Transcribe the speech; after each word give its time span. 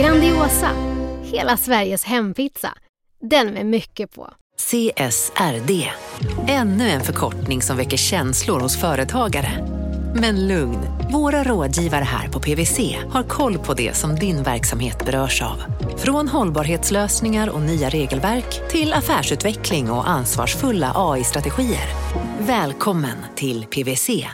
Grandiosa, 0.00 0.70
hela 1.22 1.56
Sveriges 1.56 2.04
hempizza. 2.04 2.68
Den 3.22 3.46
med 3.46 3.66
mycket 3.66 4.14
på. 4.14 4.30
CSRD, 4.58 5.90
ännu 6.48 6.88
en 6.88 7.00
förkortning 7.00 7.62
som 7.62 7.76
väcker 7.76 7.96
känslor 7.96 8.60
hos 8.60 8.80
företagare. 8.80 9.50
Men 10.14 10.48
lugn, 10.48 10.78
våra 11.12 11.44
rådgivare 11.44 12.04
här 12.04 12.28
på 12.28 12.40
PWC 12.40 12.96
har 13.10 13.22
koll 13.22 13.58
på 13.58 13.74
det 13.74 13.96
som 13.96 14.14
din 14.14 14.42
verksamhet 14.42 15.04
berörs 15.06 15.42
av. 15.42 15.62
Från 15.96 16.28
hållbarhetslösningar 16.28 17.48
och 17.48 17.60
nya 17.60 17.88
regelverk 17.88 18.70
till 18.70 18.92
affärsutveckling 18.92 19.90
och 19.90 20.08
ansvarsfulla 20.08 20.92
AI-strategier. 20.94 21.88
Välkommen 22.38 23.16
till 23.36 23.66
PWC. 23.66 24.26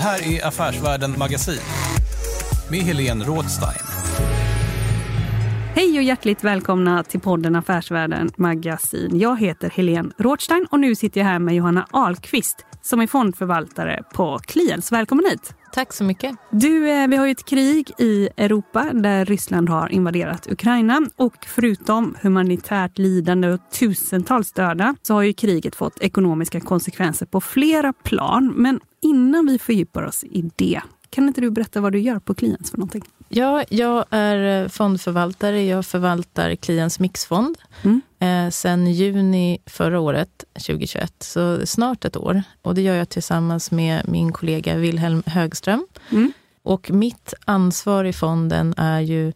Det 0.00 0.04
här 0.04 0.32
är 0.32 0.46
Affärsvärlden 0.46 1.14
Magasin 1.18 1.60
med 2.70 2.80
Helene 2.80 3.24
Rådstein. 3.24 3.86
Hej 5.74 5.98
och 5.98 6.02
hjärtligt 6.02 6.44
välkomna 6.44 7.02
till 7.02 7.20
podden 7.20 7.56
Affärsvärlden 7.56 8.30
Magasin. 8.36 9.18
Jag 9.18 9.40
heter 9.40 9.70
Helene 9.70 10.10
Rådstein 10.18 10.66
och 10.70 10.80
nu 10.80 10.94
sitter 10.94 11.20
jag 11.20 11.26
här 11.26 11.38
med 11.38 11.54
Johanna 11.54 11.86
Ahlqvist 11.90 12.66
som 12.82 13.00
är 13.00 13.06
fondförvaltare 13.06 14.02
på 14.14 14.38
Kliens. 14.38 14.92
Välkommen 14.92 15.24
hit! 15.30 15.54
Tack 15.72 15.92
så 15.92 16.04
mycket. 16.04 16.36
Du, 16.50 16.90
eh, 16.90 17.08
vi 17.08 17.16
har 17.16 17.26
ju 17.26 17.32
ett 17.32 17.44
krig 17.44 17.90
i 17.98 18.28
Europa 18.36 18.92
där 18.92 19.24
Ryssland 19.24 19.68
har 19.68 19.88
invaderat 19.88 20.52
Ukraina 20.52 21.00
och 21.16 21.46
förutom 21.46 22.16
humanitärt 22.22 22.98
lidande 22.98 23.48
och 23.48 23.60
tusentals 23.78 24.52
döda 24.52 24.96
så 25.02 25.14
har 25.14 25.22
ju 25.22 25.32
kriget 25.32 25.76
fått 25.76 26.00
ekonomiska 26.00 26.60
konsekvenser 26.60 27.26
på 27.26 27.40
flera 27.40 27.92
plan. 27.92 28.52
Men 28.56 28.80
innan 29.02 29.46
vi 29.46 29.58
fördjupar 29.58 30.02
oss 30.02 30.24
i 30.24 30.50
det, 30.56 30.80
kan 31.10 31.28
inte 31.28 31.40
du 31.40 31.50
berätta 31.50 31.80
vad 31.80 31.92
du 31.92 31.98
gör 31.98 32.18
på 32.18 32.34
Kliens 32.34 32.70
för 32.70 32.78
någonting? 32.78 33.04
Ja, 33.32 33.64
jag 33.68 34.04
är 34.10 34.68
fondförvaltare. 34.68 35.64
Jag 35.64 35.86
förvaltar 35.86 36.54
Kliens 36.54 37.00
mixfond 37.00 37.58
Mm. 37.82 38.00
eh, 38.18 38.50
sen 38.50 38.92
juni 38.92 39.58
förra 39.66 40.00
året, 40.00 40.44
2021. 40.54 41.14
Så 41.18 41.66
snart 41.66 42.04
ett 42.04 42.16
år. 42.16 42.42
Och 42.62 42.74
det 42.74 42.80
gör 42.82 42.94
jag 42.94 43.08
tillsammans 43.08 43.70
med 43.70 44.08
min 44.08 44.32
kollega 44.32 44.76
Wilhelm 44.76 45.22
Högström. 45.26 45.86
Mm. 46.10 46.32
Och 46.62 46.90
mitt 46.90 47.34
ansvar 47.44 48.04
i 48.04 48.12
fonden 48.12 48.74
är 48.76 49.00
ju 49.00 49.32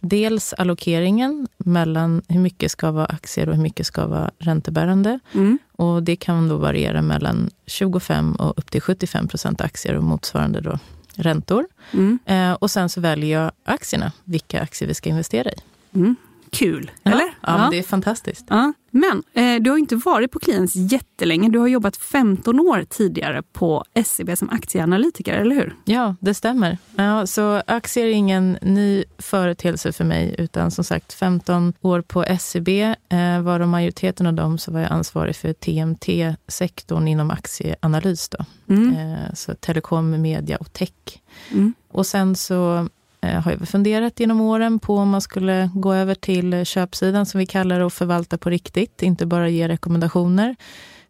dels 0.00 0.52
allokeringen 0.52 1.48
mellan 1.56 2.22
hur 2.28 2.40
mycket 2.40 2.70
ska 2.70 2.90
vara 2.90 3.06
aktier 3.06 3.48
och 3.48 3.54
hur 3.54 3.62
mycket 3.62 3.86
ska 3.86 4.06
vara 4.06 4.30
räntebärande. 4.38 5.20
Mm. 5.34 5.58
Och 5.76 6.02
det 6.02 6.16
kan 6.16 6.48
då 6.48 6.56
variera 6.56 7.02
mellan 7.02 7.50
25 7.66 8.32
och 8.32 8.58
upp 8.58 8.70
till 8.70 8.80
75 8.82 9.28
procent 9.28 9.60
aktier 9.60 9.94
och 9.94 10.04
motsvarande 10.04 10.60
då 10.60 10.78
räntor. 11.18 11.66
Mm. 11.92 12.18
Eh, 12.24 12.52
och 12.52 12.70
sen 12.70 12.88
så 12.88 13.00
väljer 13.00 13.42
jag 13.42 13.52
aktierna, 13.64 14.12
vilka 14.24 14.60
aktier 14.60 14.88
vi 14.88 14.94
ska 14.94 15.08
investera 15.08 15.50
i. 15.50 15.56
Mm. 15.94 16.16
Kul, 16.52 16.90
Ja, 17.02 17.10
eller? 17.10 17.24
Ja, 17.40 17.58
men 17.58 17.70
det 17.70 17.78
är 17.78 17.82
fantastiskt. 17.82 18.46
Ja. 18.48 18.72
Men 18.90 19.22
eh, 19.34 19.62
du 19.62 19.70
har 19.70 19.78
inte 19.78 19.96
varit 19.96 20.32
på 20.32 20.38
Kliens 20.38 20.76
jättelänge. 20.76 21.48
Du 21.48 21.58
har 21.58 21.66
jobbat 21.66 21.96
15 21.96 22.60
år 22.60 22.84
tidigare 22.88 23.42
på 23.52 23.84
SEB 24.04 24.38
som 24.38 24.50
aktieanalytiker, 24.50 25.34
eller 25.34 25.54
hur? 25.54 25.76
Ja, 25.84 26.14
det 26.20 26.34
stämmer. 26.34 26.78
Ja, 26.96 27.26
så 27.26 27.62
aktier 27.66 28.06
är 28.06 28.10
ingen 28.10 28.58
ny 28.62 29.04
företeelse 29.18 29.92
för 29.92 30.04
mig, 30.04 30.34
utan 30.38 30.70
som 30.70 30.84
sagt 30.84 31.12
15 31.12 31.72
år 31.80 32.00
på 32.00 32.24
SEB, 32.40 32.68
eh, 32.68 33.40
varav 33.42 33.68
majoriteten 33.68 34.26
av 34.26 34.34
dem 34.34 34.58
så 34.58 34.72
var 34.72 34.80
jag 34.80 34.92
ansvarig 34.92 35.36
för 35.36 35.52
TMT-sektorn 35.52 37.08
inom 37.08 37.30
aktieanalys. 37.30 38.28
Då. 38.28 38.44
Mm. 38.74 38.96
Eh, 38.96 39.34
så 39.34 39.54
telekom, 39.54 40.22
media 40.22 40.56
och 40.56 40.72
tech. 40.72 41.22
Mm. 41.50 41.74
Och 41.88 42.06
sen 42.06 42.36
så 42.36 42.88
Eh, 43.20 43.40
har 43.42 43.50
jag 43.52 43.68
funderat 43.68 44.20
genom 44.20 44.40
åren 44.40 44.78
på 44.78 44.96
om 44.96 45.08
man 45.08 45.20
skulle 45.20 45.70
gå 45.74 45.94
över 45.94 46.14
till 46.14 46.64
köpsidan 46.64 47.26
som 47.26 47.38
vi 47.38 47.46
kallar 47.46 47.78
det 47.78 47.84
och 47.84 47.92
förvalta 47.92 48.38
på 48.38 48.50
riktigt, 48.50 49.02
inte 49.02 49.26
bara 49.26 49.48
ge 49.48 49.68
rekommendationer 49.68 50.56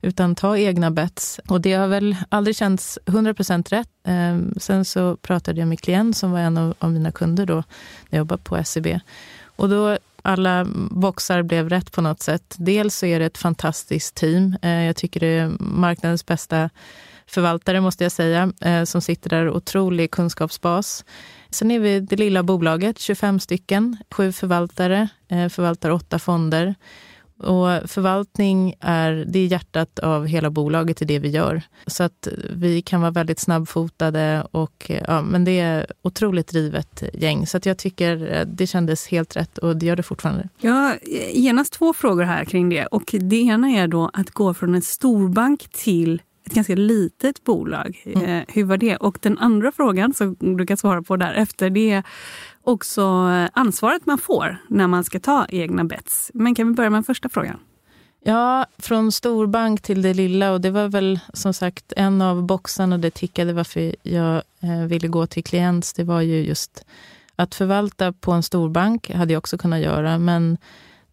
utan 0.03 0.35
ta 0.35 0.57
egna 0.57 0.91
bets. 0.91 1.41
Och 1.49 1.61
det 1.61 1.73
har 1.73 1.89
väl 1.89 2.17
aldrig 2.29 2.57
känts 2.57 2.99
100% 3.07 3.69
rätt. 3.71 3.89
Eh, 4.07 4.61
sen 4.61 4.85
så 4.85 5.17
pratade 5.17 5.61
jag 5.61 5.69
med 5.69 5.81
klient 5.81 6.17
som 6.17 6.31
var 6.31 6.39
en 6.39 6.59
av, 6.59 6.75
av 6.79 6.93
mina 6.93 7.13
kunder 7.13 7.47
då, 7.47 7.55
när 7.55 7.65
jag 8.11 8.19
jobbade 8.19 8.43
på 8.43 8.65
SEB. 8.65 9.01
Och 9.57 9.69
då 9.69 9.99
alla 10.23 10.67
boxar 10.91 11.43
blev 11.43 11.69
rätt 11.69 11.93
på 11.93 12.01
något 12.01 12.23
sätt. 12.23 12.55
Dels 12.59 12.97
så 12.97 13.07
är 13.07 13.19
det 13.19 13.27
ett 13.27 13.39
fantastiskt 13.39 14.15
team. 14.15 14.57
Eh, 14.63 14.85
jag 14.85 14.97
tycker 14.97 15.21
det 15.21 15.27
är 15.27 15.53
marknadens 15.61 16.27
bästa 16.27 16.71
förvaltare, 17.27 17.81
måste 17.81 18.05
jag 18.05 18.13
säga, 18.13 18.53
eh, 18.61 18.85
som 18.85 19.01
sitter 19.01 19.31
där. 19.31 19.51
Otrolig 19.51 20.11
kunskapsbas. 20.11 21.05
Sen 21.51 21.71
är 21.71 21.81
vi 21.81 22.01
det 22.01 22.17
lilla 22.17 22.43
bolaget, 22.43 22.99
25 22.99 23.41
stycken, 23.41 23.97
sju 24.11 24.33
förvaltare, 24.33 25.09
eh, 25.29 25.49
förvaltar 25.49 25.91
åtta 25.91 26.19
fonder. 26.19 26.75
Och 27.39 27.91
förvaltning 27.91 28.75
är, 28.81 29.25
det 29.29 29.39
är 29.39 29.47
hjärtat 29.47 29.99
av 29.99 30.27
hela 30.27 30.51
bolaget 30.51 31.03
i 31.03 31.05
det 31.05 31.19
vi 31.19 31.29
gör. 31.29 31.63
Så 31.87 32.03
att 32.03 32.29
vi 32.51 32.83
kan 32.83 33.01
vara 33.01 33.11
väldigt 33.11 33.39
snabbfotade 33.39 34.47
och 34.51 34.87
eh, 34.91 35.03
ja, 35.07 35.23
men 35.23 35.45
det 35.45 35.61
är 35.61 35.87
otroligt 36.03 36.49
drivet 36.49 37.03
gäng. 37.13 37.47
Så 37.47 37.57
att 37.57 37.67
jag 37.67 37.79
tycker 37.79 38.35
eh, 38.35 38.47
det 38.47 38.67
kändes 38.67 39.07
helt 39.07 39.37
rätt 39.37 39.59
och 39.59 39.77
det 39.77 39.87
gör 39.87 39.97
det 39.97 40.03
fortfarande. 40.03 40.49
Jag 40.61 40.73
har 40.73 40.99
genast 41.33 41.73
två 41.73 41.93
frågor 41.93 42.23
här 42.23 42.45
kring 42.45 42.69
det. 42.69 42.87
Och 42.87 43.15
det 43.21 43.37
ena 43.37 43.69
är 43.69 43.89
då 43.89 44.11
att 44.13 44.31
gå 44.31 44.55
från 44.55 44.75
en 44.75 44.83
storbank 44.83 45.69
till 45.73 46.23
ett 46.49 46.55
ganska 46.55 46.75
litet 46.75 47.45
bolag. 47.45 48.03
Mm. 48.05 48.25
Eh, 48.25 48.45
hur 48.49 48.65
var 48.65 48.77
det? 48.77 48.97
Och 48.97 49.19
den 49.23 49.39
andra 49.39 49.73
frågan 49.73 50.15
som 50.15 50.37
du 50.41 50.67
kan 50.67 50.77
svara 50.77 51.03
på 51.03 51.17
därefter, 51.17 51.71
det 51.71 51.91
är 51.91 52.03
också 52.63 53.03
ansvaret 53.53 54.07
man 54.07 54.19
får 54.19 54.57
när 54.69 54.87
man 54.87 55.05
ska 55.05 55.21
ta 55.21 55.47
egna 55.49 55.85
bets. 55.85 56.31
Men 56.35 56.55
kan 56.55 56.69
vi 56.69 56.75
börja 56.75 56.91
med 56.91 56.97
den 56.97 57.05
första 57.05 57.29
frågan? 57.29 57.59
Ja, 58.25 58.67
från 58.79 59.13
storbank 59.13 59.83
till 59.83 60.03
det 60.03 60.15
lilla 60.15 60.53
och 60.53 60.61
det 60.61 60.71
var 60.71 60.89
väl 60.89 61.21
som 61.33 61.55
sagt 61.55 61.93
en 61.97 62.23
av 62.23 62.43
boxarna 62.43 62.99
det 62.99 63.11
tickade 63.11 63.53
varför 63.53 63.95
jag 64.03 64.43
eh, 64.61 64.87
ville 64.87 65.09
gå 65.09 65.27
till 65.27 65.45
klients. 65.45 65.93
Det 65.93 66.05
var 66.05 66.21
ju 66.21 66.45
just 66.45 66.85
att 67.37 67.55
förvalta 67.55 68.13
på 68.13 68.33
en 68.33 68.43
storbank 68.43 69.11
hade 69.11 69.33
jag 69.33 69.39
också 69.39 69.59
kunnat 69.59 69.81
göra, 69.81 70.19
men 70.19 70.59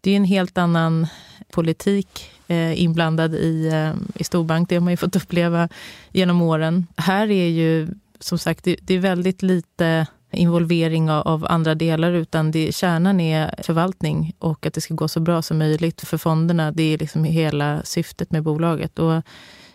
det 0.00 0.10
är 0.10 0.16
en 0.16 0.24
helt 0.24 0.58
annan 0.58 1.06
politik 1.52 2.30
eh, 2.30 2.35
Eh, 2.48 2.82
inblandad 2.82 3.34
i, 3.34 3.68
eh, 3.72 4.20
i 4.20 4.24
storbank. 4.24 4.68
Det 4.68 4.74
har 4.74 4.80
man 4.80 4.92
ju 4.92 4.96
fått 4.96 5.16
uppleva 5.16 5.68
genom 6.12 6.42
åren. 6.42 6.86
Här 6.96 7.30
är 7.30 7.48
ju 7.48 7.88
som 8.18 8.38
sagt, 8.38 8.64
det, 8.64 8.76
det 8.82 8.94
är 8.94 8.98
väldigt 8.98 9.42
lite 9.42 10.06
involvering 10.30 11.10
av, 11.10 11.28
av 11.28 11.46
andra 11.48 11.74
delar, 11.74 12.12
utan 12.12 12.50
det, 12.50 12.74
kärnan 12.74 13.20
är 13.20 13.54
förvaltning 13.62 14.34
och 14.38 14.66
att 14.66 14.74
det 14.74 14.80
ska 14.80 14.94
gå 14.94 15.08
så 15.08 15.20
bra 15.20 15.42
som 15.42 15.58
möjligt 15.58 16.00
för 16.00 16.18
fonderna. 16.18 16.72
Det 16.72 16.94
är 16.94 16.98
liksom 16.98 17.24
hela 17.24 17.82
syftet 17.84 18.30
med 18.30 18.42
bolaget. 18.42 18.98
Och 18.98 19.22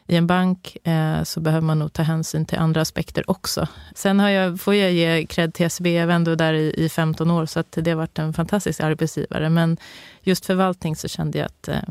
i 0.07 0.15
en 0.15 0.27
bank 0.27 0.77
eh, 0.83 1.23
så 1.23 1.39
behöver 1.39 1.65
man 1.65 1.79
nog 1.79 1.93
ta 1.93 2.03
hänsyn 2.03 2.45
till 2.45 2.57
andra 2.57 2.81
aspekter 2.81 3.29
också. 3.29 3.67
Sen 3.95 4.19
har 4.19 4.29
jag, 4.29 4.59
får 4.59 4.75
jag 4.75 4.91
ge 4.91 5.25
cred 5.25 5.53
till 5.53 5.69
SEB, 5.69 5.87
jag 5.87 6.07
var 6.07 6.13
ändå 6.13 6.35
där 6.35 6.53
i, 6.53 6.73
i 6.77 6.89
15 6.89 7.31
år, 7.31 7.45
så 7.45 7.59
att 7.59 7.71
det 7.71 7.91
har 7.91 7.97
varit 7.97 8.19
en 8.19 8.33
fantastisk 8.33 8.79
arbetsgivare. 8.79 9.49
Men 9.49 9.77
just 10.21 10.45
förvaltning 10.45 10.95
så 10.95 11.07
kände 11.07 11.37
jag 11.37 11.45
att 11.45 11.67
eh, 11.67 11.81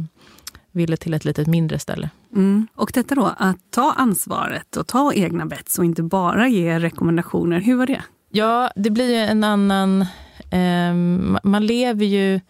ville 0.72 0.96
till 0.96 1.14
ett 1.14 1.24
litet 1.24 1.46
mindre 1.46 1.78
ställe. 1.78 2.10
Mm. 2.36 2.66
Och 2.74 2.90
detta 2.94 3.14
då, 3.14 3.34
att 3.38 3.70
ta 3.70 3.92
ansvaret 3.92 4.76
och 4.76 4.86
ta 4.86 5.12
egna 5.12 5.46
bets 5.46 5.78
och 5.78 5.84
inte 5.84 6.02
bara 6.02 6.48
ge 6.48 6.78
rekommendationer. 6.78 7.60
Hur 7.60 7.76
var 7.76 7.86
det? 7.86 8.02
Ja, 8.30 8.70
det 8.76 8.90
blir 8.90 9.10
ju 9.10 9.16
en 9.16 9.44
annan... 9.44 10.02
Eh, 10.50 10.94
man 11.42 11.66
lever 11.66 12.04
ju 12.04 12.40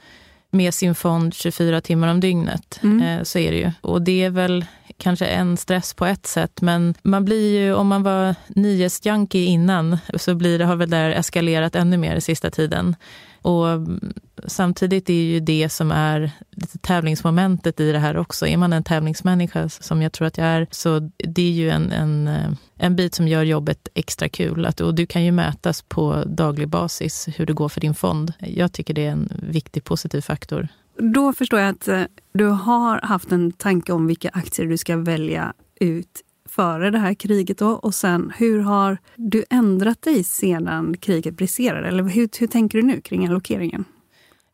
med 0.51 0.75
sin 0.75 0.95
fond 0.95 1.35
24 1.35 1.81
timmar 1.81 2.09
om 2.09 2.21
dygnet. 2.21 2.81
Mm. 2.83 3.03
Eh, 3.03 3.23
så 3.23 3.39
är 3.39 3.51
det 3.51 3.59
ju. 3.59 3.71
Och 3.81 4.03
det 4.03 4.25
är 4.25 4.31
väl 4.31 4.65
kanske 4.97 5.27
en 5.27 5.57
stress 5.57 5.95
på 5.95 6.07
ett 6.07 6.27
sätt, 6.27 6.61
men 6.61 6.95
man 7.03 7.25
blir 7.25 7.59
ju, 7.59 7.75
om 7.75 7.87
man 7.87 8.03
var 8.03 8.35
nyhetsjunkie 8.49 9.45
innan, 9.45 9.99
så 10.15 10.35
blir 10.35 10.59
det, 10.59 10.65
har 10.65 10.77
väl 10.77 10.91
det 10.91 11.15
eskalerat 11.15 11.77
ännu 11.77 11.97
mer 11.97 12.17
i 12.17 12.21
sista 12.21 12.51
tiden. 12.51 12.97
Och 13.43 13.69
mm, 13.69 14.13
samtidigt 14.47 15.11
är 15.11 15.15
ju 15.15 15.41
det 15.41 15.69
som 15.69 15.91
är 15.91 16.31
lite 16.51 16.79
tävlingsmomentet 16.79 17.81
i 17.81 17.93
det 17.93 17.99
här 17.99 18.17
också. 18.17 18.47
Är 18.47 18.57
man 18.57 18.73
en 18.73 18.85
tävlingsmänniska, 18.85 19.69
som 19.69 20.03
jag 20.03 20.13
tror 20.13 20.27
att 20.27 20.39
jag 20.39 20.47
är, 20.47 20.67
så 20.71 21.11
det 21.17 21.43
är 21.43 21.53
ju 21.53 21.71
en, 21.71 21.93
en, 21.93 22.29
eh, 22.29 22.51
en 22.77 22.97
bit 22.97 23.15
som 23.15 23.29
gör 23.29 23.43
jobbet 23.43 23.89
extra 23.95 24.29
kul. 24.29 24.67
Att, 24.67 24.81
och 24.81 24.95
du 24.95 25.07
kan 25.07 25.25
ju 25.25 25.33
mätas 25.33 25.83
på 25.83 26.25
daglig 26.27 26.69
basis 26.69 27.29
hur 27.37 27.47
det 27.47 27.53
går 27.53 27.69
för 27.69 27.81
din 27.81 27.95
fond. 27.95 28.33
Jag 28.39 28.73
tycker 28.73 28.95
det 28.95 29.07
är 29.07 29.11
en 29.11 29.33
viktig 29.43 29.85
positiv 29.85 30.21
faktor. 30.21 30.69
Då 30.99 31.33
förstår 31.33 31.61
jag 31.61 31.69
att 31.69 31.89
eh, 31.89 32.03
du 32.33 32.47
har 32.47 33.01
haft 33.03 33.33
en 33.33 33.53
tanke 33.53 33.93
om 33.93 34.07
vilka 34.07 34.29
aktier 34.29 34.67
du 34.67 34.79
ska 34.79 34.97
välja 34.97 35.53
ut 35.81 36.21
före 36.51 36.91
det 36.91 36.99
här 36.99 37.15
kriget. 37.15 37.59
Då, 37.59 37.69
och 37.71 37.95
sen, 37.95 38.33
hur 38.37 38.61
har 38.61 38.99
du 39.17 39.45
ändrat 39.51 40.03
dig 40.03 40.25
sedan 40.25 40.97
kriget 40.97 41.37
briserade? 41.37 41.89
Eller 41.89 42.03
hur, 42.03 42.29
hur 42.41 42.47
tänker 42.47 42.79
du 42.79 42.85
nu 42.85 43.01
kring 43.01 43.27
allokeringen? 43.27 43.85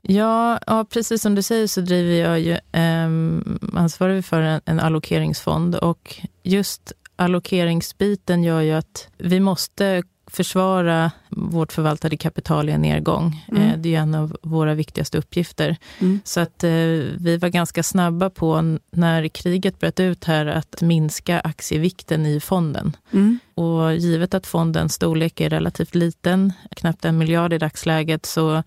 Ja, 0.03 0.59
ja, 0.67 0.85
precis 0.85 1.23
som 1.23 1.35
du 1.35 1.43
säger 1.43 1.67
så 1.67 1.81
driver 1.81 2.15
jag 2.15 2.41
ju 2.41 2.53
eh, 2.53 3.81
ansvarig 3.81 4.25
för 4.25 4.41
en, 4.41 4.61
en 4.65 4.81
allokeringsfond 4.81 5.75
och 5.75 6.21
just 6.43 6.93
allokeringsbiten 7.17 8.45
gör 8.45 8.61
ju 8.61 8.73
att 8.73 9.09
vi 9.19 9.41
måste 9.41 10.03
försvara 10.27 11.11
vårt 11.29 11.73
förvaltade 11.73 12.17
kapital 12.17 12.69
i 12.69 12.73
en 12.73 12.83
nedgång. 12.83 13.45
Mm. 13.49 13.63
Eh, 13.63 13.79
det 13.79 13.95
är 13.95 14.01
en 14.01 14.15
av 14.15 14.37
våra 14.43 14.75
viktigaste 14.75 15.19
uppgifter. 15.19 15.77
Mm. 15.99 16.21
Så 16.25 16.41
att 16.41 16.65
eh, 16.65 16.71
vi 17.19 17.39
var 17.41 17.49
ganska 17.49 17.83
snabba 17.83 18.31
på, 18.31 18.79
när 18.91 19.29
kriget 19.29 19.79
bröt 19.79 20.01
ut 20.01 20.25
här, 20.25 20.47
att 20.47 20.83
minska 20.83 21.41
aktievikten 21.41 22.27
i 22.27 22.41
fonden. 22.41 22.97
Mm. 23.13 23.39
Och 23.55 23.95
givet 23.95 24.35
att 24.35 24.47
fondens 24.47 24.95
storlek 24.95 25.41
är 25.41 25.51
relativt 25.51 25.95
liten, 25.95 26.53
knappt 26.77 27.05
en 27.05 27.19
miljard 27.19 27.53
i 27.53 27.59
dagsläget, 27.59 28.27
så 28.27 28.63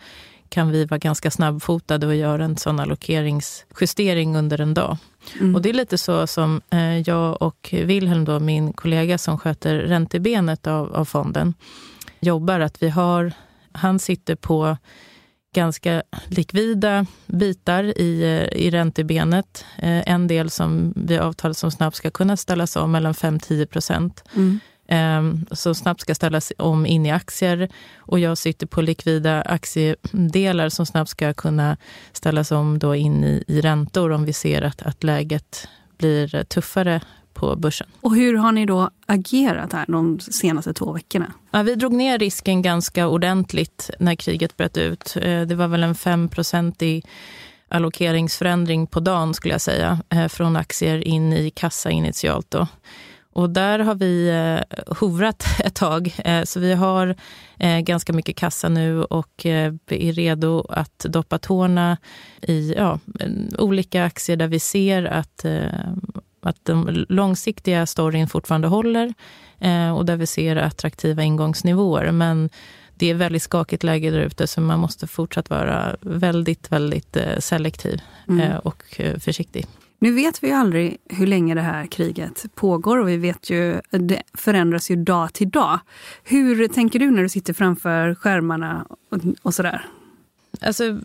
kan 0.49 0.71
vi 0.71 0.85
vara 0.85 0.97
ganska 0.97 1.31
snabbfotade 1.31 2.07
och 2.07 2.15
göra 2.15 2.45
en 2.45 2.57
sån 2.57 2.79
allokeringsjustering 2.79 4.35
under 4.35 4.61
en 4.61 4.73
dag. 4.73 4.97
Mm. 5.39 5.55
Och 5.55 5.61
det 5.61 5.69
är 5.69 5.73
lite 5.73 5.97
så 5.97 6.27
som 6.27 6.61
eh, 6.69 6.99
jag 6.99 7.41
och 7.41 7.69
Wilhelm, 7.71 8.25
då, 8.25 8.39
min 8.39 8.73
kollega 8.73 9.17
som 9.17 9.37
sköter 9.37 9.75
räntebenet 9.75 10.67
av, 10.67 10.95
av 10.95 11.05
fonden, 11.05 11.53
jobbar. 12.19 12.59
Att 12.59 12.83
vi 12.83 12.89
har, 12.89 13.33
han 13.71 13.99
sitter 13.99 14.35
på 14.35 14.77
ganska 15.55 16.03
likvida 16.27 17.05
bitar 17.25 17.83
i, 17.83 18.21
eh, 18.23 18.59
i 18.59 18.71
räntebenet. 18.71 19.65
Eh, 19.77 20.09
en 20.11 20.27
del 20.27 20.49
som 20.49 20.93
vi 20.95 21.17
avtalat 21.17 21.57
som 21.57 21.71
snabbt 21.71 21.95
ska 21.97 22.11
kunna 22.11 22.37
ställas 22.37 22.75
om 22.75 22.91
mellan 22.91 23.13
5-10 23.13 23.65
procent. 23.65 24.23
Mm. 24.35 24.59
Ehm, 24.91 25.45
som 25.51 25.75
snabbt 25.75 26.01
ska 26.01 26.15
ställas 26.15 26.53
om 26.57 26.85
in 26.85 27.05
i 27.05 27.11
aktier. 27.11 27.69
Och 27.97 28.19
jag 28.19 28.37
sitter 28.37 28.67
på 28.67 28.81
likvida 28.81 29.41
aktiedelar 29.41 30.69
som 30.69 30.85
snabbt 30.85 31.09
ska 31.09 31.33
kunna 31.33 31.77
ställas 32.11 32.51
om 32.51 32.79
då 32.79 32.95
in 32.95 33.23
i, 33.23 33.43
i 33.47 33.61
räntor 33.61 34.11
om 34.11 34.25
vi 34.25 34.33
ser 34.33 34.61
att, 34.61 34.81
att 34.81 35.03
läget 35.03 35.67
blir 35.97 36.43
tuffare 36.43 37.01
på 37.33 37.55
börsen. 37.55 37.87
Och 38.01 38.15
hur 38.15 38.37
har 38.37 38.51
ni 38.51 38.65
då 38.65 38.89
agerat 39.05 39.73
här 39.73 39.85
de 39.87 40.19
senaste 40.19 40.73
två 40.73 40.91
veckorna? 40.91 41.33
Ja, 41.51 41.63
vi 41.63 41.75
drog 41.75 41.93
ner 41.93 42.19
risken 42.19 42.61
ganska 42.61 43.07
ordentligt 43.07 43.89
när 43.99 44.15
kriget 44.15 44.57
bröt 44.57 44.77
ut. 44.77 45.17
Eh, 45.21 45.41
det 45.41 45.55
var 45.55 45.67
väl 45.67 45.83
en 45.83 45.95
5 45.95 46.29
i 46.79 47.03
allokeringsförändring 47.67 48.87
på 48.87 48.99
dagen 48.99 49.33
skulle 49.33 49.53
jag 49.53 49.61
säga, 49.61 49.99
eh, 50.09 50.27
från 50.27 50.55
aktier 50.55 51.07
in 51.07 51.33
i 51.33 51.49
kassa 51.49 51.91
initialt. 51.91 52.51
Då. 52.51 52.67
Och 53.33 53.49
där 53.49 53.79
har 53.79 53.95
vi 53.95 54.29
eh, 54.29 54.83
hovrat 54.95 55.45
ett 55.63 55.75
tag. 55.75 56.15
Eh, 56.17 56.43
så 56.43 56.59
vi 56.59 56.73
har 56.73 57.15
eh, 57.59 57.79
ganska 57.79 58.13
mycket 58.13 58.35
kassa 58.35 58.69
nu 58.69 59.03
och 59.03 59.45
eh, 59.45 59.73
är 59.87 60.13
redo 60.13 60.65
att 60.69 60.99
doppa 60.99 61.39
tårna 61.39 61.97
i 62.41 62.73
ja, 62.77 62.99
olika 63.57 64.03
aktier 64.03 64.37
där 64.37 64.47
vi 64.47 64.59
ser 64.59 65.03
att, 65.03 65.45
eh, 65.45 65.93
att 66.41 66.65
de 66.65 67.05
långsiktiga 67.09 67.85
storyn 67.85 68.27
fortfarande 68.27 68.67
håller 68.67 69.13
eh, 69.59 69.97
och 69.97 70.05
där 70.05 70.15
vi 70.15 70.27
ser 70.27 70.55
attraktiva 70.55 71.23
ingångsnivåer. 71.23 72.11
Men 72.11 72.49
det 72.95 73.09
är 73.09 73.13
väldigt 73.13 73.43
skakigt 73.43 73.83
läge 73.83 74.11
där 74.11 74.19
ute 74.19 74.47
så 74.47 74.61
man 74.61 74.79
måste 74.79 75.07
fortsatt 75.07 75.49
vara 75.49 75.95
väldigt, 76.01 76.71
väldigt 76.71 77.17
eh, 77.17 77.39
selektiv 77.39 78.01
mm. 78.27 78.59
och 78.59 79.01
försiktig. 79.19 79.65
Nu 79.99 80.11
vet 80.11 80.43
vi 80.43 80.47
ju 80.47 80.53
aldrig 80.53 80.97
hur 81.09 81.27
länge 81.27 81.55
det 81.55 81.61
här 81.61 81.85
kriget 81.85 82.45
pågår 82.55 82.97
och 82.97 83.09
vi 83.09 83.17
vet 83.17 83.49
ju 83.49 83.81
det 83.91 84.21
förändras 84.33 84.91
ju 84.91 84.95
dag 84.95 85.33
till 85.33 85.49
dag. 85.49 85.79
Hur 86.23 86.67
tänker 86.67 86.99
du 86.99 87.11
när 87.11 87.23
du 87.23 87.29
sitter 87.29 87.53
framför 87.53 88.15
skärmarna 88.15 88.85
och, 89.09 89.19
och 89.41 89.53
sådär? 89.53 89.85
Alltså, 90.61 90.99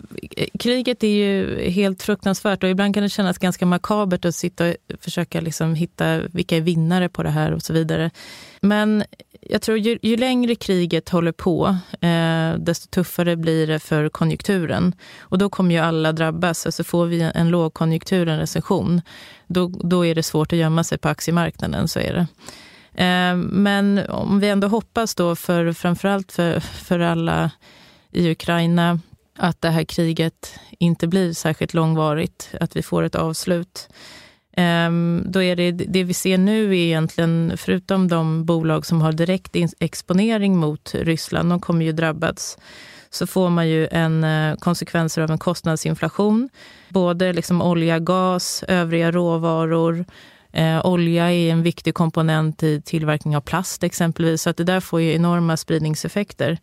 kriget 0.59 1.05
är 1.05 1.09
ju 1.09 1.61
helt 1.71 2.03
fruktansvärt 2.03 2.63
och 2.63 2.71
ibland 2.71 2.95
kan 2.95 3.03
det 3.03 3.09
kännas 3.09 3.39
ganska 3.39 3.67
makabert 3.67 4.25
att 4.25 4.35
sitta 4.35 4.69
och 4.69 4.75
försöka 5.01 5.41
liksom 5.41 5.75
hitta 5.75 6.21
vilka 6.33 6.57
är 6.57 6.61
vinnare 6.61 7.09
på 7.09 7.23
det 7.23 7.31
här 7.31 7.53
och 7.53 7.63
så 7.63 7.73
vidare. 7.73 8.11
Men 8.61 9.05
jag 9.47 9.63
tror 9.63 9.79
ju, 9.79 9.99
ju 10.03 10.17
längre 10.17 10.55
kriget 10.55 11.09
håller 11.09 11.33
på, 11.33 11.77
eh, 12.01 12.55
desto 12.59 12.89
tuffare 12.89 13.37
blir 13.37 13.67
det 13.67 13.79
för 13.79 14.09
konjunkturen. 14.09 14.95
Och 15.19 15.39
då 15.39 15.51
kommer 15.51 15.75
ju 15.75 15.81
alla 15.81 16.13
drabbas. 16.13 16.67
Alltså 16.67 16.85
får 16.85 17.07
vi 17.07 17.31
en 17.35 17.49
lågkonjunktur, 17.49 18.29
en 18.29 18.39
recession, 18.39 19.03
då, 19.47 19.69
då 19.69 20.07
är 20.07 20.15
det 20.15 20.23
svårt 20.23 20.53
att 20.53 20.59
gömma 20.59 20.85
sig 20.85 20.99
på 20.99 21.09
aktiemarknaden. 21.09 21.89
Så 21.89 22.01
är 22.01 22.13
det. 22.13 22.27
Eh, 23.05 23.37
men 23.37 24.01
om 24.09 24.41
vi 24.41 24.49
ändå 24.49 24.69
hoppas 24.69 25.15
då, 25.15 25.37
för, 25.37 25.73
framförallt 25.73 26.33
för, 26.33 26.61
för 26.61 27.01
alla 27.01 27.51
i 28.13 28.31
Ukraina, 28.31 29.01
att 29.37 29.61
det 29.61 29.71
här 29.71 29.85
kriget 29.85 30.61
inte 30.79 31.07
blir 31.07 31.33
särskilt 31.33 31.75
långvarigt, 31.75 32.51
att 32.61 32.77
vi 32.77 32.83
får 32.83 33.03
ett 33.03 33.15
avslut. 33.15 33.89
Ehm, 34.57 35.23
då 35.27 35.43
är 35.43 35.57
det, 35.57 35.71
det 35.71 36.05
vi 36.05 36.15
ser 36.15 36.39
nu 36.39 36.69
är 36.69 36.73
egentligen, 36.73 37.53
förutom 37.57 38.09
de 38.09 38.45
bolag 38.45 38.87
som 38.87 39.01
har 39.01 39.13
direkt 39.13 39.57
exponering 39.81 40.57
mot 40.57 40.95
Ryssland, 40.95 41.51
de 41.51 41.61
kommer 41.61 41.85
ju 41.85 41.93
drabbas, 41.93 42.59
så 43.11 43.27
får 43.27 43.51
man 43.51 43.69
ju 43.69 43.89
en 43.91 44.25
eh, 44.25 44.57
konsekvenser 44.57 45.23
av 45.23 45.31
en 45.31 45.39
kostnadsinflation. 45.39 46.49
Både 46.89 47.33
liksom 47.33 47.63
olja, 47.63 47.99
gas, 47.99 48.65
övriga 48.69 49.13
råvaror. 49.13 50.05
Eh, 50.53 50.87
olja 50.87 51.33
är 51.33 51.53
en 51.53 51.63
viktig 51.63 51.95
komponent 51.95 52.63
i 52.63 52.81
tillverkning 52.81 53.37
av 53.37 53.41
plast 53.41 53.85
exempelvis, 53.85 54.43
så 54.43 54.51
att 54.51 54.57
det 54.57 54.65
där 54.65 54.81
får 54.81 55.01
ju 55.01 55.15
enorma 55.15 55.57
spridningseffekter. 55.57 56.59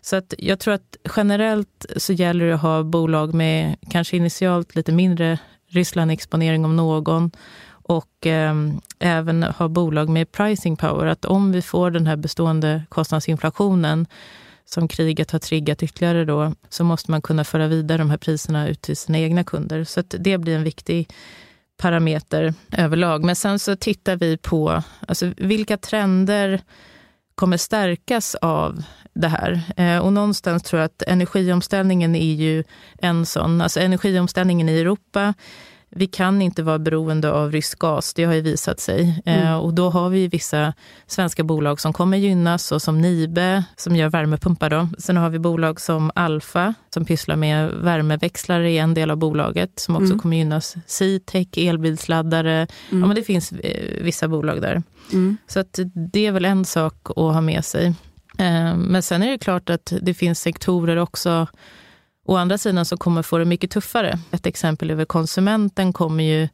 Så 0.00 0.16
att 0.16 0.34
jag 0.38 0.58
tror 0.58 0.74
att 0.74 0.96
generellt 1.16 1.86
så 1.96 2.12
gäller 2.12 2.46
det 2.46 2.54
att 2.54 2.60
ha 2.60 2.82
bolag 2.82 3.34
med 3.34 3.76
kanske 3.90 4.16
initialt 4.16 4.74
lite 4.74 4.92
mindre 4.92 5.38
Ryssland-exponering 5.74 6.64
om 6.64 6.76
någon 6.76 7.30
och 7.66 8.26
eh, 8.26 8.54
även 8.98 9.42
ha 9.42 9.68
bolag 9.68 10.08
med 10.08 10.32
pricing 10.32 10.76
power. 10.76 11.06
Att 11.06 11.24
om 11.24 11.52
vi 11.52 11.62
får 11.62 11.90
den 11.90 12.06
här 12.06 12.16
bestående 12.16 12.82
kostnadsinflationen 12.88 14.06
som 14.64 14.88
kriget 14.88 15.30
har 15.30 15.38
triggat 15.38 15.82
ytterligare 15.82 16.24
då, 16.24 16.52
så 16.68 16.84
måste 16.84 17.10
man 17.10 17.22
kunna 17.22 17.44
föra 17.44 17.66
vidare 17.66 17.98
de 17.98 18.10
här 18.10 18.16
priserna 18.16 18.68
ut 18.68 18.82
till 18.82 18.96
sina 18.96 19.18
egna 19.18 19.44
kunder. 19.44 19.84
Så 19.84 20.02
det 20.08 20.38
blir 20.38 20.56
en 20.56 20.64
viktig 20.64 21.08
parameter 21.76 22.54
överlag. 22.72 23.24
Men 23.24 23.36
sen 23.36 23.58
så 23.58 23.76
tittar 23.76 24.16
vi 24.16 24.36
på 24.36 24.82
alltså, 25.08 25.32
vilka 25.36 25.76
trender 25.76 26.60
kommer 27.34 27.56
stärkas 27.56 28.34
av 28.34 28.82
det 29.14 29.28
här. 29.28 29.62
Eh, 29.76 29.98
och 29.98 30.12
någonstans 30.12 30.62
tror 30.62 30.80
jag 30.80 30.86
att 30.86 31.02
energiomställningen 31.02 32.14
är 32.14 32.34
ju 32.34 32.64
en 32.98 33.26
sån. 33.26 33.60
Alltså 33.60 33.80
energiomställningen 33.80 34.68
i 34.68 34.80
Europa 34.80 35.34
vi 35.96 36.06
kan 36.06 36.42
inte 36.42 36.62
vara 36.62 36.78
beroende 36.78 37.32
av 37.32 37.52
rysk 37.52 37.78
gas, 37.78 38.14
det 38.14 38.24
har 38.24 38.34
ju 38.34 38.40
visat 38.40 38.80
sig. 38.80 39.22
Eh, 39.24 39.46
mm. 39.46 39.60
och 39.60 39.74
då 39.74 39.90
har 39.90 40.08
vi 40.08 40.28
vissa 40.28 40.72
svenska 41.06 41.44
bolag 41.44 41.80
som 41.80 41.92
kommer 41.92 42.16
gynnas, 42.16 42.72
och 42.72 42.82
som 42.82 43.00
Nibe 43.00 43.64
som 43.76 43.96
gör 43.96 44.08
värmepumpar. 44.08 44.70
Då. 44.70 44.88
Sen 44.98 45.16
har 45.16 45.30
vi 45.30 45.38
bolag 45.38 45.80
som 45.80 46.10
Alfa 46.14 46.74
som 46.94 47.04
pysslar 47.04 47.36
med 47.36 47.70
värmeväxlare 47.70 48.70
i 48.70 48.78
en 48.78 48.94
del 48.94 49.10
av 49.10 49.16
bolaget 49.16 49.80
som 49.80 49.96
också 49.96 50.06
mm. 50.06 50.18
kommer 50.18 50.36
gynnas. 50.36 50.76
Citec, 50.86 51.48
elbilsladdare. 51.56 52.54
Mm. 52.54 53.00
Ja, 53.02 53.06
men 53.06 53.14
det 53.14 53.22
finns 53.22 53.52
eh, 53.52 54.02
vissa 54.02 54.28
bolag 54.28 54.62
där. 54.62 54.82
Mm. 55.12 55.36
Så 55.46 55.60
att 55.60 55.78
det 56.12 56.26
är 56.26 56.32
väl 56.32 56.44
en 56.44 56.64
sak 56.64 56.94
att 57.06 57.16
ha 57.16 57.40
med 57.40 57.64
sig. 57.64 57.86
Eh, 58.38 58.76
men 58.76 59.02
sen 59.02 59.22
är 59.22 59.30
det 59.30 59.38
klart 59.38 59.70
att 59.70 59.92
det 60.02 60.14
finns 60.14 60.40
sektorer 60.40 60.96
också 60.96 61.46
Å 62.24 62.36
andra 62.36 62.58
sidan 62.58 62.84
så 62.84 62.96
kommer 62.96 63.22
få 63.22 63.38
det 63.38 63.44
mycket 63.44 63.70
tuffare. 63.70 64.18
Ett 64.30 64.46
exempel 64.46 64.90
över 64.90 65.04
konsumenten 65.04 65.92
kommer 65.92 66.24
ju 66.24 66.48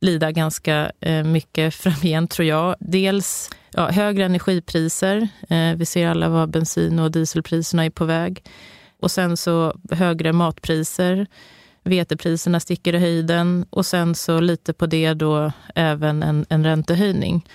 lida 0.00 0.32
ganska 0.32 0.92
eh, 1.00 1.24
mycket 1.24 1.74
framgent, 1.82 2.30
tror 2.30 2.48
jag. 2.48 2.76
Dels 2.80 3.50
ja, 3.72 3.90
högre 3.90 4.24
energipriser. 4.24 5.28
Eh, 5.48 5.74
vi 5.76 5.86
ser 5.86 6.08
alla 6.08 6.28
vad 6.28 6.50
bensin 6.50 6.98
och 6.98 7.10
dieselpriserna 7.10 7.84
är 7.84 7.90
på 7.90 8.04
väg. 8.04 8.44
Och 9.00 9.10
sen 9.10 9.36
så 9.36 9.76
högre 9.90 10.32
matpriser. 10.32 11.26
Vetepriserna 11.84 12.60
sticker 12.60 12.94
i 12.94 12.98
höjden 12.98 13.66
och 13.70 13.86
sen 13.86 14.14
så 14.14 14.40
lite 14.40 14.72
på 14.72 14.86
det 14.86 15.14
då 15.14 15.52
även 15.74 16.22
en, 16.22 16.46
en 16.48 16.64
räntehöjning. 16.64 17.46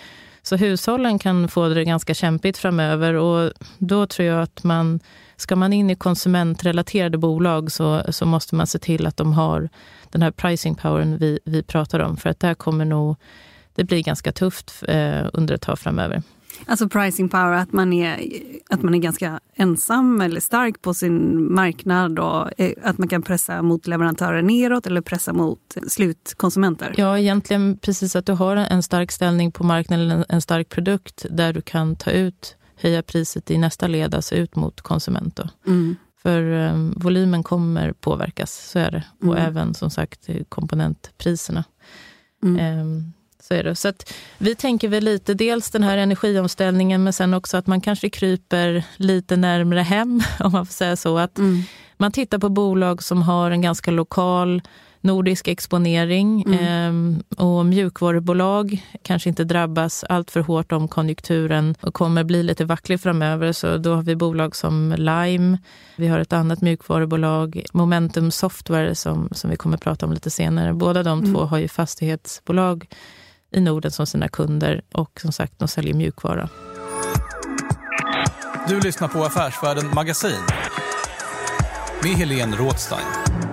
Så 0.42 0.56
hushållen 0.56 1.20
kan 1.20 1.48
få 1.48 1.68
det 1.68 1.84
ganska 1.84 2.14
kämpigt 2.14 2.58
framöver 2.58 3.14
och 3.14 3.52
då 3.78 4.08
tror 4.08 4.28
jag 4.28 4.42
att 4.44 4.64
man 4.64 5.00
ska 5.44 5.56
man 5.56 5.74
in 5.74 5.90
i 5.90 5.96
konsumentrelaterade 5.96 7.18
bolag 7.18 7.72
så, 7.72 8.04
så 8.10 8.26
måste 8.26 8.56
man 8.56 8.68
se 8.68 8.80
till 8.80 9.08
att 9.08 9.18
de 9.18 9.34
har 9.34 9.70
den 10.10 10.22
här 10.22 10.32
pricing 10.32 10.76
powern 10.76 11.18
vi, 11.18 11.40
vi 11.46 11.64
pratar 11.64 12.00
om. 12.00 12.18
För 12.18 12.30
att 12.30 12.40
där 12.40 12.54
kommer 12.54 12.86
nog 12.86 13.16
det 13.76 13.84
bli 13.84 14.02
ganska 14.02 14.32
tufft 14.32 14.84
eh, 14.88 15.26
under 15.34 15.56
ett 15.56 15.62
tag 15.62 15.80
framöver. 15.80 16.24
Alltså 16.66 16.90
pricing 16.90 17.30
power, 17.30 17.54
att 17.54 17.74
man, 17.74 17.94
är, 17.94 18.20
att 18.70 18.82
man 18.82 18.94
är 18.94 19.00
ganska 19.00 19.40
ensam 19.56 20.22
eller 20.22 20.40
stark 20.40 20.82
på 20.82 20.94
sin 20.94 21.54
marknad 21.54 22.20
och 22.20 22.60
eh, 22.62 22.72
att 22.84 22.98
man 22.98 23.08
kan 23.08 23.22
pressa 23.22 23.62
mot 23.62 23.88
leverantörer 23.88 24.42
neråt 24.42 24.88
eller 24.88 25.02
pressa 25.02 25.34
mot 25.34 25.78
slutkonsumenter? 25.88 26.94
Ja, 26.98 27.20
egentligen 27.20 27.78
precis 27.78 28.16
att 28.16 28.26
du 28.26 28.32
har 28.32 28.56
en 28.56 28.84
stark 28.84 29.12
ställning 29.12 29.52
på 29.52 29.64
marknaden, 29.64 30.12
en, 30.12 30.26
en 30.30 30.42
stark 30.42 30.70
produkt 30.70 31.26
där 31.30 31.54
du 31.54 31.62
kan 31.62 31.96
ta 31.96 32.12
ut, 32.12 32.56
höja 32.84 33.04
priset 33.04 33.52
i 33.52 33.58
nästa 33.58 33.88
led, 33.88 34.16
alltså 34.16 34.36
ut 34.36 34.56
mot 34.56 34.82
konsument. 34.82 35.40
Mm. 35.68 35.96
För 36.22 36.42
um, 36.42 36.94
volymen 36.98 37.44
kommer 37.44 37.94
påverkas, 37.94 38.70
så 38.72 38.80
är 38.80 38.92
det. 38.92 39.04
Mm. 39.22 39.30
Och 39.30 39.40
även 39.40 39.74
som 39.74 39.90
sagt 39.90 40.30
komponentpriserna. 40.50 41.64
Mm. 42.44 42.80
Um, 42.80 43.14
så 43.40 43.54
är 43.54 43.64
det. 43.64 43.76
Så 43.76 43.88
att 43.88 44.14
vi 44.38 44.56
tänker 44.56 44.88
väl 44.88 45.04
lite, 45.04 45.34
dels 45.34 45.72
den 45.72 45.84
här 45.84 45.98
energiomställningen, 45.98 47.04
men 47.04 47.14
sen 47.14 47.34
också 47.34 47.58
att 47.58 47.68
man 47.68 47.82
kanske 47.82 48.10
kryper 48.10 48.84
lite 48.98 49.38
närmre 49.38 49.82
hem, 49.82 50.22
om 50.40 50.52
man 50.52 50.66
får 50.66 50.74
säga 50.74 50.96
så. 50.96 51.18
Att 51.18 51.38
mm. 51.38 51.64
Man 51.98 52.12
tittar 52.12 52.40
på 52.40 52.50
bolag 52.50 53.04
som 53.04 53.22
har 53.22 53.52
en 53.52 53.62
ganska 53.62 53.92
lokal 53.92 54.62
nordisk 55.04 55.48
exponering 55.48 56.44
mm. 56.48 57.22
eh, 57.38 57.46
och 57.46 57.66
mjukvarubolag 57.66 58.84
kanske 59.02 59.30
inte 59.30 59.44
drabbas 59.44 60.04
allt 60.10 60.32
för 60.32 60.40
hårt 60.40 60.72
om 60.72 60.88
konjunkturen 60.88 61.76
och 61.82 61.94
kommer 61.94 62.24
bli 62.24 62.44
lite 62.44 62.66
vacklig 62.66 63.02
framöver. 63.02 63.52
Så 63.52 63.78
då 63.78 63.96
har 63.96 64.04
vi 64.04 64.16
bolag 64.16 64.56
som 64.56 64.96
Lime, 64.98 65.58
vi 65.96 66.08
har 66.08 66.20
ett 66.20 66.34
annat 66.34 66.62
mjukvarubolag, 66.62 67.64
Momentum 67.74 68.32
Software 68.32 68.96
som, 68.96 69.30
som 69.32 69.50
vi 69.50 69.56
kommer 69.56 69.78
prata 69.78 70.06
om 70.06 70.14
lite 70.14 70.30
senare. 70.30 70.74
Båda 70.74 71.04
de 71.04 71.20
mm. 71.20 71.34
två 71.34 71.40
har 71.46 71.58
ju 71.58 71.68
fastighetsbolag 71.68 72.88
i 73.52 73.62
Norden 73.62 73.92
som 73.92 74.08
sina 74.08 74.28
kunder 74.28 74.82
och 74.94 75.20
som 75.22 75.32
sagt, 75.32 75.60
de 75.60 75.68
säljer 75.68 75.94
mjukvara. 75.94 76.50
Du 78.68 78.80
lyssnar 78.80 79.08
på 79.08 79.24
Affärsvärlden 79.24 79.92
Magasin 79.96 80.42
med 82.04 82.12
Helene 82.12 82.58
Rådstein. 82.58 83.53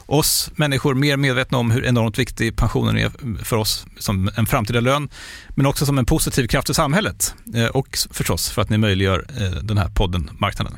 oss 0.11 0.51
människor 0.55 0.93
mer 0.93 1.17
medvetna 1.17 1.57
om 1.57 1.71
hur 1.71 1.85
enormt 1.85 2.19
viktig 2.19 2.55
pensionen 2.55 2.97
är 2.97 3.11
för 3.43 3.55
oss 3.55 3.85
som 3.97 4.31
en 4.35 4.45
framtida 4.45 4.79
lön, 4.79 5.09
men 5.49 5.65
också 5.65 5.85
som 5.85 5.97
en 5.97 6.05
positiv 6.05 6.47
kraft 6.47 6.69
i 6.69 6.73
samhället 6.73 7.35
eh, 7.55 7.65
och 7.65 7.97
förstås 8.11 8.49
för 8.49 8.61
att 8.61 8.69
ni 8.69 8.77
möjliggör 8.77 9.25
eh, 9.37 9.63
den 9.63 9.77
här 9.77 9.89
podden 9.89 10.29
Marknaden. 10.39 10.77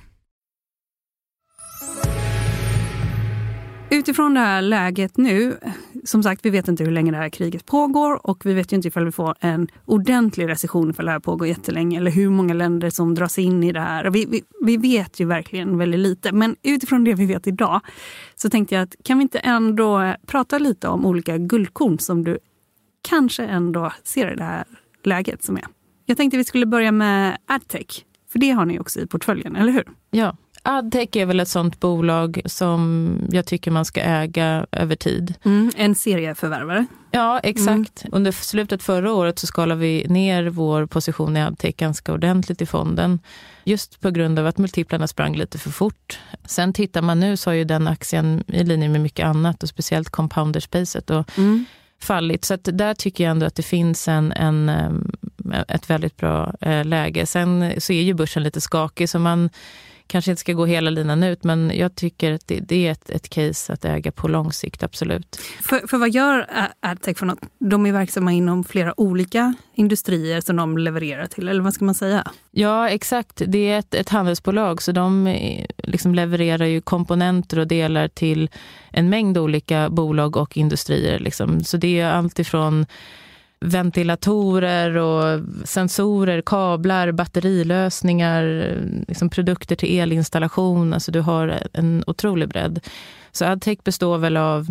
Utifrån 3.93 4.33
det 4.33 4.39
här 4.39 4.61
läget 4.61 5.17
nu, 5.17 5.57
som 6.03 6.23
sagt, 6.23 6.45
vi 6.45 6.49
vet 6.49 6.67
inte 6.67 6.83
hur 6.83 6.91
länge 6.91 7.11
det 7.11 7.17
här 7.17 7.29
kriget 7.29 7.65
pågår 7.65 8.27
och 8.27 8.45
vi 8.45 8.53
vet 8.53 8.73
ju 8.73 8.75
inte 8.75 8.87
ifall 8.87 9.05
vi 9.05 9.11
får 9.11 9.35
en 9.39 9.67
ordentlig 9.85 10.47
recession 10.47 10.89
ifall 10.89 11.05
det 11.05 11.11
här 11.11 11.19
pågår 11.19 11.47
jättelänge 11.47 11.97
eller 11.97 12.11
hur 12.11 12.29
många 12.29 12.53
länder 12.53 12.89
som 12.89 13.15
dras 13.15 13.39
in 13.39 13.63
i 13.63 13.71
det 13.71 13.79
här. 13.79 14.09
Vi, 14.09 14.25
vi, 14.25 14.43
vi, 14.65 14.77
vet 14.77 15.19
ju 15.19 15.25
verkligen 15.25 15.77
väldigt 15.77 15.99
lite, 15.99 16.31
men 16.31 16.55
utifrån 16.63 17.03
det 17.03 17.13
vi 17.13 17.25
vet 17.25 17.47
idag 17.47 17.81
så 18.35 18.49
tänkte 18.49 18.75
jag 18.75 18.81
att 18.81 18.95
kan 19.03 19.17
vi 19.17 19.21
inte 19.21 19.39
ändå 19.39 20.15
prata 20.25 20.57
lite 20.57 20.87
om 20.87 21.05
olika 21.05 21.37
guldkorn 21.37 21.99
som 21.99 22.23
du 22.23 22.37
kanske 23.09 23.45
ändå 23.45 23.91
ser 24.03 24.33
i 24.33 24.35
det 24.35 24.43
här 24.43 24.65
läget 25.03 25.43
som 25.43 25.57
är. 25.57 25.65
Jag 26.05 26.17
tänkte 26.17 26.37
vi 26.37 26.43
skulle 26.43 26.65
börja 26.65 26.91
med 26.91 27.37
adtech, 27.45 28.05
för 28.31 28.39
det 28.39 28.51
har 28.51 28.65
ni 28.65 28.79
också 28.79 28.99
i 28.99 29.07
portföljen, 29.07 29.55
eller 29.55 29.71
hur? 29.71 29.85
Ja, 30.11 30.37
Adtech 30.65 31.15
är 31.15 31.25
väl 31.25 31.39
ett 31.39 31.47
sånt 31.47 31.79
bolag 31.79 32.41
som 32.45 33.17
jag 33.31 33.45
tycker 33.45 33.71
man 33.71 33.85
ska 33.85 34.01
äga 34.01 34.65
över 34.71 34.95
tid. 34.95 35.33
Mm, 35.45 35.71
en 35.75 35.95
serieförvärvare. 35.95 36.85
Ja, 37.11 37.39
exakt. 37.39 38.03
Mm. 38.05 38.17
Under 38.17 38.31
slutet 38.31 38.83
förra 38.83 39.13
året 39.13 39.39
så 39.39 39.47
skalade 39.47 39.81
vi 39.81 40.05
ner 40.09 40.43
vår 40.43 40.85
position 40.85 41.37
i 41.37 41.41
Adtech 41.41 41.75
ganska 41.75 42.13
ordentligt 42.13 42.61
i 42.61 42.65
fonden. 42.65 43.19
Just 43.63 44.01
på 44.01 44.11
grund 44.11 44.39
av 44.39 44.47
att 44.47 44.57
multiplarna 44.57 45.07
sprang 45.07 45.35
lite 45.35 45.57
för 45.57 45.69
fort. 45.69 46.19
Sen 46.45 46.73
tittar 46.73 47.01
man 47.01 47.19
nu 47.19 47.37
så 47.37 47.49
har 47.49 47.55
ju 47.55 47.63
den 47.63 47.87
aktien 47.87 48.43
i 48.47 48.63
linje 48.63 48.89
med 48.89 49.01
mycket 49.01 49.25
annat 49.25 49.63
och 49.63 49.69
speciellt 49.69 50.09
compounder-spacet 50.09 51.09
och 51.09 51.37
mm. 51.37 51.65
fallit. 52.01 52.45
Så 52.45 52.55
där 52.55 52.93
tycker 52.93 53.23
jag 53.23 53.31
ändå 53.31 53.45
att 53.45 53.55
det 53.55 53.63
finns 53.63 54.07
en, 54.07 54.31
en, 54.31 54.69
ett 55.67 55.89
väldigt 55.89 56.17
bra 56.17 56.53
eh, 56.61 56.85
läge. 56.85 57.25
Sen 57.25 57.73
så 57.77 57.93
är 57.93 58.01
ju 58.01 58.13
börsen 58.13 58.43
lite 58.43 58.61
skakig 58.61 59.09
så 59.09 59.19
man 59.19 59.49
kanske 60.13 60.31
inte 60.31 60.39
ska 60.39 60.53
gå 60.53 60.65
hela 60.65 60.89
linan 60.89 61.23
ut, 61.23 61.43
men 61.43 61.71
jag 61.75 61.95
tycker 61.95 62.31
att 62.33 62.47
det, 62.47 62.59
det 62.59 62.87
är 62.87 62.91
ett, 62.91 63.09
ett 63.09 63.29
case 63.29 63.73
att 63.73 63.85
äga 63.85 64.11
på 64.11 64.27
lång 64.27 64.51
sikt, 64.51 64.83
absolut. 64.83 65.35
För, 65.61 65.87
för 65.87 65.97
vad 65.97 66.09
gör 66.09 66.47
Adtech 66.79 67.17
för 67.17 67.25
något? 67.25 67.39
De 67.59 67.85
är 67.85 67.91
verksamma 67.91 68.31
inom 68.31 68.63
flera 68.63 68.99
olika 68.99 69.53
industrier 69.75 70.41
som 70.41 70.55
de 70.55 70.77
levererar 70.77 71.25
till, 71.25 71.49
eller 71.49 71.61
vad 71.61 71.73
ska 71.73 71.85
man 71.85 71.95
säga? 71.95 72.31
Ja, 72.51 72.89
exakt. 72.89 73.41
Det 73.47 73.69
är 73.71 73.79
ett, 73.79 73.93
ett 73.93 74.09
handelsbolag, 74.09 74.81
så 74.81 74.91
de 74.91 75.27
eh, 75.27 75.65
liksom 75.77 76.15
levererar 76.15 76.65
ju 76.65 76.81
komponenter 76.81 77.59
och 77.59 77.67
delar 77.67 78.07
till 78.07 78.49
en 78.91 79.09
mängd 79.09 79.37
olika 79.37 79.89
bolag 79.89 80.37
och 80.37 80.57
industrier. 80.57 81.19
Liksom. 81.19 81.63
Så 81.63 81.77
det 81.77 81.99
är 81.99 82.11
allt 82.11 82.39
ifrån 82.39 82.85
ventilatorer 83.63 84.97
och 84.97 85.41
sensorer, 85.63 86.41
kablar, 86.41 87.11
batterilösningar, 87.11 88.43
liksom 89.07 89.29
produkter 89.29 89.75
till 89.75 89.99
elinstallation. 89.99 90.93
Alltså 90.93 91.11
du 91.11 91.19
har 91.19 91.67
en 91.73 92.03
otrolig 92.07 92.49
bredd. 92.49 92.79
Så 93.31 93.45
Adtech 93.45 93.77
består 93.83 94.17
väl 94.17 94.37
av 94.37 94.67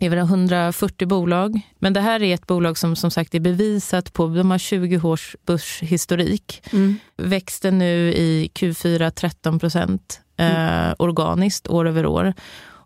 över 0.00 0.16
140 0.16 1.08
bolag. 1.08 1.60
Men 1.78 1.92
det 1.92 2.00
här 2.00 2.22
är 2.22 2.34
ett 2.34 2.46
bolag 2.46 2.78
som 2.78 2.96
som 2.96 3.10
sagt 3.10 3.34
är 3.34 3.40
bevisat 3.40 4.12
på, 4.12 4.26
de 4.26 4.50
har 4.50 4.58
20 4.58 5.00
års 5.08 5.36
börshistorik. 5.46 6.62
Mm. 6.72 6.96
Växte 7.16 7.70
nu 7.70 8.12
i 8.12 8.50
Q4 8.54 9.10
13 9.10 9.58
procent 9.58 10.20
eh, 10.36 10.94
organiskt 10.98 11.68
år 11.68 11.88
över 11.88 12.06
år. 12.06 12.34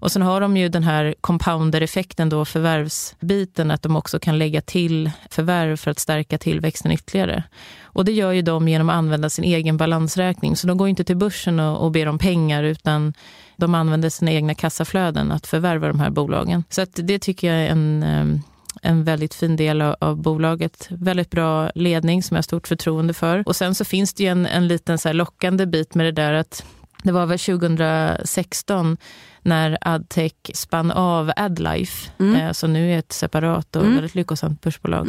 Och 0.04 0.12
sen 0.12 0.22
har 0.22 0.40
de 0.40 0.56
ju 0.56 0.68
den 0.68 0.82
här 0.82 1.14
compounder-effekten 1.20 2.28
då, 2.28 2.44
förvärvsbiten, 2.44 3.70
att 3.70 3.82
de 3.82 3.96
också 3.96 4.18
kan 4.18 4.38
lägga 4.38 4.60
till 4.60 5.10
förvärv 5.30 5.76
för 5.76 5.90
att 5.90 5.98
stärka 5.98 6.38
tillväxten 6.38 6.92
ytterligare. 6.92 7.42
Och 7.82 8.04
det 8.04 8.12
gör 8.12 8.32
ju 8.32 8.42
de 8.42 8.68
genom 8.68 8.88
att 8.88 8.94
använda 8.94 9.30
sin 9.30 9.44
egen 9.44 9.76
balansräkning. 9.76 10.56
Så 10.56 10.66
de 10.66 10.76
går 10.76 10.88
inte 10.88 11.04
till 11.04 11.16
börsen 11.16 11.60
och, 11.60 11.84
och 11.84 11.90
ber 11.90 12.08
om 12.08 12.18
pengar, 12.18 12.62
utan 12.62 13.14
de 13.56 13.74
använder 13.74 14.10
sina 14.10 14.32
egna 14.32 14.54
kassaflöden 14.54 15.32
att 15.32 15.46
förvärva 15.46 15.88
de 15.88 16.00
här 16.00 16.10
bolagen. 16.10 16.64
Så 16.70 16.82
att 16.82 16.90
det 16.94 17.18
tycker 17.18 17.52
jag 17.52 17.62
är 17.62 17.68
en 17.70 18.02
ehm, 18.02 18.40
en 18.82 19.04
väldigt 19.04 19.34
fin 19.34 19.56
del 19.56 19.82
av, 19.82 20.16
bolaget. 20.16 20.86
Väldigt 20.90 21.30
bra 21.30 21.70
ledning 21.74 22.22
som 22.22 22.34
jag 22.34 22.38
har 22.38 22.42
stort 22.42 22.68
förtroende 22.68 23.14
för. 23.14 23.42
Och 23.46 23.56
sen 23.56 23.74
så 23.74 23.84
finns 23.84 24.14
det 24.14 24.22
ju 24.22 24.28
en, 24.28 24.46
en 24.46 24.68
liten 24.68 24.98
så 24.98 25.12
lockande 25.12 25.66
bit 25.66 25.94
med 25.94 26.06
det 26.06 26.12
där 26.12 26.32
att 26.32 26.64
det 27.02 27.12
var 27.12 27.26
väl 27.26 27.38
2016 27.38 28.96
när 29.44 29.78
Adtech 29.80 30.32
spann 30.54 30.90
av 30.90 31.32
Adlife, 31.36 32.10
mm. 32.18 32.36
eh, 32.36 32.52
som 32.52 32.72
nu 32.72 32.92
är 32.92 32.98
ett 32.98 33.12
separat 33.12 33.76
och 33.76 33.82
mm. 33.82 33.94
väldigt 33.94 34.14
lyckosamt 34.14 34.60
börsbolag. 34.60 35.08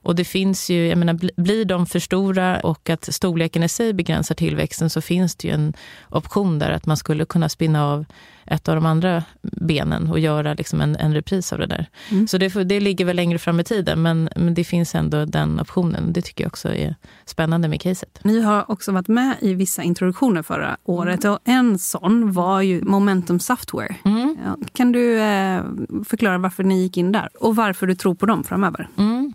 Mm. 0.00 0.08
Och 0.08 0.14
det 0.16 0.24
finns 0.24 0.70
ju, 0.70 0.86
jag 0.86 0.98
menar, 0.98 1.42
blir 1.42 1.64
de 1.64 1.86
för 1.86 1.98
stora 1.98 2.60
och 2.60 2.90
att 2.90 3.14
storleken 3.14 3.62
i 3.62 3.68
sig 3.68 3.92
begränsar 3.92 4.34
tillväxten 4.34 4.90
så 4.90 5.00
finns 5.00 5.36
det 5.36 5.48
ju 5.48 5.54
en 5.54 5.74
option 6.08 6.58
där 6.58 6.70
att 6.70 6.86
man 6.86 6.96
skulle 6.96 7.24
kunna 7.24 7.48
spinna 7.48 7.86
av 7.86 8.04
ett 8.46 8.68
av 8.68 8.74
de 8.74 8.86
andra 8.86 9.24
benen 9.42 10.10
och 10.10 10.18
göra 10.18 10.54
liksom 10.54 10.80
en, 10.80 10.96
en 10.96 11.14
repris 11.14 11.52
av 11.52 11.58
det 11.58 11.66
där. 11.66 11.86
Mm. 12.10 12.28
Så 12.28 12.38
det, 12.38 12.64
det 12.64 12.80
ligger 12.80 13.04
väl 13.04 13.16
längre 13.16 13.38
fram 13.38 13.60
i 13.60 13.64
tiden, 13.64 14.02
men, 14.02 14.28
men 14.36 14.54
det 14.54 14.64
finns 14.64 14.94
ändå 14.94 15.24
den 15.24 15.60
optionen. 15.60 16.12
Det 16.12 16.22
tycker 16.22 16.44
jag 16.44 16.48
också 16.48 16.74
är 16.74 16.94
spännande 17.24 17.68
med 17.68 17.80
caset. 17.80 18.20
Ni 18.22 18.40
har 18.40 18.70
också 18.70 18.92
varit 18.92 19.08
med 19.08 19.36
i 19.40 19.54
vissa 19.54 19.82
introduktioner 19.82 20.42
förra 20.42 20.76
året 20.84 21.24
och 21.24 21.38
en 21.44 21.78
sån 21.78 22.32
var 22.32 22.60
ju 22.60 22.84
Momentum 22.84 23.40
Software. 23.40 23.96
Mm. 24.04 24.36
Kan 24.72 24.92
du 24.92 25.20
eh, 25.20 25.62
förklara 26.06 26.38
varför 26.38 26.64
ni 26.64 26.82
gick 26.82 26.96
in 26.96 27.12
där 27.12 27.28
och 27.40 27.56
varför 27.56 27.86
du 27.86 27.94
tror 27.94 28.14
på 28.14 28.26
dem 28.26 28.44
framöver? 28.44 28.88
Mm. 28.96 29.34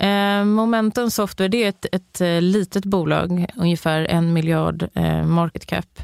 Eh, 0.00 0.44
Momentum 0.44 1.10
Software 1.10 1.48
det 1.48 1.64
är 1.64 1.68
ett, 1.68 1.86
ett, 1.92 2.20
eh, 2.20 2.40
litet 2.40 2.84
bolag, 2.84 3.46
ungefär 3.56 4.00
en 4.00 4.32
miljard 4.32 4.88
eh, 4.94 5.24
market 5.24 5.66
cap. 5.66 6.02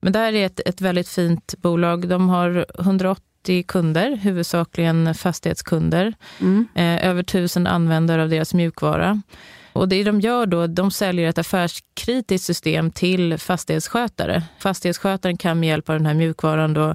Men 0.00 0.12
det 0.12 0.18
här 0.18 0.32
är 0.32 0.46
ett, 0.46 0.60
ett 0.66 0.80
väldigt 0.80 1.08
fint 1.08 1.54
bolag. 1.58 2.08
De 2.08 2.28
har 2.28 2.66
180 2.78 3.64
kunder, 3.68 4.16
huvudsakligen 4.16 5.14
fastighetskunder. 5.14 6.14
Mm. 6.40 6.68
Över 7.02 7.22
tusen 7.22 7.66
användare 7.66 8.22
av 8.22 8.28
deras 8.28 8.54
mjukvara. 8.54 9.22
Och 9.72 9.88
det 9.88 10.04
de 10.04 10.20
gör 10.20 10.46
då, 10.46 10.66
de 10.66 10.90
säljer 10.90 11.28
ett 11.28 11.38
affärskritiskt 11.38 12.46
system 12.46 12.90
till 12.90 13.38
fastighetsskötare. 13.38 14.42
Fastighetsskötaren 14.58 15.36
kan 15.36 15.60
med 15.60 15.68
hjälp 15.68 15.88
av 15.88 15.96
den 15.96 16.06
här 16.06 16.14
mjukvaran 16.14 16.74
då 16.74 16.94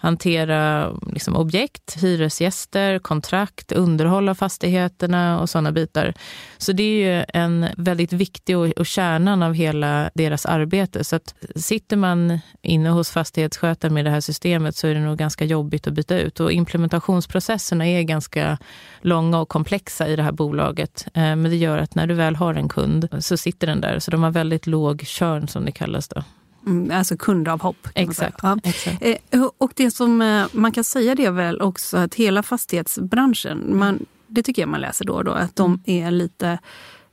hantera 0.00 0.92
liksom 1.12 1.36
objekt, 1.36 2.02
hyresgäster, 2.02 2.98
kontrakt, 2.98 3.72
underhåll 3.72 4.28
av 4.28 4.34
fastigheterna 4.34 5.40
och 5.40 5.50
sådana 5.50 5.72
bitar. 5.72 6.14
Så 6.58 6.72
det 6.72 6.82
är 6.82 7.18
ju 7.18 7.24
en 7.28 7.66
väldigt 7.76 8.12
viktig 8.12 8.58
och, 8.58 8.66
och 8.68 8.86
kärnan 8.86 9.42
av 9.42 9.54
hela 9.54 10.10
deras 10.14 10.46
arbete. 10.46 11.04
Så 11.04 11.16
att 11.16 11.34
sitter 11.56 11.96
man 11.96 12.38
inne 12.62 12.88
hos 12.88 13.10
fastighetsskötaren 13.10 13.94
med 13.94 14.04
det 14.04 14.10
här 14.10 14.20
systemet 14.20 14.76
så 14.76 14.86
är 14.86 14.94
det 14.94 15.00
nog 15.00 15.18
ganska 15.18 15.44
jobbigt 15.44 15.86
att 15.86 15.92
byta 15.92 16.18
ut. 16.18 16.40
Och 16.40 16.52
implementationsprocesserna 16.52 17.86
är 17.86 18.02
ganska 18.02 18.58
långa 19.00 19.40
och 19.40 19.48
komplexa 19.48 20.08
i 20.08 20.16
det 20.16 20.22
här 20.22 20.32
bolaget. 20.32 21.06
Eh, 21.14 21.22
men 21.22 21.44
det 21.44 21.56
gör 21.56 21.78
att 21.78 21.94
när 21.94 22.06
du 22.06 22.14
väl 22.14 22.36
har 22.36 22.54
en 22.54 22.68
kund 22.68 23.08
så 23.18 23.36
sitter 23.36 23.66
den 23.66 23.80
där. 23.80 23.98
Så 23.98 24.10
de 24.10 24.22
har 24.22 24.30
väldigt 24.30 24.66
låg 24.66 25.02
körn 25.06 25.48
som 25.48 25.64
det 25.64 25.72
kallas. 25.72 26.08
Då. 26.08 26.22
Mm, 26.68 26.98
alltså 26.98 27.16
kundavhopp. 27.16 27.88
Exakt. 27.94 28.38
Ja. 28.42 28.58
exakt. 28.64 29.02
Eh, 29.30 29.48
och 29.58 29.72
det 29.76 29.90
som 29.90 30.22
eh, 30.22 30.46
man 30.52 30.72
kan 30.72 30.84
säga 30.84 31.14
det 31.14 31.24
är 31.24 31.30
väl 31.30 31.62
också 31.62 31.96
att 31.96 32.14
hela 32.14 32.42
fastighetsbranschen, 32.42 33.78
man, 33.78 34.06
det 34.26 34.42
tycker 34.42 34.62
jag 34.62 34.68
man 34.68 34.80
läser 34.80 35.04
då 35.04 35.14
och 35.14 35.24
då, 35.24 35.32
att 35.32 35.56
de 35.56 35.80
mm. 35.86 36.06
är 36.06 36.10
lite 36.10 36.58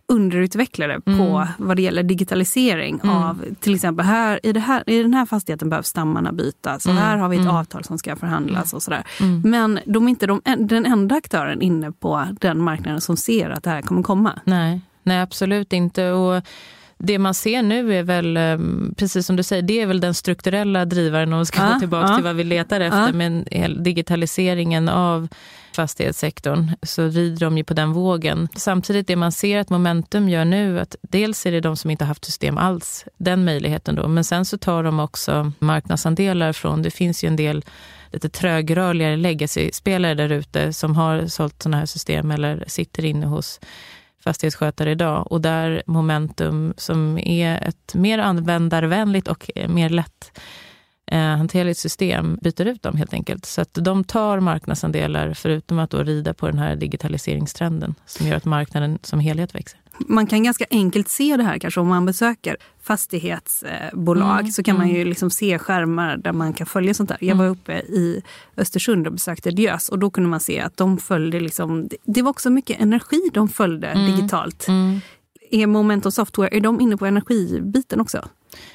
underutvecklade 0.08 1.02
mm. 1.06 1.20
på 1.20 1.48
vad 1.58 1.76
det 1.76 1.82
gäller 1.82 2.04
digitalisering 2.04 3.00
mm. 3.04 3.16
av 3.16 3.46
till 3.60 3.76
exempel 3.76 4.06
här 4.06 4.40
i, 4.44 4.54
det 4.54 4.60
här 4.60 4.90
i 4.90 5.02
den 5.02 5.14
här 5.14 5.26
fastigheten 5.26 5.70
behövs 5.70 5.88
stammarna 5.88 6.32
bytas 6.32 6.86
och 6.86 6.92
mm. 6.92 7.04
här 7.04 7.18
har 7.18 7.30
vi 7.30 7.36
ett 7.36 7.42
mm. 7.42 7.56
avtal 7.56 7.84
som 7.84 7.98
ska 7.98 8.16
förhandlas 8.16 8.74
och 8.74 8.84
sådär. 8.84 9.04
Men 9.44 9.80
de 9.86 10.06
är 10.06 10.10
inte 10.10 10.28
de, 10.28 10.42
den 10.58 10.86
enda 10.86 11.16
aktören 11.16 11.62
inne 11.62 11.92
på 11.92 12.28
den 12.42 12.62
marknaden 12.62 13.02
som 13.02 13.18
ser 13.18 13.50
att 13.50 13.64
det 13.64 13.70
här 13.70 13.82
kommer 13.82 14.04
komma. 14.04 14.40
Nej, 14.44 14.82
Nej 15.04 15.22
absolut 15.22 15.74
inte. 15.74 16.12
Och 16.12 16.44
det 16.98 17.20
man 17.20 17.34
ser 17.34 17.64
nu 17.64 17.94
är 17.94 18.04
väl, 18.04 18.38
eh, 18.38 18.58
precis 18.98 19.26
som 19.26 19.36
du 19.36 19.44
säger, 19.44 19.62
det 19.62 19.82
är 19.82 19.86
väl 19.86 20.00
den 20.00 20.14
strukturella 20.14 20.86
drivaren 20.86 21.34
om 21.34 21.40
vi 21.40 21.46
ska 21.46 21.62
ja, 21.62 21.74
gå 21.74 21.80
tillbaka 21.80 22.08
ja. 22.10 22.16
till 22.16 22.24
vad 22.24 22.36
vi 22.36 22.44
letar 22.44 22.82
efter, 22.82 23.08
ja. 23.08 23.14
men 23.14 23.46
digitaliseringen 23.84 24.90
av 24.90 25.28
fastighetssektorn 25.76 26.72
så 26.82 27.08
rider 27.08 27.40
de 27.40 27.58
ju 27.58 27.64
på 27.64 27.74
den 27.74 27.94
vågen. 27.94 28.48
Samtidigt 28.56 29.08
det 29.08 29.16
man 29.16 29.32
ser 29.32 29.60
att 29.60 29.70
Momentum 29.70 30.30
gör 30.30 30.46
nu, 30.46 30.80
att 30.80 30.96
dels 31.02 31.46
är 31.46 31.52
det 31.52 31.62
de 31.62 31.78
som 31.78 31.92
inte 31.92 32.06
haft 32.06 32.26
system 32.26 32.58
alls, 32.58 33.06
den 33.18 33.46
möjligheten 33.46 33.96
då, 33.96 34.08
men 34.08 34.24
sen 34.24 34.46
så 34.46 34.58
tar 34.58 34.84
de 34.84 35.00
också 35.00 35.52
marknadsandelar 35.60 36.54
från, 36.54 36.82
det 36.82 36.92
finns 36.92 37.24
ju 37.24 37.28
en 37.28 37.36
del 37.36 37.66
lite 38.12 38.30
trögrörligare 38.30 39.16
legacy-spelare 39.16 40.14
där 40.14 40.32
ute 40.32 40.74
som 40.74 40.96
har 40.96 41.28
sålt 41.28 41.64
sådana 41.64 41.78
här 41.78 41.86
system 41.86 42.32
eller 42.32 42.64
sitter 42.68 43.06
inne 43.06 43.26
hos 43.26 43.60
fastighetsskötare 44.26 44.92
idag. 44.92 45.32
Och 45.32 45.42
där 45.42 45.84
Momentum, 45.86 46.74
som 46.78 47.18
är 47.18 47.68
ett 47.68 47.94
mer 47.94 48.20
användarvänligt 48.20 49.28
och 49.28 49.52
mer 49.70 49.90
lätt 49.90 50.40
eh, 51.12 51.20
hanterligt 51.20 51.80
system, 51.80 52.40
byter 52.42 52.68
ut 52.68 52.84
dem 52.84 52.98
helt 52.98 53.14
enkelt. 53.14 53.46
Så 53.46 53.62
att 53.62 53.74
de 53.74 54.04
tar 54.04 54.40
marknadsandelar, 54.40 55.34
förutom 55.34 55.80
att 55.80 55.90
då 55.90 56.04
rida 56.04 56.34
på 56.34 56.48
den 56.48 56.60
här 56.60 56.76
digitaliseringstrenden 56.76 57.96
som 58.06 58.28
gör 58.28 58.36
att 58.36 58.46
marknaden 58.46 59.00
som 59.02 59.20
helhet 59.20 59.56
växer. 59.56 59.80
Man 60.00 60.28
kan 60.28 60.44
ganska 60.44 60.66
enkelt 60.70 61.10
se 61.10 61.38
det 61.38 61.44
här 61.44 61.60
kanske 61.60 61.80
om 61.80 61.88
man 61.88 62.06
besöker 62.06 62.58
fastighetsbolag 62.86 64.40
mm, 64.40 64.52
så 64.52 64.64
kan 64.64 64.76
mm. 64.76 64.88
man 64.88 64.96
ju 64.96 65.06
liksom 65.06 65.30
se 65.30 65.60
skärmar 65.60 66.18
där 66.18 66.34
man 66.34 66.54
kan 66.54 66.68
följa 66.68 66.94
sånt 66.94 67.10
där. 67.10 67.18
Jag 67.22 67.36
var 67.36 67.46
mm. 67.46 67.58
uppe 67.58 67.74
i 67.74 68.22
Östersund 68.58 69.08
och 69.08 69.14
besökte 69.14 69.52
Diös 69.52 69.90
och 69.90 70.00
då 70.00 70.10
kunde 70.10 70.30
man 70.30 70.40
se 70.40 70.60
att 70.60 70.78
de 70.78 70.98
följde 70.98 71.40
liksom, 71.40 71.90
det 72.04 72.22
var 72.22 72.30
också 72.30 72.50
mycket 72.50 72.82
energi 72.82 73.30
de 73.34 73.50
följde 73.50 73.88
mm, 73.88 74.12
digitalt. 74.12 74.68
Mm. 74.68 75.02
Är 75.52 75.68
Momentum 75.68 76.12
Software, 76.12 76.58
är 76.58 76.62
de 76.62 76.82
inne 76.82 76.98
på 76.98 77.06
energibiten 77.06 78.02
också? 78.02 78.30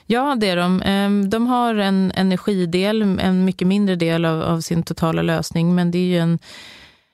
Ja, 0.06 0.36
det 0.40 0.48
är 0.48 0.56
de. 0.56 0.82
Ehm, 0.82 1.30
de 1.30 1.46
har 1.46 1.74
en 1.74 2.12
energidel, 2.14 3.02
en 3.02 3.44
mycket 3.44 3.68
mindre 3.68 3.96
del 3.96 4.24
av, 4.24 4.42
av 4.42 4.60
sin 4.60 4.82
totala 4.82 5.22
lösning, 5.22 5.74
men 5.74 5.90
det 5.90 5.98
är 5.98 6.06
ju 6.06 6.18
en 6.18 6.38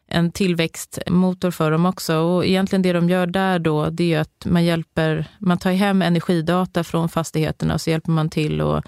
en 0.08 0.32
tillväxtmotor 0.32 1.50
för 1.50 1.70
dem 1.70 1.86
också. 1.86 2.16
Och 2.16 2.46
egentligen 2.46 2.82
det 2.82 2.92
de 2.92 3.08
gör 3.08 3.26
där 3.26 3.58
då, 3.58 3.90
det 3.90 4.14
är 4.14 4.20
att 4.20 4.44
man 4.44 4.64
hjälper, 4.64 5.26
man 5.38 5.58
tar 5.58 5.70
hem 5.70 6.02
energidata 6.02 6.84
från 6.84 7.08
fastigheterna 7.08 7.74
och 7.74 7.80
så 7.80 7.90
hjälper 7.90 8.10
man 8.10 8.30
till 8.30 8.60
att 8.60 8.84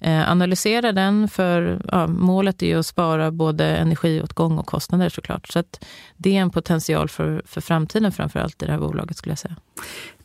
eh, 0.00 0.30
analysera 0.30 0.92
den. 0.92 1.28
För 1.28 1.82
ja, 1.92 2.06
målet 2.06 2.62
är 2.62 2.66
ju 2.66 2.78
att 2.78 2.86
spara 2.86 3.30
både 3.30 3.64
energiåtgång 3.66 4.58
och 4.58 4.66
kostnader 4.66 5.08
såklart. 5.08 5.48
Så 5.48 5.58
att 5.58 5.84
det 6.16 6.36
är 6.36 6.40
en 6.40 6.50
potential 6.50 7.08
för, 7.08 7.42
för 7.46 7.60
framtiden 7.60 8.12
framför 8.12 8.40
allt 8.40 8.62
i 8.62 8.66
det 8.66 8.72
här 8.72 8.78
bolaget 8.78 9.16
skulle 9.16 9.30
jag 9.30 9.38
säga. 9.38 9.56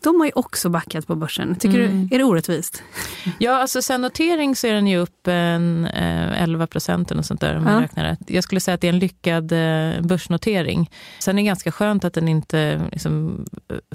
De 0.04 0.20
har 0.20 0.26
ju 0.26 0.32
också 0.36 0.70
backat 0.70 1.08
på 1.08 1.16
börsen. 1.16 1.56
Tycker 1.56 1.80
mm. 1.80 2.08
du, 2.08 2.16
är 2.16 2.20
det 2.20 2.26
orättvist? 2.26 2.84
Ja, 3.40 3.58
alltså 3.58 3.82
sen 3.82 4.02
notering 4.02 4.56
så 4.56 4.68
är 4.68 4.74
den 4.74 4.88
ju 4.88 4.98
upp 4.98 5.28
en, 5.28 5.86
eh, 5.86 6.44
11 6.44 6.68
procent 6.68 7.12
eller 7.12 7.22
sånt 7.22 7.42
där 7.42 7.58
om 7.58 7.68
ja. 7.68 7.82
räknar 7.82 8.04
rätt. 8.04 8.20
Jag 8.28 8.44
skulle 8.44 8.62
säga 8.62 8.76
att 8.76 8.82
det 8.82 8.88
är 8.88 8.94
en 8.94 9.00
lyckad 9.00 9.52
eh, 9.52 10.02
börsnotering. 10.02 10.92
Sen 11.20 11.38
är 11.38 11.44
det 11.44 11.46
ganska 11.46 11.72
skönt 11.72 12.06
att 12.06 12.14
den 12.14 12.28
inte 12.28 12.82
liksom, 12.92 13.46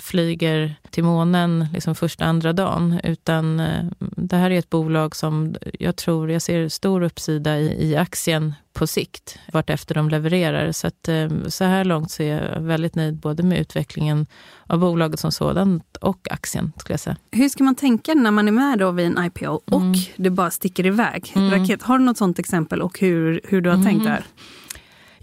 flyger 0.01 0.75
till 0.91 1.05
månen 1.05 1.67
liksom 1.73 1.95
första, 1.95 2.25
andra 2.25 2.53
dagen. 2.53 3.01
Utan 3.05 3.61
eh, 3.61 3.85
det 3.99 4.37
här 4.37 4.51
är 4.51 4.59
ett 4.59 4.71
bolag 4.71 5.17
som 5.17 5.57
jag 5.81 5.97
tror, 5.97 6.31
jag 6.31 6.43
ser 6.43 6.69
stor 6.69 7.03
uppsida 7.03 7.59
i, 7.59 7.91
i 7.91 7.97
aktien 7.97 8.55
på 8.73 8.87
sikt, 8.87 9.39
vart 9.53 9.71
efter 9.71 9.95
de 9.95 10.09
levererar. 10.09 10.73
Så, 10.73 10.87
att, 10.87 11.09
eh, 11.09 11.29
så 11.49 11.65
här 11.65 11.85
långt 11.85 12.11
så 12.11 12.23
är 12.23 12.55
jag 12.55 12.61
väldigt 12.61 12.95
nöjd 12.95 13.17
både 13.17 13.43
med 13.43 13.59
utvecklingen 13.59 14.27
av 14.67 14.79
bolaget 14.79 15.21
som 15.21 15.33
sådant 15.33 15.97
och 15.97 16.29
aktien. 16.31 16.73
Skulle 16.77 16.93
jag 16.93 17.01
säga. 17.01 17.17
Hur 17.31 17.49
ska 17.49 17.65
man 17.65 17.75
tänka 17.75 18.15
när 18.15 18.31
man 18.31 18.49
är 18.49 18.53
med 18.53 18.79
då 18.79 18.91
vid 18.91 19.07
en 19.07 19.25
IPO 19.25 19.61
och 19.65 19.81
mm. 19.81 19.95
det 20.17 20.31
bara 20.31 20.51
sticker 20.51 20.87
iväg? 20.87 21.33
Mm. 21.35 21.51
Raket, 21.51 21.83
har 21.83 21.99
du 21.99 22.05
något 22.05 22.19
sånt 22.19 22.39
exempel 22.39 22.83
och 22.83 22.99
hur, 23.01 23.41
hur 23.45 23.61
du 23.61 23.71
har 23.71 23.77
mm. 23.77 23.87
tänkt 23.87 24.05
där? 24.05 24.25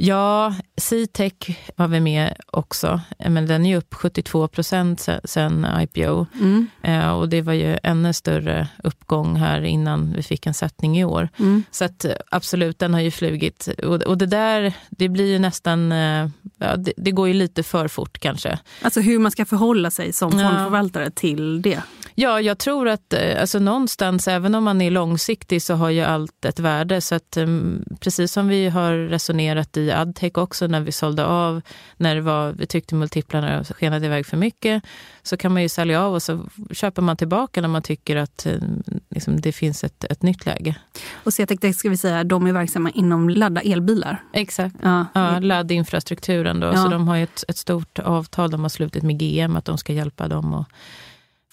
Ja, 0.01 0.55
Citec 0.77 1.33
var 1.75 1.87
vi 1.87 1.99
med 1.99 2.37
också, 2.47 3.01
men 3.29 3.45
den 3.45 3.65
är 3.65 3.77
upp 3.77 3.93
72 3.93 4.47
procent 4.47 5.07
sen 5.23 5.67
IPO. 5.79 6.25
Mm. 6.33 6.67
Eh, 6.83 7.09
och 7.09 7.29
det 7.29 7.41
var 7.41 7.53
ju 7.53 7.77
ännu 7.83 8.13
större 8.13 8.67
uppgång 8.83 9.35
här 9.35 9.61
innan 9.61 10.13
vi 10.13 10.23
fick 10.23 10.45
en 10.45 10.53
sättning 10.53 10.99
i 10.99 11.05
år. 11.05 11.29
Mm. 11.37 11.63
Så 11.71 11.85
att, 11.85 12.05
absolut, 12.31 12.79
den 12.79 12.93
har 12.93 13.01
ju 13.01 13.11
flugit. 13.11 13.69
Och, 13.83 13.95
och 13.95 14.17
det 14.17 14.25
där, 14.25 14.73
det 14.89 15.09
blir 15.09 15.31
ju 15.31 15.39
nästan, 15.39 15.91
eh, 15.91 16.29
ja, 16.57 16.75
det, 16.77 16.93
det, 16.97 17.11
går 17.11 17.27
ju 17.27 17.33
lite 17.33 17.63
för 17.63 17.87
fort 17.87 18.19
kanske. 18.19 18.59
Alltså 18.81 19.01
hur 19.01 19.19
man 19.19 19.31
ska 19.31 19.45
förhålla 19.45 19.91
sig 19.91 20.13
som 20.13 20.31
fondförvaltare 20.31 21.03
ja. 21.03 21.11
till 21.15 21.61
det? 21.61 21.81
Ja, 22.21 22.41
jag 22.41 22.57
tror 22.57 22.87
att 22.87 23.13
eh, 23.13 23.41
alltså 23.41 23.59
någonstans, 23.59 24.27
även 24.27 24.55
om 24.55 24.63
man 24.63 24.81
är 24.81 24.91
långsiktig, 24.91 25.61
så 25.61 25.73
har 25.73 25.89
ju 25.89 26.01
allt 26.01 26.45
ett 26.45 26.59
värde. 26.59 27.01
Så 27.01 27.15
att, 27.15 27.37
um, 27.37 27.83
precis 27.99 28.31
som 28.31 28.47
vi 28.47 28.69
har 28.69 28.93
resonerat 28.93 29.77
i 29.77 29.91
Adtech 29.91 30.37
också 30.37 30.67
när 30.67 30.81
vi 30.81 30.91
sålde 30.91 31.25
av, 31.25 31.61
när 31.97 32.15
det 32.15 32.21
var, 32.21 32.51
vi 32.51 32.65
tyckte 32.65 32.95
multiplarna 32.95 33.63
skenade 33.63 34.05
iväg 34.05 34.25
för 34.25 34.37
mycket, 34.37 34.83
så 35.23 35.37
kan 35.37 35.53
man 35.53 35.61
ju 35.61 35.69
sälja 35.69 36.01
av 36.01 36.13
och 36.13 36.23
så 36.23 36.45
köper 36.71 37.01
man 37.01 37.17
tillbaka 37.17 37.61
när 37.61 37.67
man 37.67 37.81
tycker 37.81 38.15
att 38.15 38.47
um, 38.61 38.83
liksom, 39.09 39.41
det 39.41 39.51
finns 39.51 39.83
ett, 39.83 40.03
ett 40.03 40.21
nytt 40.21 40.45
läge. 40.45 40.75
Och 41.13 41.33
Cetec, 41.33 41.77
ska 41.77 41.89
vi 41.89 41.97
säga, 41.97 42.23
de 42.23 42.47
är 42.47 42.53
verksamma 42.53 42.89
inom 42.89 43.29
ladda 43.29 43.61
elbilar? 43.61 44.23
Exakt, 44.33 44.75
ja. 44.83 45.05
ja 45.13 45.39
laddinfrastrukturen 45.39 46.59
då. 46.59 46.67
Ja. 46.67 46.83
Så 46.83 46.87
de 46.87 47.07
har 47.07 47.17
ett, 47.17 47.43
ett 47.47 47.57
stort 47.57 47.99
avtal 47.99 48.51
de 48.51 48.61
har 48.61 48.69
slutit 48.69 49.03
med 49.03 49.19
GM 49.19 49.55
att 49.55 49.65
de 49.65 49.77
ska 49.77 49.93
hjälpa 49.93 50.27
dem 50.27 50.53
att 50.53 50.67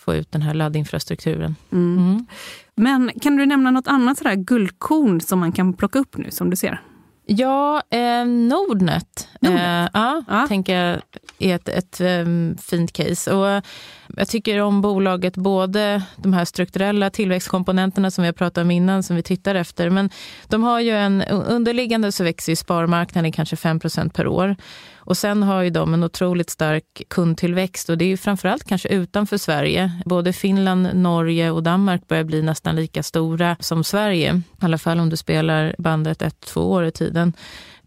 få 0.06 0.14
ut 0.14 0.32
den 0.32 0.42
här 0.42 0.54
laddinfrastrukturen. 0.54 1.56
Mm. 1.72 1.98
Mm. 1.98 2.26
Men 2.74 3.10
kan 3.20 3.36
du 3.36 3.46
nämna 3.46 3.70
något 3.70 3.86
annat 3.88 4.18
sådär 4.18 4.34
guldkorn 4.34 5.20
som 5.20 5.38
man 5.38 5.52
kan 5.52 5.72
plocka 5.72 5.98
upp 5.98 6.16
nu 6.16 6.30
som 6.30 6.50
du 6.50 6.56
ser? 6.56 6.80
Ja, 7.26 7.82
eh, 7.90 8.26
Nordnet, 8.26 9.28
Nordnet. 9.40 9.60
Eh, 9.60 9.88
ja, 9.92 10.22
ja. 10.28 10.46
tänker 10.48 10.74
jag 10.74 11.00
är 11.38 11.54
ett, 11.54 11.68
ett 11.68 12.00
ehm, 12.00 12.56
fint 12.62 12.92
case. 12.92 13.32
Och 13.34 13.62
jag 14.16 14.28
tycker 14.28 14.60
om 14.60 14.80
bolaget, 14.80 15.36
både 15.36 16.02
de 16.16 16.32
här 16.32 16.44
strukturella 16.44 17.10
tillväxtkomponenterna 17.10 18.10
som 18.10 18.22
vi 18.22 18.28
har 18.28 18.32
pratat 18.32 18.62
om 18.62 18.70
innan, 18.70 19.02
som 19.02 19.16
vi 19.16 19.22
tittar 19.22 19.54
efter. 19.54 19.90
Men 19.90 20.10
de 20.48 20.62
har 20.62 20.80
ju 20.80 20.90
en, 20.90 21.22
underliggande 21.22 22.12
så 22.12 22.24
växer 22.24 22.52
ju 22.52 22.56
sparmarknaden 22.56 23.32
kanske 23.32 23.56
5% 23.56 24.12
per 24.12 24.26
år. 24.26 24.56
Och 25.06 25.16
sen 25.16 25.42
har 25.42 25.62
ju 25.62 25.70
de 25.70 25.94
en 25.94 26.04
otroligt 26.04 26.50
stark 26.50 27.02
kundtillväxt 27.08 27.88
och 27.88 27.98
det 27.98 28.04
är 28.04 28.08
ju 28.08 28.16
framförallt 28.16 28.64
kanske 28.64 28.88
utanför 28.88 29.38
Sverige. 29.38 29.90
Både 30.04 30.32
Finland, 30.32 30.88
Norge 30.94 31.50
och 31.50 31.62
Danmark 31.62 32.08
börjar 32.08 32.24
bli 32.24 32.42
nästan 32.42 32.76
lika 32.76 33.02
stora 33.02 33.56
som 33.60 33.84
Sverige. 33.84 34.34
I 34.34 34.64
alla 34.64 34.78
fall 34.78 35.00
om 35.00 35.10
du 35.10 35.16
spelar 35.16 35.74
bandet 35.78 36.22
ett, 36.22 36.40
två 36.40 36.60
år 36.60 36.84
i 36.84 36.90
tiden. 36.90 37.32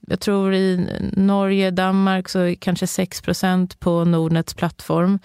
Jag 0.09 0.19
tror 0.19 0.53
i 0.53 0.87
Norge, 1.13 1.71
Danmark 1.71 2.29
så 2.29 2.39
är 2.39 2.55
kanske 2.55 2.85
6% 2.85 3.77
på 3.79 4.05
Nordnets 4.05 4.53
plattform 4.53 5.19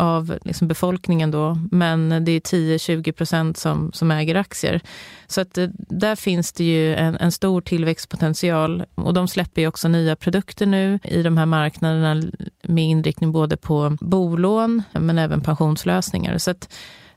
av 0.00 0.38
liksom 0.42 0.68
befolkningen 0.68 1.30
då, 1.30 1.58
men 1.70 2.24
det 2.24 2.32
är 2.32 2.40
10-20 2.40 3.12
procent 3.12 3.56
som, 3.56 3.92
som 3.92 4.10
äger 4.10 4.34
aktier. 4.34 4.80
Så 5.26 5.40
att 5.40 5.58
eh, 5.58 5.68
där 5.74 6.16
finns 6.16 6.52
det 6.52 6.64
ju 6.64 6.94
en, 6.94 7.16
en, 7.16 7.32
stor 7.32 7.60
tillväxtpotential 7.60 8.84
och 8.94 9.14
de 9.14 9.28
släpper 9.28 9.62
ju 9.62 9.68
också 9.68 9.88
nya 9.88 10.16
produkter 10.16 10.66
nu 10.66 10.98
i 11.02 11.22
de 11.22 11.36
här 11.36 11.46
marknaderna 11.46 12.22
med 12.62 12.84
inriktning 12.84 13.32
både 13.32 13.56
på 13.56 13.96
bolån 14.00 14.82
men 14.92 15.18
även 15.18 15.40
pensionslösningar. 15.40 16.38
Så 16.38 16.50
att 16.50 16.68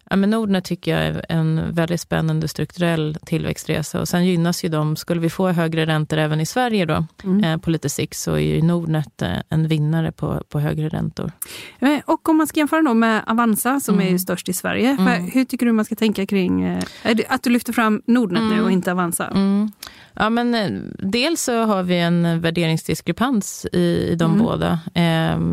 Ja, 0.09 0.15
men 0.15 0.29
Nordnet 0.29 0.65
tycker 0.65 0.91
jag 0.91 1.01
är 1.07 1.25
en 1.29 1.73
väldigt 1.73 2.01
spännande 2.01 2.47
strukturell 2.47 3.17
tillväxtresa. 3.25 4.01
Och 4.01 4.07
sen 4.07 4.25
gynnas 4.25 4.65
ju 4.65 4.69
de, 4.69 4.95
skulle 4.95 5.21
vi 5.21 5.29
få 5.29 5.49
högre 5.49 5.85
räntor 5.85 6.17
även 6.17 6.39
i 6.39 6.45
Sverige 6.45 6.85
då, 6.85 7.05
mm. 7.23 7.43
eh, 7.43 7.57
på 7.57 7.69
lite 7.69 7.89
sikt, 7.89 8.17
så 8.17 8.33
är 8.33 8.39
ju 8.39 8.61
Nordnet 8.61 9.21
eh, 9.21 9.37
en 9.49 9.67
vinnare 9.67 10.11
på, 10.11 10.43
på 10.49 10.59
högre 10.59 10.89
räntor. 10.89 11.31
Eh, 11.79 11.99
och 12.05 12.29
om 12.29 12.37
man 12.37 12.47
ska 12.47 12.59
jämföra 12.59 12.81
då 12.81 12.93
med 12.93 13.23
Avanza 13.27 13.79
som 13.79 13.95
mm. 13.95 14.13
är 14.13 14.17
störst 14.17 14.49
i 14.49 14.53
Sverige, 14.53 14.97
mm. 14.99 15.31
hur 15.33 15.45
tycker 15.45 15.65
du 15.65 15.71
man 15.71 15.85
ska 15.85 15.95
tänka 15.95 16.25
kring 16.25 16.63
eh, 16.63 16.83
att 17.29 17.43
du 17.43 17.49
lyfter 17.49 17.73
fram 17.73 18.01
Nordnet 18.05 18.43
nu 18.43 18.53
och 18.53 18.57
mm. 18.57 18.71
inte 18.71 18.91
Avanza? 18.91 19.27
Mm. 19.27 19.71
Ja, 20.13 20.29
men 20.29 20.55
eh, 20.55 20.69
dels 20.99 21.41
så 21.41 21.63
har 21.63 21.83
vi 21.83 21.99
en 21.99 22.41
värderingsdiskrepans 22.41 23.65
i, 23.73 24.09
i 24.11 24.15
de 24.15 24.31
mm. 24.31 24.45
båda. 24.45 24.79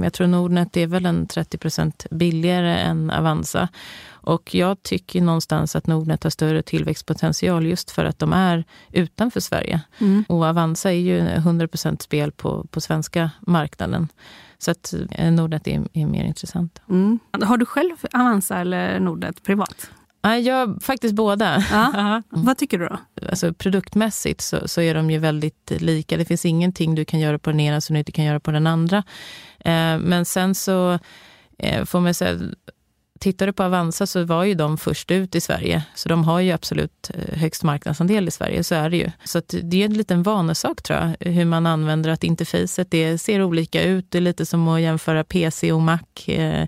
Jag 0.02 0.12
tror 0.12 0.26
Nordnet 0.26 0.76
är 0.76 0.86
väl 0.86 1.06
en 1.06 1.26
30% 1.26 2.06
billigare 2.10 2.78
än 2.78 3.10
Avanza. 3.10 3.68
Och 4.22 4.54
jag 4.54 4.82
tycker 4.82 5.20
någonstans 5.20 5.76
att 5.76 5.86
Nordnet 5.86 6.22
har 6.22 6.30
större 6.30 6.62
tillväxtpotential 6.62 7.66
just 7.66 7.90
för 7.90 8.04
att 8.04 8.18
de 8.18 8.32
är 8.32 8.64
utanför 8.92 9.40
Sverige. 9.40 9.80
Mm. 9.98 10.24
Och 10.28 10.44
Avanza 10.44 10.92
är 10.92 10.96
ju 10.96 11.20
100% 11.20 12.02
spel 12.02 12.32
på, 12.32 12.66
på 12.70 12.80
svenska 12.80 13.30
marknaden. 13.40 14.08
Så 14.58 14.70
att 14.70 14.94
eh, 15.10 15.32
Nordnet 15.32 15.66
är, 15.66 15.88
är 15.92 16.06
mer 16.06 16.24
intressant. 16.24 16.82
Mm. 16.88 17.18
Har 17.42 17.56
du 17.56 17.66
själv 17.66 17.96
Avanza 18.12 18.58
eller 18.58 19.00
Nordnet 19.00 19.42
privat? 19.42 19.90
Jag 20.22 20.82
faktiskt 20.82 21.14
båda. 21.14 21.64
Ja. 21.70 22.22
Vad 22.28 22.58
tycker 22.58 22.78
du 22.78 22.88
då? 22.88 22.98
Alltså, 23.28 23.54
produktmässigt 23.54 24.40
så, 24.40 24.68
så, 24.68 24.80
är 24.80 24.94
de 24.94 25.10
ju 25.10 25.18
väldigt 25.18 25.72
lika. 25.78 26.16
Det 26.16 26.24
finns 26.24 26.44
ingenting 26.44 26.94
du 26.94 27.04
kan 27.04 27.20
göra 27.20 27.38
på 27.38 27.50
den 27.50 27.60
ena 27.60 27.80
som 27.80 27.94
du 27.94 27.98
inte 27.98 28.12
kan 28.12 28.24
göra 28.24 28.40
på 28.40 28.50
den 28.50 28.66
andra. 28.66 28.96
Eh, 29.58 29.98
men 29.98 30.24
sen 30.24 30.54
så 30.54 30.98
eh, 31.58 31.84
får 31.84 32.00
man 32.00 32.14
säga, 32.14 32.38
tittar 33.20 33.46
du 33.46 33.52
på 33.52 33.62
Avanza 33.62 34.06
så 34.06 34.24
var 34.24 34.44
ju 34.44 34.54
de 34.54 34.78
först 34.78 35.10
ut 35.10 35.34
i 35.34 35.40
Sverige. 35.40 35.82
Så 35.94 36.08
de 36.08 36.24
har 36.24 36.40
ju 36.40 36.52
absolut 36.52 37.10
eh, 37.14 37.38
högst 37.38 37.62
marknadsandel 37.62 38.28
i 38.28 38.30
Sverige, 38.30 38.64
så 38.64 38.74
är 38.74 38.90
det 38.90 38.96
ju. 38.96 39.10
Så 39.24 39.42
det 39.62 39.82
är 39.82 39.84
en 39.84 39.94
liten 39.94 40.22
vanesak 40.22 40.82
tror 40.82 40.98
jag, 40.98 41.30
hur 41.30 41.44
man 41.44 41.66
använder 41.66 42.10
att 42.10 42.24
interfacet 42.24 42.90
det 42.90 43.18
ser 43.18 43.42
olika 43.42 43.82
ut. 43.82 44.06
Det 44.08 44.18
är 44.18 44.22
lite 44.22 44.46
som 44.46 44.68
att 44.68 44.80
jämföra 44.80 45.24
PC 45.24 45.72
och 45.72 45.80
Mac 45.80 46.00
eh, 46.26 46.66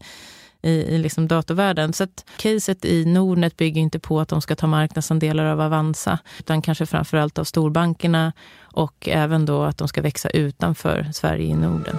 i, 0.62 0.70
i 0.70 0.98
liksom 0.98 1.28
datorvärlden. 1.28 1.92
Så 1.92 2.04
att 2.04 2.24
caset 2.36 2.84
i 2.84 3.04
Nordnet 3.04 3.56
bygger 3.56 3.80
inte 3.80 3.98
på 3.98 4.20
att 4.20 4.28
de 4.28 4.42
ska 4.42 4.56
ta 4.56 4.66
marknadsandelar 4.66 5.44
av 5.44 5.60
Avanza, 5.60 6.18
utan 6.38 6.62
kanske 6.62 6.86
framförallt 6.86 7.38
av 7.38 7.44
storbankerna 7.44 8.32
och 8.60 9.08
även 9.08 9.46
då 9.46 9.62
att 9.62 9.78
de 9.78 9.88
ska 9.88 10.02
växa 10.02 10.28
utanför 10.28 11.10
Sverige 11.12 11.46
i 11.46 11.54
Norden. 11.54 11.98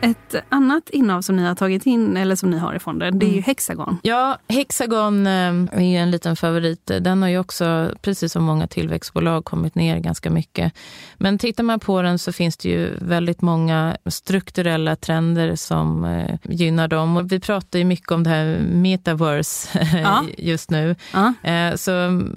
Ett 0.00 0.34
annat 0.48 0.90
innehav 0.90 1.22
som 1.22 1.36
ni 1.36 1.42
har 1.42 1.54
tagit 1.54 1.86
in, 1.86 2.16
eller 2.16 2.36
som 2.36 2.50
ni 2.50 2.58
har 2.58 2.74
i 2.74 2.78
fonden, 2.78 3.18
det 3.18 3.26
är 3.26 3.28
ju 3.28 3.32
mm. 3.32 3.44
Hexagon. 3.44 3.98
Ja, 4.02 4.38
Hexagon 4.48 5.26
eh, 5.26 5.52
är 5.72 5.80
ju 5.80 5.96
en 5.96 6.10
liten 6.10 6.36
favorit. 6.36 6.90
Den 7.00 7.22
har 7.22 7.28
ju 7.28 7.38
också, 7.38 7.94
precis 8.02 8.32
som 8.32 8.44
många 8.44 8.66
tillväxtbolag, 8.66 9.44
kommit 9.44 9.74
ner 9.74 9.98
ganska 9.98 10.30
mycket. 10.30 10.72
Men 11.16 11.38
tittar 11.38 11.64
man 11.64 11.80
på 11.80 12.02
den 12.02 12.18
så 12.18 12.32
finns 12.32 12.56
det 12.56 12.68
ju 12.68 12.94
väldigt 13.00 13.42
många 13.42 13.96
strukturella 14.06 14.96
trender 14.96 15.56
som 15.56 16.04
eh, 16.04 16.36
gynnar 16.42 16.88
dem. 16.88 17.16
Och 17.16 17.32
vi 17.32 17.40
pratar 17.40 17.78
ju 17.78 17.84
mycket 17.84 18.12
om 18.12 18.22
det 18.22 18.30
här 18.30 18.58
metaverse 18.58 19.86
ja. 20.02 20.24
just 20.38 20.70
nu. 20.70 20.96
Ja. 21.12 21.50
Eh, 21.50 21.74
så 21.74 21.90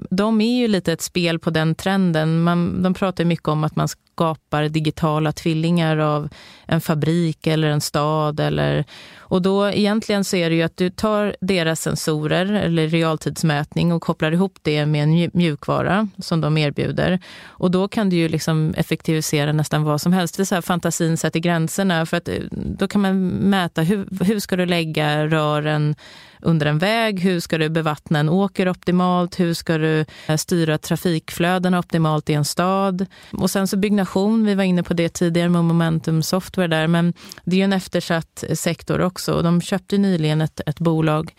de 0.09 0.41
är 0.41 0.57
ju 0.59 0.67
lite 0.67 0.93
ett 0.93 1.01
spel 1.01 1.39
på 1.39 1.49
den 1.49 1.75
trenden. 1.75 2.43
Man, 2.43 2.83
de 2.83 2.93
pratar 2.93 3.25
mycket 3.25 3.47
om 3.47 3.63
att 3.63 3.75
man 3.75 3.87
skapar 4.13 4.69
digitala 4.69 5.31
tvillingar 5.31 5.97
av 5.97 6.29
en 6.67 6.81
fabrik 6.81 7.47
eller 7.47 7.67
en 7.67 7.81
stad. 7.81 8.39
Eller, 8.39 8.85
och 9.17 9.41
då 9.41 9.69
egentligen 9.69 10.23
så 10.23 10.35
är 10.35 10.49
det 10.49 10.55
ju 10.55 10.61
att 10.61 10.77
du 10.77 10.89
tar 10.89 11.35
deras 11.41 11.81
sensorer 11.81 12.45
eller 12.45 12.87
realtidsmätning 12.87 13.91
och 13.91 14.01
kopplar 14.01 14.31
ihop 14.31 14.57
det 14.61 14.85
med 14.85 15.03
en 15.03 15.31
mjukvara 15.33 16.07
som 16.19 16.41
de 16.41 16.57
erbjuder. 16.57 17.19
Och 17.45 17.71
då 17.71 17.87
kan 17.87 18.09
du 18.09 18.15
ju 18.15 18.29
liksom 18.29 18.73
effektivisera 18.77 19.51
nästan 19.51 19.83
vad 19.83 20.01
som 20.01 20.13
helst. 20.13 20.37
Det 20.37 20.43
är 20.43 20.45
så 20.45 20.55
här 20.55 20.61
fantasin 20.61 21.17
sätter 21.17 21.39
gränserna. 21.39 22.05
För 22.05 22.17
att 22.17 22.27
eh, 22.27 22.35
då 22.51 22.87
kan 22.87 23.01
man 23.01 23.27
mäta 23.29 23.81
hur, 23.81 24.07
hur 24.23 24.39
ska 24.39 24.55
du 24.55 24.65
lägga 24.65 25.27
rören 25.27 25.95
under 26.43 26.65
en 26.65 26.77
väg? 26.77 27.19
Hur 27.19 27.39
ska 27.39 27.57
du 27.57 27.69
bevattna 27.69 28.19
en 28.19 28.29
åker 28.29 28.69
optimalt? 28.69 29.39
Hur 29.39 29.53
ska 29.53 29.77
du 29.77 30.05
eh, 30.27 30.37
styra 30.37 30.77
trafikflödena 30.77 31.79
optimalt 31.79 32.29
i 32.29 32.33
en 32.33 32.45
stad? 32.45 33.05
Och 33.31 33.49
sen 33.49 33.67
så 33.67 33.77
byggnation, 33.77 34.45
vi 34.45 34.55
var 34.55 34.63
inne 34.63 34.83
på 34.83 34.93
det 34.93 35.09
tidigare 35.09 35.49
med 35.49 35.63
Momentum 35.63 36.23
Software 36.23 36.67
där, 36.67 36.87
men 36.87 37.13
det 37.43 37.55
är 37.55 37.57
ju 37.57 37.63
en 37.63 37.73
eftersatt 37.73 38.43
sektor 38.53 39.01
också. 39.01 39.33
Och 39.33 39.43
de 39.43 39.61
köpte 39.61 39.97
nyligen 39.97 40.41
ett, 40.41 40.61
ett 40.65 40.79
bolag, 40.79 41.33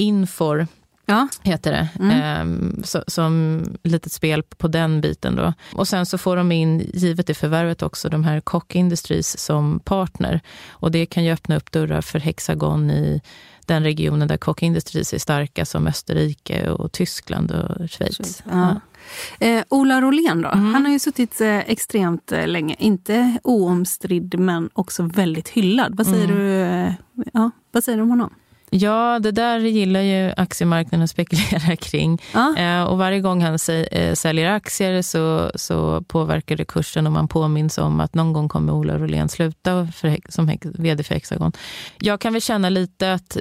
Infor, 0.00 0.66
ja. 1.08 1.28
heter 1.42 1.72
det. 1.72 1.88
Mm. 1.98 2.10
Ehm, 2.10 2.82
så, 2.84 3.04
som 3.06 3.62
litet 3.82 4.12
spel 4.12 4.42
på 4.42 4.68
den 4.68 5.00
biten. 5.00 5.36
Då. 5.36 5.52
Och 5.74 5.88
sen 5.88 6.06
så 6.06 6.18
får 6.18 6.36
de 6.36 6.52
in, 6.52 6.90
givet 6.94 7.26
det 7.26 7.34
förvärvet 7.34 7.82
också, 7.82 8.08
de 8.08 8.24
här 8.24 8.40
Kock 8.40 8.74
Industries 8.74 9.38
som 9.38 9.80
partner. 9.80 10.40
Och 10.70 10.90
det 10.90 11.06
kan 11.06 11.24
ju 11.24 11.32
öppna 11.32 11.56
upp 11.56 11.72
dörrar 11.72 12.00
för 12.00 12.18
Hexagon 12.18 12.90
i 12.90 13.20
den 13.68 13.82
regionen 13.82 14.28
där 14.28 14.36
Koch 14.36 14.62
Industries 14.62 15.14
är 15.14 15.18
starka 15.18 15.64
som 15.64 15.86
Österrike 15.86 16.70
och 16.70 16.92
Tyskland 16.92 17.50
och 17.50 17.90
Schweiz. 17.90 18.42
Ja. 18.50 18.80
Eh, 19.40 19.62
Ola 19.68 20.00
Rolén 20.00 20.42
då? 20.42 20.48
Mm. 20.48 20.74
Han 20.74 20.84
har 20.84 20.92
ju 20.92 20.98
suttit 20.98 21.40
eh, 21.40 21.58
extremt 21.58 22.32
eh, 22.32 22.46
länge. 22.46 22.76
Inte 22.78 23.38
oomstridd 23.44 24.38
men 24.38 24.70
också 24.72 25.02
väldigt 25.02 25.48
hyllad. 25.48 25.96
Vad 25.96 26.06
säger, 26.06 26.24
mm. 26.24 26.38
du, 26.38 26.60
eh, 26.60 26.92
ja, 27.32 27.50
vad 27.72 27.84
säger 27.84 27.98
du 27.98 28.02
om 28.02 28.10
honom? 28.10 28.34
Ja, 28.70 29.18
det 29.18 29.30
där 29.32 29.58
gillar 29.58 30.00
ju 30.00 30.32
aktiemarknaden 30.36 31.02
att 31.02 31.10
spekulera 31.10 31.76
kring. 31.80 32.22
Ja. 32.34 32.56
Eh, 32.56 32.82
och 32.82 32.98
varje 32.98 33.20
gång 33.20 33.42
han 33.42 33.58
eh, 33.90 34.14
säljer 34.14 34.50
aktier 34.50 35.02
så, 35.02 35.50
så 35.54 36.02
påverkar 36.02 36.56
det 36.56 36.64
kursen 36.64 37.06
och 37.06 37.12
man 37.12 37.28
påminns 37.28 37.78
om 37.78 38.00
att 38.00 38.14
någon 38.14 38.32
gång 38.32 38.48
kommer 38.48 38.72
Ola 38.72 38.98
Rolén 38.98 39.28
sluta 39.28 39.88
för, 39.94 40.18
som 40.28 40.58
vd 40.62 41.04
för 41.04 41.14
Hexagon. 41.14 41.52
Jag 41.98 42.20
kan 42.20 42.32
väl 42.32 42.42
känna 42.42 42.68
lite 42.68 43.12
att 43.12 43.36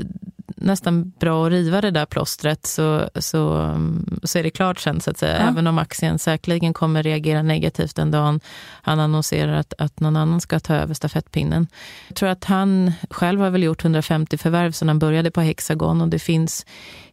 nästan 0.56 1.10
bra 1.20 1.46
att 1.46 1.52
riva 1.52 1.82
det 1.82 1.92
där 1.92 2.06
plåstret 2.06 2.66
så, 2.66 3.10
så, 3.16 3.76
så 4.24 4.40
är 4.40 4.44
det 4.44 4.50
klart 4.50 4.80
sen 4.80 5.02
så 5.02 5.12
att 5.12 5.18
säga. 5.18 5.38
Ja. 5.38 5.48
Även 5.48 5.68
om 5.68 5.78
aktien 5.78 6.20
säkerligen 6.20 6.74
kommer 6.74 7.04
reagera 7.04 7.42
negativt 7.42 7.96
den 7.96 8.12
dagen 8.12 8.40
han 8.82 9.00
annonserar 9.00 9.54
att, 9.54 9.74
att 9.78 10.00
någon 10.00 10.16
annan 10.16 10.42
ska 10.42 10.60
ta 10.60 10.76
över 10.76 10.94
stafettpinnen. 10.94 11.68
Jag 12.08 12.16
tror 12.16 12.30
att 12.30 12.44
han 12.44 12.92
själv 13.10 13.42
har 13.42 13.50
väl 13.50 13.64
gjort 13.64 13.84
150 13.84 14.38
förvärv 14.38 14.72
sedan 14.72 14.88
han 14.88 15.00
började 15.00 15.32
på 15.32 15.42
Hexagon 15.42 16.02
och 16.02 16.08
det 16.08 16.20
finns 16.20 16.66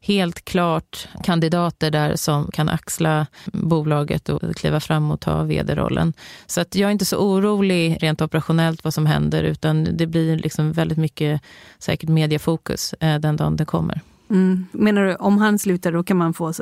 helt 0.05 0.45
klart 0.45 1.09
kandidater 1.23 1.91
där 1.91 2.17
som 2.17 2.51
kan 2.53 2.69
axla 2.69 3.27
bolaget 3.45 4.29
och 4.29 4.57
kliva 4.57 4.81
fram 4.81 5.11
och 5.11 5.21
ta 5.21 5.43
vd-rollen. 5.43 6.13
Så 6.47 6.61
att 6.61 6.75
jag 6.75 6.89
är 6.89 6.93
inte 6.93 7.05
så 7.05 7.17
orolig 7.17 7.99
rent 8.01 8.23
operationellt 8.23 8.85
vad 8.85 8.95
som 8.95 9.07
händer 9.07 9.43
utan 9.43 9.97
det 9.97 10.07
blir 10.07 10.39
liksom 10.39 10.73
väldigt 10.73 10.99
mycket 10.99 11.41
säkert 11.79 12.09
mediefokus 12.09 12.95
eh, 13.01 13.19
den 13.19 13.37
dagen 13.37 13.57
det 13.57 13.65
kommer. 13.65 14.01
Mm. 14.31 14.67
Menar 14.73 15.05
du 15.05 15.15
om 15.15 15.39
han 15.39 15.59
slutar 15.59 15.93
då 15.93 16.05
kan 16.05 16.17
man 16.17 16.35
få, 16.35 16.53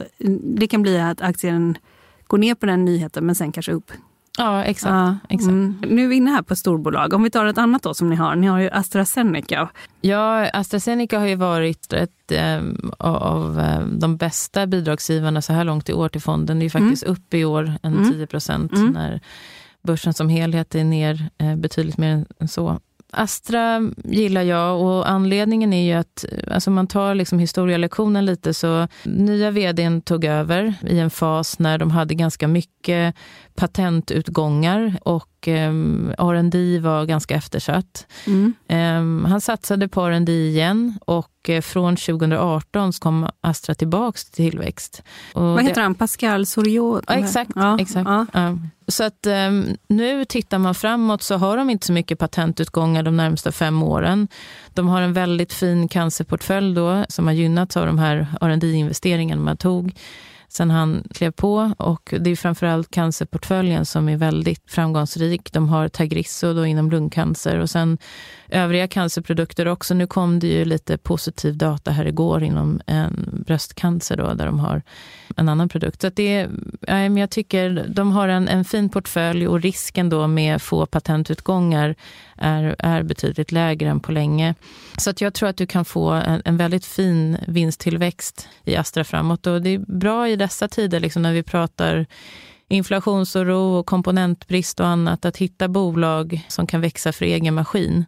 det 0.59 0.67
kan 0.67 0.83
bli 0.83 1.01
att 1.01 1.21
aktien 1.21 1.79
går 2.27 2.39
ner 2.39 2.55
på 2.55 2.67
den 2.67 2.85
nyheten 2.85 3.27
men 3.27 3.35
sen 3.35 3.53
kanske 3.53 3.73
upp? 3.73 3.93
Ja, 4.39 4.65
exakt. 4.65 4.91
Ja, 4.91 5.17
exakt. 5.29 5.51
Mm. 5.51 5.83
Nu 5.89 6.05
är 6.05 6.09
vi 6.09 6.17
inne 6.17 6.31
här 6.31 6.43
på 6.43 6.57
storbolag. 6.57 7.13
Om 7.13 7.23
vi 7.23 7.31
tar 7.31 7.47
ett 7.47 7.59
annat 7.59 7.83
då 7.83 7.95
som 7.95 8.11
ni 8.11 8.17
har. 8.17 8.37
Ni 8.37 8.47
har 8.47 8.59
ju 8.59 8.71
AstraZeneca. 8.71 9.69
Ja, 10.01 10.51
AstraZeneca 10.53 11.19
har 11.19 11.27
ju 11.27 11.35
varit 11.35 11.93
ett 11.93 12.33
eh, 12.33 12.63
av 12.99 13.61
eh, 13.61 13.87
de 13.87 14.17
bästa 14.17 14.67
bidragsgivarna 14.67 15.43
så 15.43 15.53
här 15.53 15.65
långt 15.65 15.89
i 15.89 15.93
år 15.93 16.09
till 16.09 16.21
fonden. 16.21 16.59
Det 16.59 16.65
är 16.65 16.71
faktiskt 16.71 17.03
mm. 17.03 17.13
upp 17.13 17.35
i 17.35 17.45
år 17.45 17.73
en 17.83 17.95
mm. 17.95 18.13
10 18.13 18.27
procent 18.27 18.73
mm. 18.73 18.93
när 18.93 19.21
börsen 19.83 20.15
som 20.15 20.29
helhet 20.29 20.75
är 20.75 20.85
ner 20.85 21.31
eh, 21.39 21.57
betydligt 21.57 21.99
mer 21.99 22.27
än 22.41 22.49
så. 22.49 22.81
Astra 23.15 23.91
gillar 24.05 24.43
jag 24.43 24.81
och 24.81 25.11
anledningen 25.11 25.73
är 25.73 25.87
ju 25.87 25.93
att, 25.93 26.25
alltså 26.51 26.71
man 26.71 26.87
tar 26.87 27.15
liksom 27.15 27.39
historielektionen 27.39 28.27
lite, 28.27 28.55
så 28.55 28.89
nya 29.03 29.51
vdn 29.51 30.03
tog 30.03 30.25
över 30.25 30.75
i 30.87 30.99
en 30.99 31.11
fas 31.11 31.59
när 31.59 31.79
de 31.79 31.91
hade 31.91 32.15
ganska 32.15 32.49
mycket 32.49 33.15
patentutgångar 33.55 34.99
och 35.03 35.49
um, 35.49 36.15
R&D 36.19 36.79
var 36.79 37.05
ganska 37.05 37.35
eftersatt. 37.35 38.07
Mm. 38.27 38.55
Um, 38.69 39.25
han 39.25 39.41
satsade 39.41 39.89
på 39.89 40.01
R&D 40.03 40.33
igen 40.33 40.99
och 41.07 41.49
uh, 41.49 41.61
från 41.61 41.97
2018 41.97 42.93
kom 42.93 43.29
Astra 43.41 43.75
tillbaks 43.75 44.25
till 44.25 44.51
tillväxt. 44.51 45.03
Och 45.33 45.43
Vad 45.43 45.63
heter 45.63 45.75
det, 45.75 45.81
han? 45.81 45.95
Pascal 45.95 46.47
Soriot? 46.47 47.05
Ja, 47.07 47.15
exakt. 47.15 47.51
Ja, 47.55 47.79
exakt. 47.81 48.11
Ja. 48.33 48.59
Så 48.89 49.05
att 49.05 49.27
um, 49.27 49.77
nu 49.89 50.25
tittar 50.25 50.59
man 50.59 50.75
framåt 50.75 51.23
så 51.23 51.37
har 51.37 51.57
de 51.57 51.71
inte 51.71 51.87
så 51.87 51.93
mycket 51.93 52.19
patentutgångar 52.19 53.03
de 53.03 53.17
närmsta 53.17 53.53
fem 53.53 53.83
åren. 53.83 54.29
De 54.75 54.89
har 54.89 55.03
en 55.03 55.13
väldigt 55.13 55.53
fin 55.53 55.89
cancerportfölj 55.89 56.75
då 56.75 57.05
som 57.09 57.27
har 57.27 57.35
gynnats 57.35 57.77
av 57.77 57.87
de 57.87 57.99
här 57.99 58.27
R&D 58.41 58.73
investeringarna 58.73 59.43
man 59.43 59.57
tog 59.57 59.95
sen 60.53 60.71
han 60.71 61.05
klev 61.15 61.31
på. 61.31 61.73
Och 61.79 62.15
det 62.21 62.31
är 62.31 62.37
framförallt 62.37 62.91
cancerportföljen 62.91 63.87
som 63.87 64.09
är 64.09 64.17
väldigt 64.17 64.71
framgångsrik. 64.71 65.53
De 65.53 65.69
har 65.69 65.89
Tagrisso 65.89 66.53
då 66.53 66.67
inom 66.67 66.91
lungcancer 66.91 67.59
och 67.59 67.71
sen 67.71 67.99
övriga 68.49 68.89
cancerprodukter 68.89 69.69
också. 69.69 69.95
Nu 69.95 70.07
kom 70.07 70.39
det 70.39 70.47
ju 70.47 70.65
lite 70.65 70.99
positiv 70.99 71.57
data 71.57 71.91
här 71.91 72.07
igår 72.07 72.43
inom 72.43 72.81
en 72.87 73.45
bröstcancer 73.47 74.17
då, 74.17 74.35
där 74.35 74.47
de 74.47 74.59
har 74.59 74.83
en 75.37 75.49
annan 75.49 75.69
produkt. 75.69 76.03
Så 76.03 76.09
det, 76.09 76.49
jag 77.19 77.31
tycker 77.31 77.87
de 77.89 78.13
har 78.13 78.29
en, 78.29 78.49
en 78.49 78.65
fin 78.65 78.89
portfölj 78.89 79.49
och 79.49 79.61
risken 79.61 80.09
då 80.09 80.27
med 80.27 80.63
få 80.63 80.87
patentutgångar 80.87 81.95
är, 82.37 82.77
är 82.79 83.03
betydligt 83.03 83.53
lägre 83.53 83.89
än 83.89 84.01
på 84.01 84.13
länge. 84.13 84.55
Så 84.99 85.11
att 85.11 85.21
jag 85.21 85.35
tror 85.35 85.49
att 85.49 85.57
du 85.57 85.67
kan 85.67 85.85
få 85.85 86.11
en, 86.11 86.43
en 86.45 86.57
väldigt 86.57 86.87
fin 86.87 87.39
vinsttillväxt 87.49 88.49
i 88.65 88.77
Astra 88.77 89.05
framåt. 89.05 89.47
Och 89.47 89.63
det 89.63 89.71
är 89.71 89.79
bra 89.79 90.29
i 90.29 90.37
dessa 90.37 90.69
tider 90.69 91.01
liksom 91.01 91.23
när 91.23 91.33
vi 91.33 91.43
pratar 91.43 92.07
inflationsoro 92.69 93.79
och 93.79 93.87
komponentbrist 93.87 94.81
och 94.81 94.87
annat, 94.87 95.25
att 95.25 95.37
hitta 95.37 95.69
bolag 95.69 96.47
som 96.49 96.67
kan 96.67 96.81
växa 96.81 97.13
för 97.13 97.25
egen 97.25 97.55
maskin. 97.55 98.05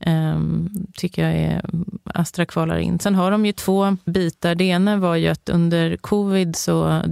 Ehm, 0.00 0.68
tycker 0.94 1.22
jag 1.22 1.34
är, 1.34 1.62
Astra 2.04 2.46
kvalar 2.46 2.78
in. 2.78 2.98
Sen 2.98 3.14
har 3.14 3.30
de 3.30 3.46
ju 3.46 3.52
två 3.52 3.96
bitar. 4.04 4.54
Det 4.54 4.64
ena 4.64 4.96
var 4.96 5.16
ju 5.16 5.28
att 5.28 5.48
under 5.48 5.96
covid 5.96 6.56
så 6.56 7.02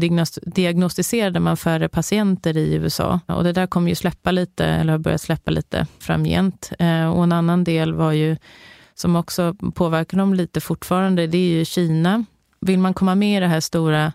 diagnostiserade 0.44 1.40
man 1.40 1.56
färre 1.56 1.88
patienter 1.88 2.56
i 2.56 2.74
USA. 2.74 3.20
Och 3.26 3.44
det 3.44 3.52
där 3.52 3.66
kommer 3.66 3.88
ju 3.88 3.94
släppa 3.94 4.30
lite, 4.30 4.64
eller 4.64 4.92
har 4.92 4.98
börjat 4.98 5.20
släppa 5.20 5.50
lite 5.50 5.86
framgent. 5.98 6.72
Ehm, 6.78 7.12
och 7.12 7.24
en 7.24 7.32
annan 7.32 7.64
del 7.64 7.94
var 7.94 8.12
ju, 8.12 8.36
som 8.94 9.16
också 9.16 9.54
påverkar 9.74 10.18
dem 10.18 10.34
lite 10.34 10.60
fortfarande, 10.60 11.26
det 11.26 11.38
är 11.38 11.58
ju 11.58 11.64
Kina. 11.64 12.24
Vill 12.60 12.78
man 12.78 12.94
komma 12.94 13.14
med 13.14 13.36
i 13.36 13.40
det 13.40 13.46
här 13.46 13.60
stora 13.60 14.12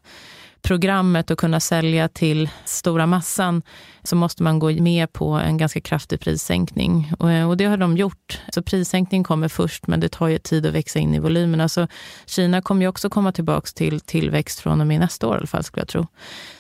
programmet 0.62 1.32
och 1.32 1.40
kunna 1.40 1.60
sälja 1.60 2.08
till 2.08 2.50
stora 2.66 3.06
massan 3.06 3.62
så 4.04 4.16
måste 4.16 4.44
man 4.44 4.60
gå 4.60 4.72
med 4.72 5.14
på 5.14 5.30
en 5.30 5.58
ganska 5.58 5.82
kraftig 5.82 6.20
prissänkning. 6.20 7.12
Och, 7.20 7.58
det 7.58 7.66
har 7.66 7.78
de 7.78 7.98
gjort. 7.98 8.42
Så 8.54 8.62
prissänkning 8.62 9.24
kommer 9.24 9.48
först, 9.48 9.88
men 9.88 10.00
det 10.00 10.10
tar 10.10 10.28
ju 10.28 10.38
tid 10.38 10.66
att 10.66 10.74
växa 10.74 11.00
in 11.00 11.16
i 11.16 11.20
volymerna. 11.20 11.70
Så 11.70 11.82
alltså, 11.82 11.96
Kina 12.26 12.62
kommer 12.62 12.82
ju 12.82 12.88
också 12.88 13.10
komma 13.10 13.32
tillbaka 13.32 13.68
till 13.76 14.00
tillväxt 14.00 14.60
från 14.60 14.82
och 14.82 14.88
med 14.88 15.00
nästa 15.00 15.28
år 15.28 15.36
i 15.36 15.38
alla 15.38 15.48
fall, 15.48 15.64
skulle 15.64 15.82
jag 15.82 15.88
tro. 15.88 16.08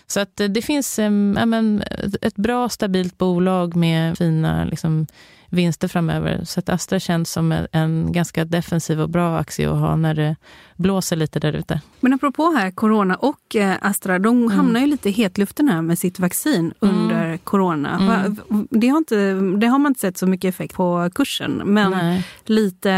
Så 0.07 0.19
att 0.19 0.39
eh, 0.39 0.47
det 0.47 0.61
finns 0.61 0.99
äh, 0.99 1.09
men, 1.09 1.83
ett 2.21 2.35
bra, 2.35 2.69
stabilt 2.69 3.17
bolag 3.17 3.75
med 3.75 4.17
fina 4.17 4.65
liksom, 4.65 5.07
vinster 5.49 5.87
framöver. 5.87 6.43
Så 6.43 6.59
att 6.59 6.69
Astra 6.69 6.99
känns 6.99 7.31
som 7.31 7.65
en 7.71 8.11
ganska 8.11 8.45
defensiv 8.45 9.01
och 9.01 9.09
bra 9.09 9.37
aktie 9.37 9.71
att 9.71 9.79
ha 9.79 9.95
när 9.95 10.13
det 10.13 10.35
blåser 10.75 11.15
lite 11.15 11.39
där 11.39 11.53
ute. 11.53 11.81
Men 11.99 12.13
apropå 12.13 12.51
här, 12.57 12.71
corona 12.71 13.15
och 13.15 13.55
eh, 13.55 13.75
Astra, 13.81 14.19
de 14.19 14.37
mm. 14.37 14.51
hamnar 14.51 14.79
ju 14.79 14.87
lite 14.87 15.09
i 15.09 15.11
hetluften 15.11 15.69
här 15.69 15.81
med 15.81 15.99
sitt 15.99 16.19
vaccin 16.19 16.73
mm. 16.81 16.95
under 16.95 17.09
under 17.19 17.37
corona. 17.37 17.99
Mm. 17.99 18.67
Det, 18.69 18.87
har 18.87 18.97
inte, 18.97 19.33
det 19.33 19.67
har 19.67 19.79
man 19.79 19.89
inte 19.89 19.99
sett 19.99 20.17
så 20.17 20.27
mycket 20.27 20.49
effekt 20.49 20.75
på 20.75 21.09
kursen. 21.15 21.61
Men 21.65 21.91
Nej. 21.91 22.27
lite, 22.45 22.89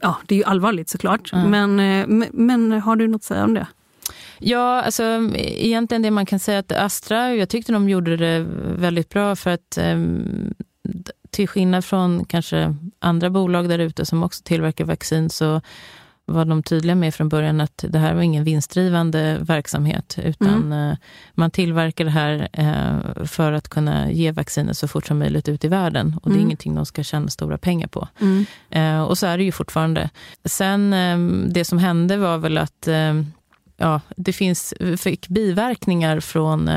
ja 0.00 0.16
det 0.26 0.34
är 0.34 0.38
ju 0.38 0.44
allvarligt 0.44 0.88
såklart. 0.88 1.32
Mm. 1.32 1.50
Men, 1.50 1.80
eh, 1.80 2.28
men, 2.32 2.72
har 2.72 2.96
du 2.96 3.08
något 3.08 3.18
att 3.18 3.24
säga 3.24 3.44
om 3.44 3.54
det? 3.54 3.66
Ja, 4.38 4.82
alltså 4.82 5.02
egentligen 5.34 6.02
det 6.02 6.10
man 6.10 6.26
kan 6.26 6.38
säga 6.38 6.58
att 6.58 6.72
Astra, 6.72 7.34
jag 7.34 7.48
tyckte 7.48 7.72
de 7.72 7.88
gjorde 7.88 8.16
det 8.16 8.46
väldigt 8.78 9.08
bra 9.08 9.36
för 9.36 9.50
att 9.50 9.78
d- 10.82 11.12
till 11.38 11.48
skillnad 11.48 11.84
från 11.84 12.24
kanske 12.24 12.74
andra 12.98 13.30
bolag 13.30 13.68
där 13.68 13.78
ute 13.78 14.06
som 14.06 14.22
också 14.22 14.42
tillverkar 14.44 14.84
vaccin 14.84 15.30
så 15.30 15.60
var 16.26 16.44
de 16.44 16.62
tydliga 16.62 16.94
med 16.94 17.14
från 17.14 17.28
början 17.28 17.60
att 17.60 17.84
det 17.88 17.98
här 17.98 18.14
var 18.14 18.22
ingen 18.22 18.44
vinstdrivande 18.44 19.38
verksamhet 19.40 20.18
utan 20.24 20.72
eh, 20.72 20.96
man 21.34 21.50
tillverkar 21.50 22.04
det 22.04 22.10
här 22.10 22.48
eh, 22.52 23.24
för 23.24 23.52
att 23.52 23.68
kunna 23.68 24.10
ge 24.10 24.32
vaccinet 24.32 24.76
så 24.76 24.88
fort 24.88 25.06
som 25.06 25.18
möjligt 25.18 25.48
ut 25.48 25.64
i 25.64 25.68
världen 25.68 26.16
och 26.22 26.30
det 26.30 26.34
är 26.34 26.38
Mm. 26.38 26.46
ingenting 26.46 26.74
de 26.74 26.86
ska 26.86 27.02
tjäna 27.02 27.28
stora 27.28 27.58
pengar 27.58 27.88
på. 27.88 28.08
Eh, 28.70 29.02
och 29.02 29.18
så 29.18 29.26
är 29.26 29.38
det 29.38 29.44
ju 29.44 29.52
fortfarande. 29.52 30.10
Sen 30.44 30.92
eh, 30.92 31.18
det 31.52 31.64
som 31.64 31.78
hände 31.78 32.16
var 32.16 32.38
väl 32.38 32.58
att 32.58 32.88
eh, 32.88 33.14
ja, 33.76 34.00
det 34.16 34.32
finns, 34.32 34.74
fick 34.96 35.28
biverkningar 35.28 36.20
från 36.20 36.70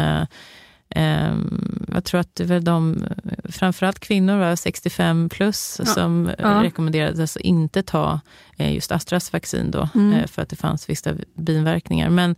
jag 1.94 2.04
tror 2.04 2.20
att 2.22 2.36
det 2.36 2.46
var 2.46 2.60
de, 2.60 3.04
framförallt 3.50 4.00
kvinnor 4.00 4.38
var 4.38 4.56
65 4.56 5.30
plus 5.30 5.76
Ja. 5.80 5.86
som 5.86 6.28
eh, 6.28 6.34
Ja. 6.40 6.64
rekommenderades 6.64 7.36
att 7.38 7.42
inte 7.42 7.84
ta 7.84 8.20
eh, 8.58 8.74
just 8.74 8.92
Astras 8.92 9.34
vaccin 9.34 9.72
då, 9.72 9.90
Mm. 9.96 10.14
eh, 10.14 10.28
för 10.28 10.42
att 10.42 10.50
det 10.50 10.56
fanns 10.56 10.90
vissa 10.90 11.14
biverkningar. 11.36 12.10
Men 12.10 12.36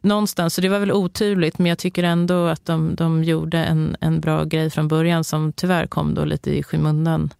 någonstans, 0.00 0.54
så 0.54 0.60
det 0.60 0.68
var 0.68 0.78
väl 0.78 0.92
oturligt, 0.92 1.58
men 1.58 1.66
jag 1.66 1.78
tycker 1.78 2.02
ändå 2.04 2.46
att 2.46 2.64
de, 2.66 2.94
de 2.94 3.24
gjorde 3.24 3.58
en, 3.58 3.96
en 4.00 4.20
bra 4.20 4.44
grej 4.44 4.70
från 4.70 4.88
början 4.88 5.24
som 5.24 5.52
tyvärr 5.52 5.86
kom 5.86 6.14
då 6.14 6.24
lite 6.24 6.50
i 6.58 6.62
skymundan. 6.62 7.30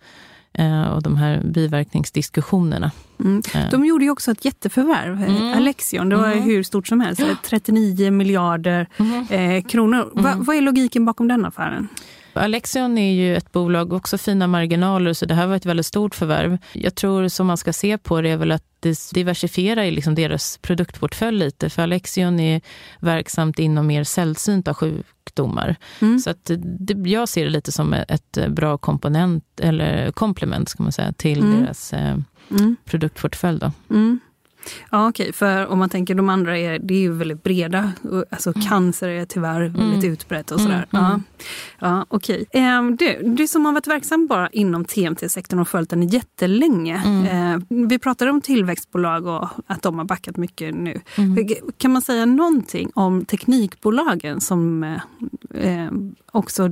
Eh, 0.54 0.82
och 0.82 1.02
de 1.02 1.16
här 1.16 1.40
biverkningsdiskussionerna. 1.44 2.90
Mm. 3.20 3.42
Eh, 3.54 3.70
De 3.70 3.84
gjorde 3.86 4.04
ju 4.04 4.10
också 4.10 4.30
ett 4.30 4.44
jätteförvärv, 4.44 5.22
eh, 5.22 5.36
Mm. 5.36 5.56
Alexion. 5.56 6.08
Det 6.08 6.16
var 6.16 6.32
Mm. 6.32 6.42
hur 6.42 6.62
stort 6.62 6.88
som 6.88 7.00
helst, 7.00 7.22
39 7.44 8.10
miljarder 8.10 8.86
mhm. 8.96 9.26
eh, 9.30 9.62
kronor. 9.64 10.10
Va, 10.14 10.30
Mm. 10.32 10.44
vad 10.44 10.56
är 10.56 10.60
logiken 10.60 11.04
bakom 11.04 11.28
den 11.28 11.44
affären? 11.44 11.88
Alexion 12.32 12.98
är 12.98 13.12
ju 13.12 13.36
ett 13.36 13.52
bolag, 13.52 13.92
också 13.92 14.18
fina 14.18 14.46
marginaler, 14.46 15.12
så 15.12 15.26
det 15.26 15.34
här 15.34 15.46
var 15.46 15.56
ett 15.56 15.66
väldigt 15.66 15.86
stort 15.86 16.14
förvärv. 16.14 16.58
Jag 16.72 16.94
tror 16.94 17.28
som 17.28 17.46
man 17.46 17.56
ska 17.56 17.72
se 17.72 17.98
på 17.98 18.20
det 18.20 18.30
är 18.30 18.36
väl 18.36 18.52
att 18.52 18.64
det 18.80 18.98
diversifierar 19.14 19.90
liksom 19.90 20.14
deras 20.14 20.58
produktportfölj 20.62 21.38
lite, 21.38 21.70
för 21.70 21.82
Alexion 21.82 22.40
är 22.40 22.60
verksamt 23.00 23.58
inom 23.58 23.86
mer 23.86 24.04
sällsynta 24.04 24.74
sjukdomar. 24.74 25.76
Mm. 26.00 26.18
Så 26.18 26.30
att 26.30 26.50
det, 26.78 27.10
jag 27.10 27.28
ser 27.28 27.44
det 27.44 27.50
lite 27.50 27.72
som 27.72 27.92
ett 27.92 28.38
bra 28.48 28.78
komponent, 28.78 29.44
eller 29.60 30.10
komplement 30.12 30.68
ska 30.68 30.82
man 30.82 30.92
säga, 30.92 31.12
till 31.12 31.38
Mm. 31.40 31.60
deras 31.60 31.92
eh, 31.92 32.16
Mm. 32.50 32.76
produktportfölj. 32.84 33.58
Då. 33.58 33.72
Mm. 34.62 34.88
Ja, 34.90 35.08
okej. 35.08 35.32
För 35.32 35.66
om 35.66 35.78
man 35.78 35.88
tänker 35.88 36.14
de 36.14 36.28
andra, 36.28 36.58
är, 36.58 36.78
det 36.78 36.94
är 36.94 36.98
ju 37.00 37.12
väldigt 37.12 37.42
breda. 37.42 37.92
Alltså 38.30 38.52
cancer 38.68 39.08
är 39.08 39.24
tyvärr 39.24 39.60
väldigt 39.60 39.82
Mm. 40.02 40.12
utbrett 40.12 40.50
och 40.50 40.60
sådär. 40.60 40.74
Mm, 40.74 40.86
Ja, 40.90 41.06
mm. 41.08 41.22
ja, 41.78 42.06
okej. 42.08 42.44
Ehm, 42.52 42.96
du, 42.96 43.22
du 43.22 43.46
som 43.46 43.64
har 43.64 43.72
varit 43.72 43.86
verksam 43.86 44.26
bara 44.26 44.48
inom 44.48 44.84
TMT-sektorn 44.84 45.60
och 45.60 45.68
följt 45.68 45.90
den 45.90 46.02
jättelänge. 46.08 47.02
Mm. 47.04 47.54
Eh, 47.56 47.86
vi 47.88 47.98
pratade 47.98 48.30
om 48.30 48.40
tillväxtbolag 48.40 49.26
och 49.26 49.48
att 49.66 49.82
de 49.82 49.98
har 49.98 50.04
backat 50.04 50.36
mycket 50.36 50.74
nu. 50.74 51.00
Mm. 51.16 51.46
Kan 51.78 51.92
man 51.92 52.02
säga 52.02 52.26
någonting 52.26 52.90
om 52.94 53.24
teknikbolagen 53.24 54.40
som 54.40 54.84
eh, 54.84 55.00
eh, 55.84 55.90
också, 56.32 56.68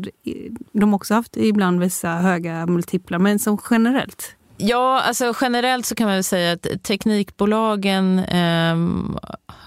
de 0.73 0.95
också 0.95 1.15
haft 1.15 1.37
ibland 1.37 1.81
vissa 1.81 2.09
höga 2.09 2.67
multiplar, 2.67 3.19
men 3.19 3.39
som 3.39 3.59
generellt? 3.71 4.37
Ja, 4.61 5.01
alltså 5.01 5.35
generellt 5.41 5.87
så 5.87 5.95
kan 5.95 6.07
man 6.07 6.15
väl 6.15 6.25
säga 6.25 6.53
att 6.53 6.67
teknikbolagen 6.83 8.19
ehm, 8.19 9.19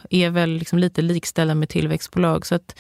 är 0.10 0.30
väl 0.30 0.50
liksom 0.50 0.80
lite 0.80 1.02
likställda 1.02 1.56
med 1.56 1.70
tillväxtbolag. 1.70 2.46
Så 2.46 2.56
att 2.56 2.76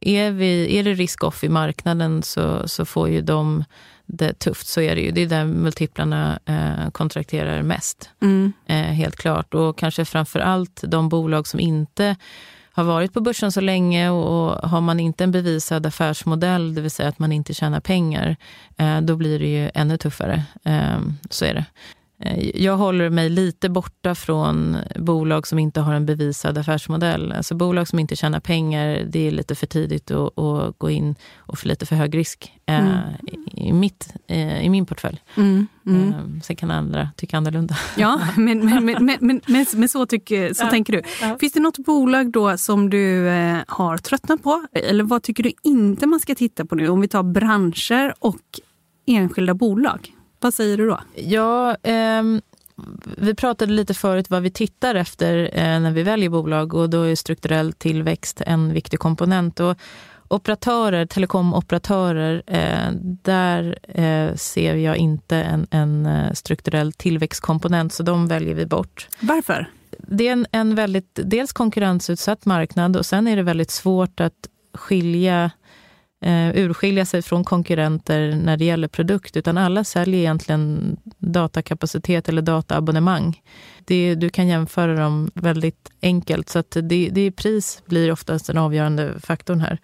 är, 0.00 0.30
vi, 0.30 0.78
är 0.78 0.84
det 0.84 0.94
risk-off 0.94 1.44
i 1.44 1.48
marknaden 1.48 2.22
så, 2.22 2.68
så 2.68 2.84
får 2.84 3.08
ju 3.08 3.20
de 3.20 3.64
det 4.06 4.32
tufft. 4.38 4.66
Så 4.66 4.80
är 4.80 4.94
det 4.94 5.00
ju. 5.00 5.10
Det 5.10 5.20
är 5.20 5.26
där 5.26 5.44
multiplarna 5.44 6.38
eh, 6.44 6.90
kontrakterar 6.90 7.62
mest, 7.62 8.10
Mm. 8.22 8.52
eh, 8.66 8.76
helt 8.76 9.16
klart. 9.16 9.54
Och 9.54 9.78
kanske 9.78 10.04
framför 10.04 10.40
allt 10.40 10.80
de 10.86 11.08
bolag 11.08 11.46
som 11.46 11.60
inte 11.60 12.16
har 12.76 12.84
varit 12.84 13.12
på 13.12 13.20
börsen 13.20 13.52
så 13.52 13.60
länge 13.60 14.10
och 14.10 14.68
har 14.68 14.80
man 14.80 15.00
inte 15.00 15.24
en 15.24 15.32
bevisad 15.32 15.86
affärsmodell, 15.86 16.74
det 16.74 16.80
vill 16.80 16.90
säga 16.90 17.08
att 17.08 17.18
man 17.18 17.32
inte 17.32 17.54
tjänar 17.54 17.80
pengar, 17.80 18.36
eh, 18.76 19.00
då 19.00 19.16
blir 19.16 19.38
det 19.38 19.46
ju 19.46 19.70
ännu 19.74 19.96
tuffare. 19.96 20.42
Eh, 20.64 20.98
så 21.30 21.44
är 21.44 21.54
det. 21.54 21.64
Eh, 22.24 22.62
Jag 22.62 22.76
håller 22.76 23.10
mig 23.10 23.28
lite 23.30 23.68
borta 23.68 24.14
från 24.14 24.76
bolag 24.96 25.46
som 25.46 25.58
inte 25.58 25.80
har 25.80 25.94
en 25.94 26.06
bevisad 26.06 26.58
affärsmodell. 26.58 27.32
Alltså 27.32 27.54
bolag 27.54 27.88
som 27.88 27.98
inte 27.98 28.16
tjänar 28.16 28.40
pengar, 28.40 29.04
det 29.08 29.26
är 29.26 29.30
lite 29.30 29.54
för 29.54 29.66
tidigt 29.66 30.10
att, 30.10 30.38
att 30.38 30.78
gå 30.78 30.90
in 30.90 31.14
och 31.36 31.58
för 31.58 31.68
lite 31.68 31.86
för 31.86 31.96
hög 31.96 32.16
risk 32.16 32.52
eh, 32.66 32.74
Mm. 32.74 32.98
i, 33.52 33.72
mitt, 33.72 34.14
eh, 34.26 34.64
i 34.64 34.68
min 34.68 34.86
portfölj. 34.86 35.20
Mm. 35.36 35.66
Mm. 35.86 36.40
Sen 36.44 36.56
kan 36.56 36.70
andra 36.70 37.08
tycka 37.16 37.36
annorlunda. 37.36 37.76
Ja, 37.96 38.20
men, 38.36 38.64
men, 38.66 38.84
men, 38.84 39.04
men, 39.04 39.18
men, 39.20 39.66
men, 39.74 39.88
så, 39.88 40.06
tycker, 40.06 40.54
så 40.54 40.66
tänker 40.66 40.92
du. 40.92 41.02
Finns 41.40 41.52
det 41.52 41.60
något 41.60 41.78
bolag 41.78 42.32
då 42.32 42.58
som 42.58 42.90
du 42.90 43.26
har 43.68 43.98
tröttnat 43.98 44.42
på? 44.42 44.66
Eller 44.72 45.04
vad 45.04 45.22
tycker 45.22 45.42
du 45.42 45.52
inte 45.62 46.06
man 46.06 46.20
ska 46.20 46.34
titta 46.34 46.64
på 46.64 46.74
nu? 46.74 46.88
Om 46.88 47.00
vi 47.00 47.08
tar 47.08 47.22
branscher 47.22 48.14
och 48.18 48.40
enskilda 49.06 49.54
bolag. 49.54 50.10
Vad 50.44 50.54
säger 50.54 50.76
du 50.76 50.88
då? 50.88 51.00
Ja, 51.14 51.76
ehm, 51.82 52.42
vi 53.16 53.34
pratade 53.34 53.72
lite 53.72 53.94
förut 53.94 54.30
vad 54.30 54.42
vi 54.42 54.50
tittar 54.50 54.94
efter 54.94 55.50
eh, 55.52 55.80
när 55.80 55.90
vi 55.90 56.02
väljer 56.02 56.28
bolag 56.28 56.74
och 56.74 56.90
då 56.90 57.02
är 57.02 57.14
strukturell 57.14 57.72
tillväxt 57.72 58.42
en 58.46 58.72
viktig 58.72 58.98
komponent. 58.98 59.60
Och 59.60 59.76
operatörer, 60.28 61.06
telekomoperatörer, 61.06 62.42
eh, 62.46 62.92
där 63.22 63.78
eh, 63.82 64.34
ser 64.34 64.74
jag 64.74 64.96
inte 64.96 65.36
en, 65.36 65.66
en 65.70 66.06
eh, 66.06 66.32
strukturell 66.32 66.92
tillväxtkomponent 66.92 67.92
så 67.92 68.02
de 68.02 68.26
väljer 68.26 68.54
vi 68.54 68.66
bort. 68.66 69.08
Varför? 69.20 69.70
Det 69.98 70.28
är 70.28 70.32
en, 70.32 70.46
en 70.52 70.74
väldigt, 70.74 71.18
dels 71.24 71.52
konkurrensutsatt 71.52 72.44
marknad 72.44 72.96
och 72.96 73.06
sen 73.06 73.26
är 73.26 73.36
det 73.36 73.42
väldigt 73.42 73.70
svårt 73.70 74.20
att 74.20 74.48
skilja 74.74 75.44
eh, 75.44 75.50
Eh, 76.24 76.50
urskilja 76.54 77.04
sig 77.04 77.22
från 77.22 77.44
konkurrenter 77.44 78.36
när 78.36 78.56
det 78.56 78.64
gäller 78.64 78.88
produkt, 78.88 79.36
utan 79.36 79.58
alla 79.58 79.84
säljer 79.84 80.20
egentligen 80.20 80.96
datakapacitet 81.18 82.28
eller 82.28 82.42
dataabonnemang. 82.42 83.42
Det, 83.84 84.14
du 84.14 84.28
kan 84.28 84.48
jämföra 84.48 84.94
dem 84.94 85.30
väldigt 85.34 85.90
enkelt, 86.02 86.48
så 86.48 86.58
att 86.58 86.76
det, 86.82 87.08
det 87.08 87.30
pris 87.30 87.82
blir 87.86 88.12
oftast 88.12 88.46
den 88.46 88.58
avgörande 88.58 89.20
faktorn 89.20 89.60
här. 89.60 89.78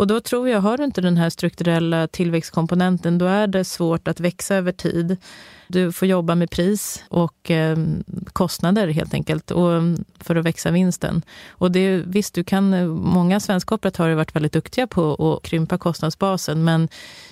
Och 0.00 0.06
då 0.06 0.20
tror 0.20 0.48
jag, 0.48 0.60
har 0.60 0.76
du 0.76 0.84
inte 0.84 1.00
den 1.00 1.16
här 1.16 1.30
strukturella 1.30 2.06
tillväxtkomponenten, 2.06 3.18
då 3.18 3.26
är 3.26 3.46
det 3.46 3.64
svårt 3.64 4.08
att 4.08 4.20
växa 4.20 4.54
över 4.56 4.72
tid. 4.72 5.16
Du 5.68 5.92
får 5.92 6.08
jobba 6.08 6.34
med 6.34 6.50
pris 6.50 7.04
och 7.08 7.50
eh, 7.50 7.78
kostnader 8.32 8.88
helt 8.88 9.14
enkelt 9.14 9.50
och, 9.50 9.74
ehm, 9.74 10.04
för 10.20 10.36
att 10.36 10.44
växa 10.44 10.70
vinsten. 10.70 11.22
Och 11.48 11.72
det, 11.72 12.02
visst, 12.06 12.34
du 12.34 12.44
kan, 12.44 12.74
eh, 12.74 12.86
många 12.86 13.40
svenska 13.40 13.74
operatörer 13.74 14.08
har 14.08 14.16
varit 14.16 14.36
väldigt 14.36 14.52
duktiga 14.52 14.86
på 14.86 15.14
att 15.14 15.50
krympa 15.50 15.78
kostnadsbasen, 15.78 16.64
men 16.64 16.88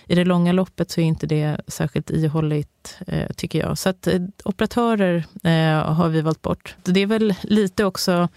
i 0.07 0.15
det 0.15 0.25
långa 0.25 0.53
loppet 0.53 0.91
så 0.91 1.01
är 1.01 1.05
inte 1.05 1.27
det 1.27 1.61
särskilt 1.67 2.11
ihålligt, 2.11 2.97
eh, 3.07 3.31
tycker 3.37 3.59
jag. 3.59 3.79
Så 3.79 3.89
att 3.89 4.07
eh, 4.07 4.21
operatörer 4.45 5.25
eh, 5.45 5.93
har 5.95 6.09
vi 6.09 6.21
valt 6.21 6.43
bort. 6.43 6.77
Det 6.85 7.01
är 7.01 7.07
väl 7.07 7.35
lite 7.43 7.85
också 7.85 8.29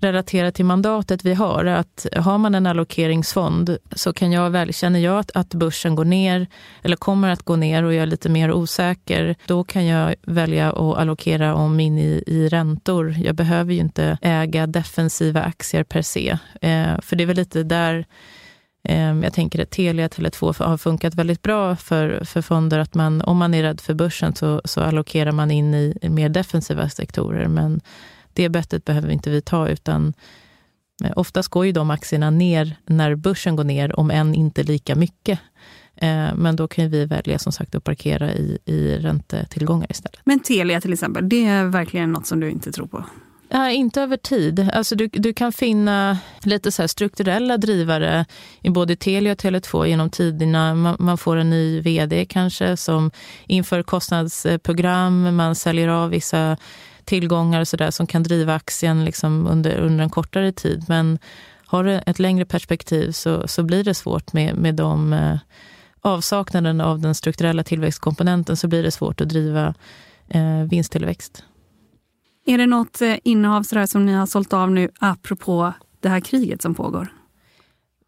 relaterat 0.00 0.54
till 0.54 0.64
mandatet 0.64 1.24
vi 1.24 1.34
har, 1.34 1.64
att 1.64 2.06
har 2.16 2.38
man 2.38 2.54
en 2.54 2.66
allokeringsfond 2.66 3.78
så 3.92 4.12
kan 4.12 4.32
jag 4.32 4.50
väl, 4.50 4.74
känner 4.74 5.00
jag 5.00 5.18
att, 5.18 5.30
att 5.34 5.54
börsen 5.54 5.94
går 5.94 6.04
ner 6.04 6.46
eller 6.82 6.96
kommer 6.96 7.28
att 7.28 7.42
gå 7.42 7.56
ner 7.56 7.82
och 7.82 7.94
jag 7.94 8.02
är 8.02 8.06
lite 8.06 8.28
mer 8.28 8.52
osäker, 8.52 9.34
då 9.46 9.64
kan 9.64 9.86
jag 9.86 10.14
välja 10.22 10.68
att 10.72 10.98
allokera 10.98 11.54
om 11.54 11.80
in 11.80 11.98
i, 11.98 12.24
i 12.26 12.48
räntor. 12.48 13.14
Jag 13.24 13.34
behöver 13.34 13.74
ju 13.74 13.80
inte 13.80 14.18
äga 14.22 14.66
defensiva 14.66 15.42
aktier 15.42 15.84
per 15.84 16.02
se, 16.02 16.38
eh, 16.60 17.00
för 17.02 17.16
det 17.16 17.24
är 17.24 17.26
väl 17.26 17.36
lite 17.36 17.62
där 17.62 18.06
eh, 18.84 19.18
jag 19.18 19.32
tänker 19.32 19.62
att 19.62 19.70
Telia, 19.70 20.08
Tele2 20.08 20.64
har 20.64 20.76
funkat 20.76 21.14
väldigt 21.14 21.42
bra 21.42 21.76
för, 21.76 22.24
för 22.24 22.42
fonder, 22.42 22.78
att 22.78 22.94
man, 22.94 23.22
om 23.22 23.36
man 23.36 23.54
är 23.54 23.62
rädd 23.62 23.80
för 23.80 23.94
börsen 23.94 24.34
så, 24.34 24.60
så 24.64 24.80
allokerar 24.80 25.32
man 25.32 25.50
in 25.50 25.74
i 25.74 25.98
mer 26.02 26.28
defensiva 26.28 26.88
sektorer, 26.88 27.48
men 27.48 27.80
det 28.32 28.48
bettet 28.48 28.84
behöver 28.84 29.08
inte 29.08 29.30
vi 29.30 29.40
ta, 29.40 29.68
utan 29.68 30.14
eh, 31.04 31.12
oftast 31.16 31.48
går 31.48 31.66
ju 31.66 31.72
de 31.72 31.90
aktierna 31.90 32.30
ner 32.30 32.76
när 32.86 33.14
börsen 33.14 33.56
går 33.56 33.64
ner, 33.64 33.98
om 33.98 34.10
än 34.10 34.34
inte 34.34 34.62
lika 34.62 34.94
mycket. 34.94 35.38
Eh, 35.96 36.34
Men 36.34 36.56
då 36.56 36.68
kan 36.68 36.90
vi 36.90 37.04
välja 37.04 37.38
som 37.38 37.52
sagt 37.52 37.74
att 37.74 37.84
parkera 37.84 38.32
i, 38.32 38.58
i 38.64 38.98
räntetillgångar 38.98 39.86
istället. 39.90 40.20
Men 40.24 40.40
Telia 40.40 40.80
till 40.80 40.92
exempel, 40.92 41.28
det 41.28 41.46
är 41.46 41.64
verkligen 41.64 42.12
något 42.12 42.26
som 42.26 42.40
du 42.40 42.50
inte 42.50 42.72
tror 42.72 42.86
på? 42.86 43.04
Ja, 43.52 43.70
inte 43.70 44.02
över 44.02 44.16
tid. 44.16 44.70
Alltså 44.72 44.96
du, 44.96 45.06
du 45.06 45.32
kan 45.32 45.52
finna 45.52 46.18
lite 46.42 46.72
så 46.72 46.88
strukturella 46.88 47.56
drivare 47.56 48.24
i 48.62 48.70
både 48.70 48.96
Telia 48.96 49.32
och 49.32 49.38
Tele2 49.38 49.86
genom 49.86 50.10
tiderna. 50.10 50.74
Man, 50.74 50.96
man, 50.98 51.18
får 51.18 51.36
en 51.36 51.50
ny 51.50 51.80
vd 51.80 52.24
kanske 52.24 52.76
som 52.76 53.10
inför 53.46 53.82
kostnadsprogram, 53.82 55.36
man 55.36 55.54
säljer 55.54 55.88
av 55.88 56.10
vissa 56.10 56.56
tillgångar 57.10 57.60
och 57.60 57.68
så 57.68 57.76
där 57.76 57.90
som 57.90 58.06
kan 58.06 58.22
driva 58.22 58.54
aktien 58.54 59.04
liksom 59.04 59.46
under, 59.46 59.78
under 59.78 60.04
en 60.04 60.10
kortare 60.10 60.52
tid. 60.52 60.84
Men 60.88 61.18
har 61.66 61.84
du 61.84 62.00
ett 62.06 62.18
längre 62.18 62.44
perspektiv 62.44 63.12
så, 63.12 63.48
så 63.48 63.62
blir 63.62 63.84
det 63.84 63.94
svårt 63.94 64.32
med, 64.32 64.56
med 64.56 64.74
de 64.74 65.12
eh, 65.12 65.38
avsaknaden 66.00 66.80
av 66.80 67.00
den 67.00 67.14
strukturella 67.14 67.64
tillväxtkomponenten 67.64 68.56
så 68.56 68.68
blir 68.68 68.82
det 68.82 68.90
svårt 68.90 69.20
att 69.20 69.28
driva 69.28 69.74
eh, 70.28 70.62
vinsttillväxt. 70.70 71.44
Är 72.46 72.58
det 72.58 72.66
något 72.66 73.00
eh, 73.00 73.16
innehav 73.24 73.62
som 73.86 74.06
ni 74.06 74.12
har 74.12 74.26
sålt 74.26 74.52
av 74.52 74.70
nu 74.70 74.88
apropå 75.00 75.72
det 76.00 76.08
här 76.08 76.20
kriget 76.20 76.62
som 76.62 76.74
pågår? 76.74 77.19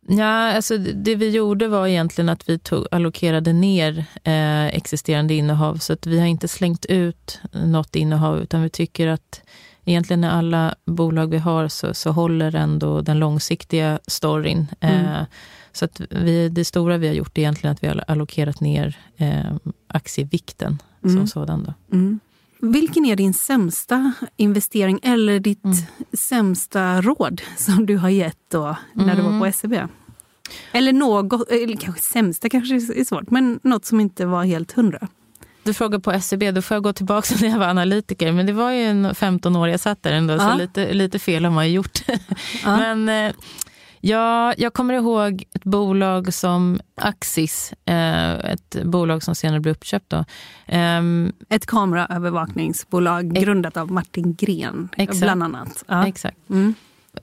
Ja, 0.08 0.52
alltså 0.52 0.78
det 0.78 1.14
vi 1.14 1.30
gjorde 1.30 1.68
var 1.68 1.86
egentligen 1.86 2.28
att 2.28 2.48
vi 2.48 2.58
tog, 2.58 2.86
allokerade 2.90 3.52
ner 3.52 4.04
eh, 4.24 4.66
existerande 4.66 5.34
innehav. 5.34 5.76
Så 5.76 5.92
att 5.92 6.06
vi 6.06 6.18
har 6.18 6.26
inte 6.26 6.48
slängt 6.48 6.86
ut 6.86 7.40
något 7.52 7.96
innehav, 7.96 8.40
utan 8.40 8.62
vi 8.62 8.70
tycker 8.70 9.06
att 9.06 9.42
egentligen 9.84 10.20
när 10.20 10.30
alla 10.30 10.74
bolag 10.84 11.26
vi 11.26 11.38
har 11.38 11.68
så, 11.68 11.94
så 11.94 12.10
håller 12.10 12.54
ändå 12.54 13.00
den 13.00 13.18
långsiktiga 13.18 13.98
storyn. 14.06 14.66
Mm. 14.80 15.04
Eh, 15.06 15.22
så 15.72 15.84
att 15.84 16.00
vi, 16.10 16.48
det 16.48 16.64
stora 16.64 16.96
vi 16.96 17.06
har 17.06 17.14
gjort 17.14 17.38
är 17.38 17.42
egentligen 17.42 17.72
att 17.72 17.82
vi 17.82 17.88
har 17.88 18.04
allokerat 18.06 18.60
ner 18.60 18.98
eh, 19.16 19.56
aktievikten 19.86 20.78
mm. 21.04 21.16
som 21.16 21.26
sådan. 21.26 21.64
Då. 21.64 21.96
Mm. 21.96 22.20
Vilken 22.62 23.04
är 23.04 23.16
din 23.16 23.34
sämsta 23.34 24.12
investering 24.36 25.00
eller 25.02 25.40
ditt 25.40 25.64
mm. 25.64 25.76
sämsta 26.12 27.00
råd 27.00 27.42
som 27.56 27.86
du 27.86 27.96
har 27.96 28.08
gett 28.08 28.38
då 28.50 28.76
när 28.92 29.16
du 29.16 29.22
var 29.22 29.30
på 29.30 29.34
mm. 29.34 29.52
SEB? 29.52 29.74
Eller 30.72 30.92
något, 30.92 31.50
eller 31.50 31.76
kanske 31.76 32.02
sämsta 32.02 32.48
kanske 32.48 32.74
är 32.74 33.04
svårt, 33.04 33.30
men 33.30 33.60
något 33.62 33.84
som 33.84 34.00
inte 34.00 34.26
var 34.26 34.44
helt 34.44 34.72
hundra. 34.72 35.08
Du 35.62 35.74
frågar 35.74 35.98
på 35.98 36.20
SEB, 36.20 36.54
då 36.54 36.62
får 36.62 36.74
jag 36.74 36.82
gå 36.82 36.92
tillbaka 36.92 37.26
till 37.26 37.40
när 37.40 37.48
jag 37.48 37.58
var 37.58 37.66
analytiker. 37.66 38.32
Men 38.32 38.46
det 38.46 38.52
var 38.52 38.70
ju 38.70 39.14
15 39.14 39.56
år 39.56 39.68
jag 39.68 39.80
satt 39.80 40.02
där 40.02 40.12
ändå, 40.12 40.34
ja. 40.34 40.50
så 40.50 40.58
lite, 40.58 40.92
lite 40.92 41.18
fel 41.18 41.44
har 41.44 41.52
man 41.52 41.68
ju 41.68 41.74
gjort. 41.74 41.98
Ja. 42.64 42.76
men 42.94 43.08
eh, 43.08 43.34
Ja, 44.04 44.54
jag 44.56 44.72
kommer 44.72 44.94
ihåg 44.94 45.44
ett 45.54 45.64
bolag 45.64 46.34
som 46.34 46.80
Axis, 46.94 47.72
eh, 47.84 48.32
ett 48.32 48.84
bolag 48.84 49.22
som 49.22 49.34
senare 49.34 49.60
blev 49.60 49.72
uppköpt. 49.72 50.10
Då. 50.10 50.24
Ehm, 50.66 51.32
ett 51.48 51.66
kameraövervakningsbolag 51.66 53.34
grundat 53.34 53.76
av 53.76 53.92
Martin 53.92 54.34
Gren, 54.34 54.88
exakt. 54.96 55.20
bland 55.20 55.42
annat. 55.42 55.84
Ja. 55.88 56.06
Exakt. 56.06 56.50
Mm. 56.50 56.74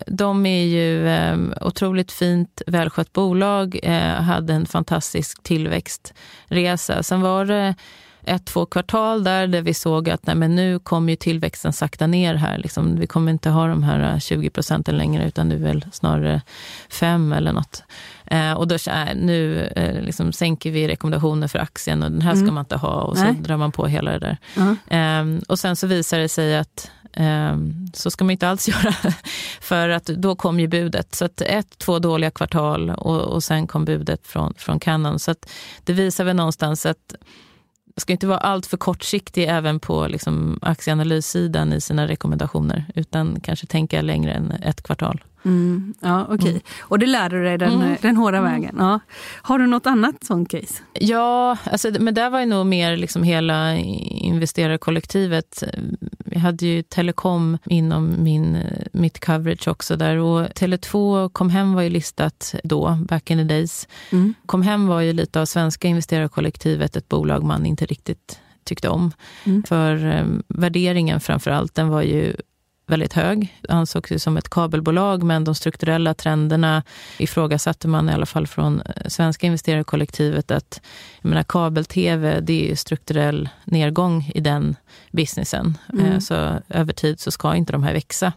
De 0.07 0.45
är 0.45 0.65
ju 0.65 1.07
eh, 1.07 1.37
otroligt 1.61 2.11
fint 2.11 2.61
välskött 2.67 3.13
bolag, 3.13 3.79
eh, 3.83 4.21
hade 4.21 4.53
en 4.53 4.65
fantastisk 4.65 5.43
tillväxtresa. 5.43 7.03
Sen 7.03 7.21
var 7.21 7.45
det 7.45 7.75
ett, 8.23 8.45
två 8.45 8.65
kvartal 8.65 9.23
där, 9.23 9.47
där 9.47 9.61
vi 9.61 9.73
såg 9.73 10.09
att 10.09 10.27
nej, 10.27 10.35
men 10.35 10.55
nu 10.55 10.79
kommer 10.79 11.09
ju 11.09 11.15
tillväxten 11.15 11.73
sakta 11.73 12.07
ner 12.07 12.35
här. 12.35 12.57
Liksom, 12.57 12.99
vi 12.99 13.07
kommer 13.07 13.31
inte 13.31 13.49
ha 13.49 13.67
de 13.67 13.83
här 13.83 14.19
20 14.19 14.47
äh, 14.47 14.51
procenten 14.51 14.97
längre, 14.97 15.27
utan 15.27 15.49
nu 15.49 15.57
väl 15.57 15.85
snarare 15.91 16.41
5 16.89 17.33
eller 17.33 17.53
något. 17.53 17.83
Eh, 18.25 18.53
och 18.53 18.67
då 18.67 18.75
äh, 18.75 19.15
nu 19.15 19.65
eh, 19.75 20.01
liksom 20.01 20.33
sänker 20.33 20.71
vi 20.71 20.87
rekommendationer 20.87 21.47
för 21.47 21.59
aktien 21.59 22.03
och 22.03 22.11
den 22.11 22.21
här 22.21 22.31
ska 22.31 22.41
mm. 22.41 22.53
man 22.53 22.61
inte 22.61 22.77
ha 22.77 23.01
och 23.01 23.17
så 23.17 23.23
nej. 23.23 23.33
drar 23.33 23.57
man 23.57 23.71
på 23.71 23.87
hela 23.87 24.11
det 24.11 24.19
där. 24.19 24.37
-huh. 24.55 25.37
eh, 25.37 25.41
och 25.47 25.59
sen 25.59 25.75
så 25.75 25.87
visar 25.87 26.19
det 26.19 26.29
sig 26.29 26.57
att 26.57 26.91
ehm, 27.13 27.87
så 27.93 28.11
ska 28.11 28.23
man 28.23 28.31
inte 28.31 28.49
alls 28.49 28.67
göra, 28.69 28.93
för 29.61 29.89
att 29.89 30.05
då 30.05 30.35
kom 30.35 30.59
ju 30.59 30.67
budet. 30.67 31.15
Så 31.15 31.25
att 31.25 31.41
ett, 31.41 31.77
två 31.77 31.99
dåliga 31.99 32.31
kvartal 32.31 32.89
och, 32.89 33.21
och 33.21 33.43
sen 33.43 33.67
kom 33.67 33.85
budet 33.85 34.27
från, 34.27 34.53
från 34.57 34.79
Canon. 34.79 35.19
Så 35.19 35.31
att 35.31 35.49
det 35.83 35.93
visar 35.93 36.23
väl 36.23 36.35
någonstans 36.35 36.85
att 36.85 37.15
ska 38.01 38.13
inte 38.13 38.27
vara 38.27 38.37
alltför 38.37 38.77
kortsiktig 38.77 39.45
även 39.49 39.79
på 39.79 40.07
liksom 40.07 40.59
aktieanalyssidan 40.61 41.73
i 41.73 41.81
sina 41.81 42.07
rekommendationer, 42.07 42.85
utan 42.95 43.39
kanske 43.39 43.67
tänka 43.67 44.01
längre 44.01 44.31
än 44.31 44.51
ett 44.51 44.83
kvartal. 44.83 45.23
Mm, 45.45 45.93
ja, 45.99 46.23
Okej, 46.23 46.35
okay. 46.35 46.49
mm. 46.49 46.61
och 46.81 46.99
det 46.99 47.05
lärde 47.05 47.37
du 47.37 47.43
dig 47.43 47.57
den, 47.57 47.73
mm. 47.73 47.97
den 48.01 48.17
hårda 48.17 48.37
mm. 48.37 48.51
vägen. 48.51 48.75
Ja. 48.79 48.99
Har 49.41 49.59
du 49.59 49.67
något 49.67 49.87
annat 49.87 50.23
sånt 50.23 50.49
case? 50.49 50.83
Ja, 50.93 51.57
alltså, 51.63 51.91
men 51.99 52.13
där 52.13 52.29
var 52.29 52.39
ju 52.39 52.45
nog 52.45 52.65
mer 52.65 52.97
liksom 52.97 53.23
hela 53.23 53.77
investerarkollektivet. 53.77 55.63
Vi 56.25 56.39
hade 56.39 56.65
ju 56.65 56.81
telekom 56.81 57.57
inom 57.65 58.23
min, 58.23 58.57
mitt 58.93 59.25
coverage 59.25 59.67
också 59.67 59.95
där 59.95 60.17
och 60.17 60.41
Tele2 60.41 61.25
och 61.25 61.33
Comhem 61.33 61.73
var 61.73 61.81
ju 61.81 61.89
listat 61.89 62.55
då, 62.63 62.97
back 63.07 63.31
in 63.31 63.37
the 63.37 63.43
days. 63.43 63.87
Mm. 64.11 64.33
Comhem 64.45 64.87
var 64.87 65.01
ju 65.01 65.13
lite 65.13 65.41
av 65.41 65.45
svenska 65.45 65.87
investerarkollektivet, 65.87 66.95
ett 66.95 67.09
bolag 67.09 67.43
man 67.43 67.65
inte 67.65 67.85
riktigt 67.85 68.39
tyckte 68.63 68.89
om. 68.89 69.11
Mm. 69.43 69.63
För 69.63 70.05
eh, 70.05 70.25
värderingen 70.47 71.19
framför 71.19 71.51
allt, 71.51 71.75
den 71.75 71.89
var 71.89 72.01
ju 72.01 72.35
väldigt 72.89 73.13
hög. 73.13 73.59
Ansågs 73.69 74.23
som 74.23 74.37
ett 74.37 74.49
kabelbolag, 74.49 75.23
men 75.23 75.43
de 75.43 75.55
strukturella 75.55 76.13
trenderna 76.13 76.83
ifrågasatte 77.17 77.87
man 77.87 78.09
i 78.09 78.13
alla 78.13 78.25
fall 78.25 78.47
från 78.47 78.81
eh, 78.81 79.07
svenska 79.07 79.47
investerarkollektivet 79.47 80.51
att 80.51 80.81
kabel-tv, 81.47 82.39
det 82.39 82.71
är 82.71 82.75
strukturell 82.75 83.49
nedgång 83.63 84.31
i 84.35 84.39
den 84.39 84.75
businessen. 85.11 85.77
Mm. 85.93 86.05
Eh, 86.05 86.19
så 86.19 86.59
över 86.69 86.93
tid 86.93 87.19
så 87.19 87.31
ska 87.31 87.55
inte 87.55 87.71
de 87.71 87.83
här 87.83 87.93
växa. 87.93 88.33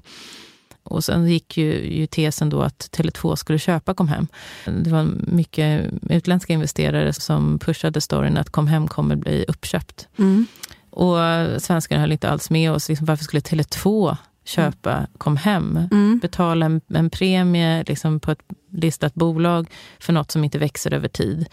Och 0.83 1.05
sen 1.05 1.29
gick 1.29 1.57
ju, 1.57 1.95
ju 1.95 2.07
tesen 2.07 2.51
då 2.51 2.63
att 2.63 2.89
Tele2 2.93 3.37
skulle 3.37 3.59
köpa 3.59 3.95
Comhem. 3.95 4.29
Det 4.65 4.91
var 4.91 5.09
mycket 5.19 5.91
utländska 6.11 6.53
investerare 6.53 7.13
som 7.13 7.59
pushade 7.59 8.01
storyn 8.01 8.37
att 8.37 8.51
Comhem 8.51 8.89
kommer 8.89 9.17
bli 9.17 9.45
uppköpt. 9.49 10.09
Mm. 10.19 10.47
Och 10.91 11.17
svenskarna 11.63 12.01
höll 12.01 12.13
inte 12.13 12.31
alls 12.31 12.51
med 12.51 12.73
oss. 12.73 12.89
Liksom, 12.89 13.07
varför 13.07 13.25
skulle 13.25 13.41
Tele2 13.41 14.17
köpa 14.45 15.07
kom 15.19 15.37
hem. 15.37 15.89
Mm. 15.91 16.19
Betala 16.19 16.67
en, 16.67 16.81
en 16.95 17.11
premie 17.11 17.85
liksom 17.87 18.21
på 18.21 18.31
ett 18.31 18.43
listat 18.73 19.15
bolag 19.15 19.71
för 20.01 20.13
något 20.13 20.31
som 20.31 20.45
inte 20.45 20.59
växer 20.59 20.95
över 20.95 21.09
tid. 21.09 21.47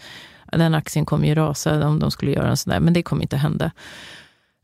Den 0.52 0.74
aktien 0.74 1.06
kommer 1.06 1.28
ju 1.28 1.34
rasa 1.34 1.88
om 1.88 1.98
de 1.98 2.10
skulle 2.10 2.30
göra 2.30 2.48
en 2.48 2.56
sån 2.56 2.70
där, 2.70 2.80
men 2.80 2.92
det 2.92 3.02
kommer 3.02 3.22
inte 3.22 3.36
hända. 3.36 3.70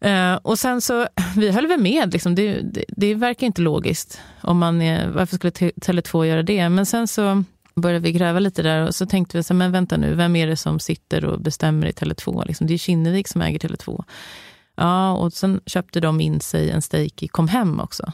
Uh, 0.04 0.34
och 0.42 0.58
sen 0.58 0.80
så, 0.80 1.08
vi 1.36 1.50
höll 1.50 1.66
väl 1.66 1.80
med, 1.80 2.12
liksom, 2.12 2.34
det, 2.34 2.60
det, 2.60 2.84
det, 2.88 3.14
verkar 3.14 3.46
inte 3.46 3.62
logiskt. 3.62 4.20
Om 4.40 4.58
man 4.58 4.82
är, 4.82 5.08
varför 5.08 5.36
skulle 5.36 5.50
Tele2 5.50 6.24
göra 6.24 6.42
det? 6.42 6.68
Men 6.68 6.86
sen 6.86 7.08
så 7.08 7.44
började 7.74 8.02
vi 8.02 8.12
gräva 8.12 8.38
lite 8.38 8.62
där 8.62 8.86
och 8.86 8.94
så 8.94 9.06
tänkte 9.06 9.36
vi, 9.36 9.42
så, 9.42 9.54
men 9.54 9.72
vänta 9.72 9.96
nu, 9.96 10.14
vem 10.14 10.36
är 10.36 10.46
det 10.46 10.56
som 10.56 10.80
sitter 10.80 11.24
och 11.24 11.40
bestämmer 11.40 11.86
i 11.86 11.92
Tele2? 11.92 12.46
Liksom, 12.46 12.66
det 12.66 12.74
är 12.74 12.78
Kinnevik 12.78 13.28
som 13.28 13.42
äger 13.42 13.58
Tele2. 13.58 14.04
Ja, 14.76 15.12
och 15.12 15.32
sen 15.32 15.60
köpte 15.66 16.00
de 16.00 16.20
in 16.20 16.40
sig 16.40 16.70
en 16.70 16.82
stake 16.82 17.24
i 17.24 17.28
Comhem 17.28 17.80
också. 17.80 18.12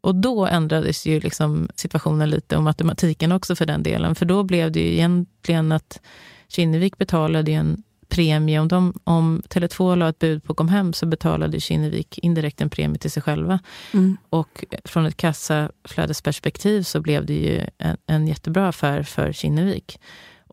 Och 0.00 0.14
då 0.14 0.46
ändrades 0.46 1.06
ju 1.06 1.20
liksom 1.20 1.68
situationen 1.74 2.30
lite 2.30 2.56
och 2.56 2.62
matematiken 2.62 3.32
också 3.32 3.56
för 3.56 3.66
den 3.66 3.82
delen. 3.82 4.14
För 4.14 4.26
då 4.26 4.42
blev 4.42 4.72
det 4.72 4.80
ju 4.80 4.92
egentligen 4.92 5.72
att 5.72 6.00
Kinnevik 6.48 6.98
betalade 6.98 7.52
en 7.52 7.82
premie. 8.08 8.58
Om, 8.58 8.68
de, 8.68 9.00
om 9.04 9.42
Tele2 9.48 9.96
la 9.96 10.08
ett 10.08 10.18
bud 10.18 10.44
på 10.44 10.54
Comhem 10.54 10.92
så 10.92 11.06
betalade 11.06 11.60
Kinnevik 11.60 12.18
indirekt 12.18 12.60
en 12.60 12.70
premie 12.70 12.98
till 12.98 13.10
sig 13.10 13.22
själva. 13.22 13.58
Mm. 13.92 14.16
Och 14.30 14.64
från 14.84 15.06
ett 15.06 15.16
kassaflödesperspektiv 15.16 16.82
så 16.82 17.00
blev 17.00 17.26
det 17.26 17.34
ju 17.34 17.66
en, 17.78 17.96
en 18.06 18.28
jättebra 18.28 18.68
affär 18.68 19.02
för 19.02 19.32
Kinnevik. 19.32 19.98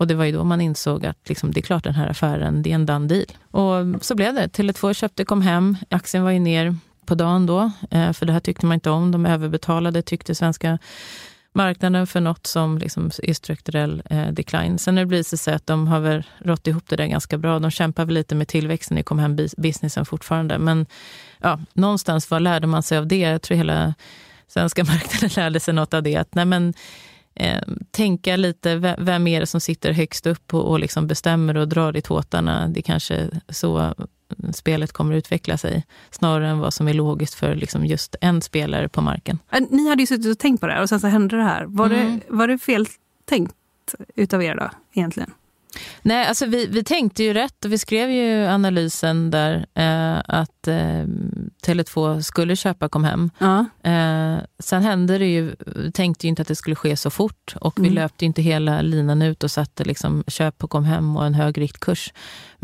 Och 0.01 0.07
det 0.07 0.15
var 0.15 0.25
ju 0.25 0.31
då 0.31 0.43
man 0.43 0.61
insåg 0.61 1.05
att 1.05 1.29
liksom, 1.29 1.51
det 1.51 1.59
är 1.59 1.61
klart 1.61 1.83
den 1.83 1.95
här 1.95 2.07
affären, 2.07 2.63
det 2.63 2.71
är 2.71 2.75
en 2.75 2.85
done 2.85 3.07
deal. 3.07 3.25
Och 3.51 4.05
så 4.05 4.15
blev 4.15 4.33
det. 4.33 4.47
Tele2 4.47 4.93
köpte 4.93 5.25
kom 5.25 5.41
hem, 5.41 5.77
aktien 5.89 6.23
var 6.23 6.31
ju 6.31 6.39
ner 6.39 6.75
på 7.05 7.15
dagen 7.15 7.45
då, 7.45 7.71
eh, 7.91 8.13
för 8.13 8.25
det 8.25 8.33
här 8.33 8.39
tyckte 8.39 8.65
man 8.65 8.73
inte 8.75 8.89
om. 8.89 9.11
De 9.11 9.25
överbetalade 9.25 10.01
tyckte 10.01 10.35
svenska 10.35 10.79
marknaden 11.53 12.07
för 12.07 12.21
något 12.21 12.47
som 12.47 12.77
liksom 12.77 13.11
är 13.23 13.33
strukturell 13.33 14.03
eh, 14.09 14.27
decline. 14.27 14.79
Sen 14.79 14.97
har 14.97 15.03
det 15.03 15.07
blivit 15.07 15.39
så 15.39 15.51
att 15.51 15.67
de 15.67 15.87
har 15.87 15.99
väl 15.99 16.23
rått 16.39 16.67
ihop 16.67 16.83
det 16.87 16.95
där 16.95 17.07
ganska 17.07 17.37
bra. 17.37 17.59
De 17.59 17.71
kämpar 17.71 18.05
väl 18.05 18.13
lite 18.13 18.35
med 18.35 18.47
tillväxten 18.47 18.97
i 18.97 19.03
hem 19.09 19.35
businessen 19.57 20.05
fortfarande. 20.05 20.57
Men 20.57 20.85
ja, 21.41 21.59
någonstans, 21.73 22.29
vad 22.31 22.41
lärde 22.41 22.67
man 22.67 22.83
sig 22.83 22.97
av 22.97 23.07
det? 23.07 23.19
Jag 23.19 23.41
tror 23.41 23.57
hela 23.57 23.93
svenska 24.47 24.83
marknaden 24.93 25.29
lärde 25.35 25.59
sig 25.59 25.73
något 25.73 25.93
av 25.93 26.03
det. 26.03 26.15
Att, 26.15 26.35
nej, 26.35 26.45
men, 26.45 26.73
eh, 27.35 27.61
tänka 27.91 28.35
lite, 28.35 28.95
vem 28.99 29.27
är 29.27 29.39
det 29.39 29.45
som 29.45 29.61
sitter 29.61 29.91
högst 29.91 30.27
upp 30.27 30.53
och, 30.53 30.69
och 30.69 30.79
liksom 30.79 31.07
bestämmer 31.07 31.57
och 31.57 31.67
drar 31.67 31.97
i 31.97 32.01
tåtarna? 32.01 32.67
Det 32.67 32.79
är 32.79 32.83
kanske 32.83 33.29
så 33.49 33.93
spelet 34.53 34.91
kommer 34.91 35.15
utveckla 35.15 35.57
sig, 35.57 35.85
snarare 36.09 36.49
än 36.49 36.59
vad 36.59 36.73
som 36.73 36.87
är 36.87 36.93
logiskt 36.93 37.33
för 37.33 37.55
liksom 37.55 37.85
just 37.85 38.15
en 38.21 38.41
spelare 38.41 38.89
på 38.89 39.01
marken. 39.01 39.39
Ni 39.69 39.89
hade 39.89 40.01
ju 40.01 40.07
suttit 40.07 40.31
och 40.31 40.39
tänkt 40.39 40.61
på 40.61 40.67
det 40.67 40.73
här 40.73 40.81
och 40.81 40.89
sen 40.89 40.99
så 40.99 41.07
hände 41.07 41.37
det 41.37 41.43
här. 41.43 41.65
Var, 41.65 41.85
mm. 41.85 42.19
det, 42.19 42.35
var 42.35 42.47
det 42.47 42.57
fel 42.57 42.85
tänkt 43.25 43.55
utav 44.15 44.43
er 44.43 44.55
då, 44.55 44.69
egentligen? 44.93 45.31
Nej, 46.01 46.27
alltså 46.27 46.45
vi, 46.45 46.65
vi 46.67 46.83
tänkte 46.83 47.23
ju 47.23 47.33
rätt 47.33 47.65
och 47.65 47.71
vi 47.71 47.77
skrev 47.77 48.09
ju 48.11 48.45
analysen 48.45 49.31
där 49.31 49.65
eh, 49.75 50.21
att 50.37 50.67
eh, 50.67 51.05
Tele2 51.65 52.21
skulle 52.21 52.55
köpa 52.55 52.89
Comhem. 52.89 53.29
Ja. 53.39 53.65
Eh, 53.91 54.37
sen 54.59 54.83
hände 54.83 55.17
det 55.17 55.25
ju, 55.25 55.55
tänkte 55.93 56.25
ju 56.27 56.29
inte 56.29 56.41
att 56.41 56.47
det 56.47 56.55
skulle 56.55 56.75
ske 56.75 56.97
så 56.97 57.09
fort 57.09 57.55
och 57.61 57.73
vi 57.79 57.81
Mm. 57.81 57.93
löpte 57.93 58.25
inte 58.25 58.41
hela 58.41 58.81
linan 58.81 59.21
ut 59.21 59.43
och 59.43 59.51
satte 59.51 59.83
liksom 59.83 60.23
köp 60.27 60.57
på 60.57 60.67
Comhem 60.67 61.17
och 61.17 61.25
en 61.25 61.33
hög 61.33 61.57
riktkurs. 61.61 62.13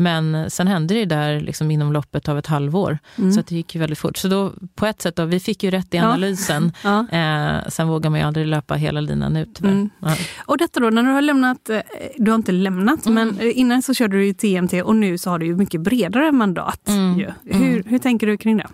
Men 0.00 0.50
sen 0.50 0.66
hände 0.66 0.94
det 0.94 1.04
där 1.04 1.40
liksom 1.40 1.70
inom 1.70 1.92
loppet 1.92 2.28
av 2.28 2.38
ett 2.38 2.46
halvår, 2.46 2.98
Mm. 3.18 3.32
så 3.32 3.40
att 3.40 3.46
det 3.46 3.54
gick 3.54 3.74
ju 3.74 3.80
väldigt 3.80 3.98
fort. 3.98 4.16
Så 4.16 4.28
då 4.28 4.52
på 4.74 4.86
ett 4.86 5.02
sätt, 5.02 5.16
då, 5.16 5.24
vi 5.24 5.40
fick 5.40 5.62
ju 5.62 5.70
rätt 5.70 5.94
i 5.94 5.98
analysen. 5.98 6.72
Ja. 6.84 7.06
Eh, 7.10 7.68
sen 7.68 7.88
vågar 7.88 8.10
man 8.10 8.20
ju 8.20 8.26
aldrig 8.26 8.46
löpa 8.46 8.74
hela 8.74 9.00
linan 9.00 9.36
ut. 9.36 9.60
Mm. 9.60 9.90
Ja. 10.00 10.16
Och 10.46 10.58
detta 10.58 10.80
då, 10.80 10.90
när 10.90 11.02
du 11.02 11.08
har 11.08 11.22
lämnat, 11.22 11.70
eh, 11.70 11.80
du 12.16 12.30
har 12.30 12.36
inte 12.36 12.52
lämnat, 12.52 13.06
Mm. 13.06 13.14
men 13.28 13.38
eh, 13.46 13.58
innan 13.58 13.82
så 13.82 13.94
körde 13.94 14.16
du 14.16 14.26
ju 14.26 14.32
TMT 14.34 14.82
och 14.82 14.96
nu 14.96 15.18
så 15.18 15.30
har 15.30 15.38
du 15.38 15.46
ju 15.46 15.56
mycket 15.56 15.80
bredare 15.80 16.32
mandat. 16.32 16.88
Mm. 16.88 17.20
Hur, 17.44 17.82
hur 17.86 17.98
tänker 17.98 18.26
du 18.26 18.36
kring 18.36 18.56
det? 18.56 18.66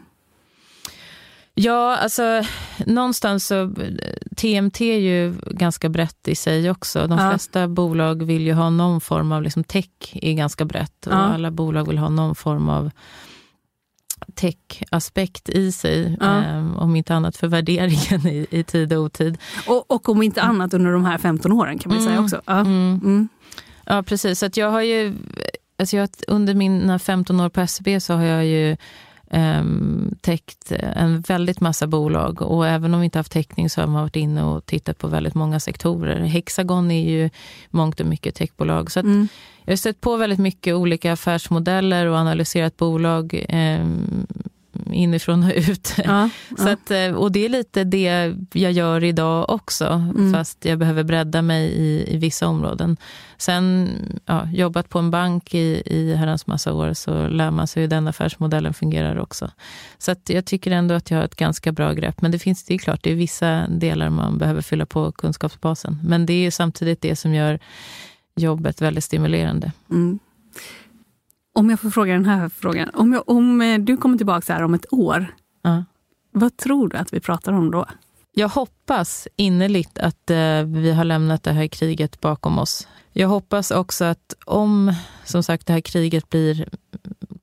Ja, 1.57 1.97
alltså 1.97 2.43
någonstans 2.87 3.47
så, 3.47 3.75
TMT 4.37 4.81
är 4.81 4.99
ju 4.99 5.35
ganska 5.47 5.89
brett 5.89 6.29
i 6.29 6.35
sig 6.35 6.71
också. 6.71 7.07
De 7.07 7.19
Ja. 7.19 7.31
flesta 7.31 7.69
bolag 7.69 8.23
vill 8.23 8.43
ju 8.47 8.53
ha 8.53 8.71
någon 8.71 9.01
form 9.01 9.33
av, 9.33 9.43
liksom 9.43 9.65
tech 9.65 9.89
är 10.13 10.33
ganska 10.33 10.65
brett 10.65 11.07
och 11.07 11.13
Ja. 11.13 11.17
alla 11.17 11.51
bolag 11.51 11.89
vill 11.89 11.99
ha 11.99 12.09
någon 12.09 12.35
form 12.35 12.69
av 12.69 12.91
tech-aspekt 14.35 15.49
i 15.49 15.73
sig. 15.73 16.17
Ja. 16.21 16.45
Eh, 16.45 16.77
om 16.83 16.97
inte 16.97 17.15
annat 17.15 17.37
för 17.37 17.47
värderingen 17.49 18.27
i, 18.27 18.47
i 18.51 18.65
tid 18.65 18.93
och 18.93 19.03
otid. 19.03 19.39
Och, 19.69 19.91
och 19.91 20.09
om 20.09 20.23
inte 20.23 20.43
annat 20.43 20.75
under 20.75 20.93
de 20.93 21.05
här 21.05 21.19
15 21.19 21.53
åren 21.53 21.79
kan 21.79 21.91
man 21.93 21.99
ju 21.99 22.05
säga 22.05 22.13
Mm. 22.15 22.25
också. 22.25 22.41
Ja. 22.47 22.59
Mm. 22.61 23.01
Mm. 23.05 23.29
Ja, 23.87 24.03
precis. 24.03 24.39
Så 24.39 24.47
att 24.47 24.57
jag 24.57 24.71
har 24.71 24.81
ju, 24.83 25.15
alltså 25.79 25.97
jag, 25.97 26.09
under 26.29 26.55
mina 26.55 26.99
15 26.99 27.41
år 27.41 27.49
på 27.49 27.67
SEB 27.67 28.03
så 28.03 28.15
har 28.15 28.25
jag 28.25 28.47
ju 28.47 28.71
um, 28.71 28.77
täckt 30.21 30.73
en 30.73 31.21
väldigt 31.21 31.61
massa 31.61 31.87
bolag 31.87 32.43
och 32.43 32.67
även 32.67 32.95
om 32.95 33.01
vi 33.01 33.05
inte 33.05 33.19
haft 33.19 33.33
täckning 33.33 33.71
så 33.71 33.81
har 33.81 33.89
man 33.89 34.03
varit 34.03 34.17
inne 34.17 34.43
och 34.45 34.67
tittat 34.67 34.99
på 34.99 35.09
väldigt 35.09 35.35
många 35.35 35.61
sektorer. 35.61 36.21
Hexagon 36.21 36.91
är 36.91 37.11
ju 37.11 37.31
mångt 37.71 38.01
och 38.01 38.07
mycket 38.07 38.35
techbolag. 38.35 38.91
Så 38.91 39.01
Mm. 39.01 39.29
jag 39.65 39.73
har 39.73 39.77
stött 39.77 40.01
på 40.01 40.17
väldigt 40.17 40.39
mycket 40.39 40.75
olika 40.75 41.13
affärsmodeller 41.13 42.07
och 42.07 42.17
analyserat 42.17 42.77
bolag 42.77 43.45
um, 43.53 44.27
inifrån 44.93 45.43
och 45.43 45.53
ut. 45.57 45.95
Ja. 46.05 46.29
Så 46.59 46.69
att, 46.69 46.91
eh, 46.91 47.09
och 47.15 47.33
det 47.33 47.45
är 47.45 47.49
lite 47.49 47.85
det 47.85 48.35
jag 48.53 48.73
gör 48.73 49.05
idag 49.05 49.51
också, 49.51 49.85
Mm. 49.85 50.33
fast 50.33 50.65
jag 50.65 50.79
behöver 50.79 51.03
bredda 51.03 51.43
mig 51.43 51.65
i, 51.69 52.15
i 52.15 52.17
vissa 52.17 52.47
områden. 52.49 52.97
Sen 53.37 53.89
ja, 54.27 54.49
jobbat 54.53 54.89
på 54.89 54.99
en 54.99 55.11
bank 55.11 55.55
i, 55.55 55.83
i 55.87 56.15
herrans 56.15 56.47
massa 56.47 56.73
år 56.73 56.93
så 56.95 57.29
lär 57.29 57.51
man 57.51 57.67
sig 57.67 57.83
hur 57.83 57.89
den 57.91 58.09
affärsmodellen 58.09 58.75
fungerar 58.75 59.19
också. 59.19 59.51
Så 59.99 60.11
att 60.13 60.31
jag 60.31 60.45
tycker 60.45 60.71
ändå 60.71 60.95
att 60.95 61.11
jag 61.11 61.19
har 61.19 61.25
ett 61.25 61.37
ganska 61.37 61.73
bra 61.73 61.93
grepp. 61.93 62.23
Men 62.23 62.31
det 62.31 62.39
finns 62.39 62.65
det 62.65 62.75
är 62.75 62.79
klart, 62.79 63.03
det 63.03 63.11
är 63.11 63.15
vissa 63.15 63.67
delar 63.69 64.11
man 64.11 64.39
behöver 64.39 64.63
fylla 64.63 64.87
på 64.87 65.13
kunskapsbasen. 65.13 65.99
Men 66.05 66.27
det 66.27 66.47
är 66.47 66.51
samtidigt 66.51 67.01
det 67.01 67.17
som 67.17 67.35
gör 67.35 67.59
jobbet 68.37 68.83
väldigt 68.83 69.05
stimulerande. 69.05 69.73
Mm. 69.91 70.19
Om 71.59 71.71
jag 71.71 71.81
får 71.81 71.91
fråga 71.91 72.13
den 72.13 72.25
här 72.27 72.49
frågan. 72.49 72.91
Om, 72.95 73.13
jag, 73.13 73.29
om 73.29 73.61
eh, 73.61 73.79
du 73.79 73.97
kommer 73.97 74.17
tillbaka 74.17 74.53
här 74.55 74.63
om 74.63 74.75
ett 74.75 74.93
år, 74.93 75.27
Ja. 75.63 75.85
vad 76.33 76.57
tror 76.57 76.89
du 76.89 76.97
att 76.97 77.13
vi 77.13 77.21
pratar 77.21 77.53
om 77.53 77.71
då? 77.71 77.87
Jag 78.33 78.49
hoppas 78.49 79.29
innerligt 79.37 79.99
att 79.99 80.31
eh, 80.31 80.63
vi 80.63 80.93
har 80.93 81.05
lämnat 81.05 81.43
det 81.43 81.53
här 81.53 81.67
kriget 81.67 82.21
bakom 82.21 82.59
oss. 82.59 82.89
Jag 83.13 83.29
hoppas 83.29 83.71
också 83.71 84.05
att 84.05 84.35
om 84.47 84.93
som 85.25 85.43
sagt 85.43 85.67
det 85.67 85.73
här 85.73 85.81
kriget 85.81 86.31
blir 86.31 86.69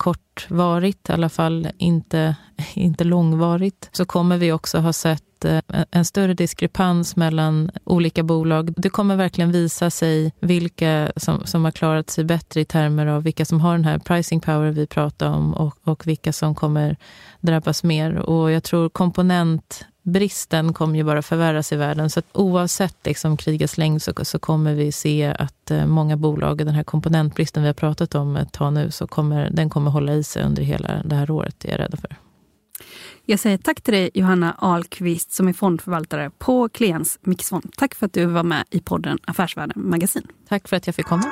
kortvarigt, 0.02 1.10
i 1.10 1.14
alla 1.14 1.30
fall 1.30 1.68
inte, 1.78 2.36
inte 2.74 3.04
långvarigt, 3.04 3.89
så 3.91 4.06
kommer 4.06 4.38
vi 4.38 4.52
också 4.52 4.78
ha 4.78 4.93
sett 4.93 5.45
eh, 5.45 5.60
en 5.91 6.06
större 6.06 6.34
diskrepans 6.34 7.16
mellan 7.16 7.72
olika 7.84 8.24
bolag. 8.24 8.74
Det 8.78 8.89
kommer 8.89 9.16
verkligen 9.16 9.52
visa 9.52 9.89
sig 9.89 10.34
vilka 10.39 11.12
som, 11.16 11.45
som 11.45 11.64
har 11.64 11.72
klarat 11.72 12.10
sig 12.10 12.24
bättre 12.24 12.62
i 12.62 12.66
termer 12.66 13.08
av 13.08 13.24
vilka 13.24 13.45
som 13.45 13.62
har 13.62 13.72
den 13.72 13.86
här 13.86 13.99
pricing 13.99 14.39
power 14.39 14.72
vi 14.72 14.88
pratar 14.88 15.30
om 15.30 15.54
och, 15.54 15.78
och 15.84 16.08
vilka 16.08 16.34
som 16.34 16.56
kommer 16.56 16.97
drabbas 17.39 17.84
mer. 17.84 18.16
Och 18.16 18.52
jag 18.52 18.64
tror 18.64 18.89
komponent 18.89 19.86
komponentbristen 20.04 20.74
kommer 20.74 20.95
ju 20.95 21.04
bara 21.04 21.22
förvärras 21.22 21.72
i 21.72 21.76
världen. 21.76 22.10
Så 22.10 22.22
oavsett 22.34 23.06
liksom 23.06 23.38
krigets 23.38 23.78
längd 23.78 24.02
så, 24.02 24.14
så 24.22 24.39
kommer 24.39 24.76
vi 24.76 24.91
se 24.91 25.34
att 25.39 25.72
eh, 25.72 25.86
många 25.86 26.18
bolag, 26.18 26.58
den 26.58 26.76
här 26.76 26.84
komponentbristen 26.84 27.64
vi 27.64 27.70
har 27.70 27.74
pratat 27.74 28.16
om 28.16 28.36
ett 28.36 28.54
tag 28.54 28.74
nu, 28.74 28.91
så 28.91 29.08
kommer, 29.08 29.49
den 29.52 29.70
kommer 29.70 29.91
hålla 29.91 30.14
i 30.14 30.24
sig 30.24 30.43
under 30.43 30.64
hela 30.64 31.04
det 31.06 31.16
här 31.16 31.32
året, 31.32 31.66
är 31.66 31.72
jag 31.72 31.80
rädd 31.80 31.99
för. 32.02 32.16
Jag 33.26 33.39
säger 33.39 33.58
tack 33.58 33.82
till 33.82 33.93
dig 33.93 34.10
Johanna 34.14 34.56
Ahlqvist 34.60 35.32
som 35.32 35.47
är 35.47 35.54
fondförvaltare 35.54 36.32
på 36.38 36.70
Kliens 36.70 37.20
Mixfond. 37.22 37.74
Tack 37.78 37.95
för 37.95 38.06
att 38.06 38.14
du 38.14 38.26
var 38.26 38.43
med 38.43 38.64
i 38.72 38.80
podden 38.80 39.18
Affärsvärlden 39.28 39.89
Magasin. 39.89 40.28
Tack 40.47 40.68
för 40.68 40.78
att 40.78 40.88
jag 40.88 40.95
fick 40.95 41.06
komma. 41.06 41.32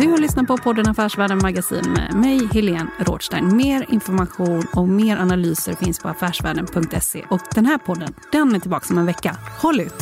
Du 0.00 0.10
har 0.10 0.18
lyssnat 0.18 0.46
på 0.46 0.56
podden 0.56 0.88
Affärsvärlden 0.88 1.38
Magasin 1.38 1.92
med 1.92 2.14
mig, 2.14 2.48
Helene 2.52 2.90
Rådstein. 2.98 3.56
Mer 3.56 3.84
information 3.88 4.66
och 4.72 4.88
mer 4.88 5.16
analyser 5.16 5.74
finns 5.74 5.98
på 5.98 6.08
affärsvärlden.se. 6.08 7.24
Och 7.30 7.40
den 7.54 7.66
här 7.66 7.78
podden, 7.78 8.14
den 8.32 8.54
är 8.54 8.60
tillbaka 8.60 8.86
om 8.90 8.98
en 8.98 9.06
vecka. 9.06 9.36
Håll 9.60 9.80
ut! 9.80 9.94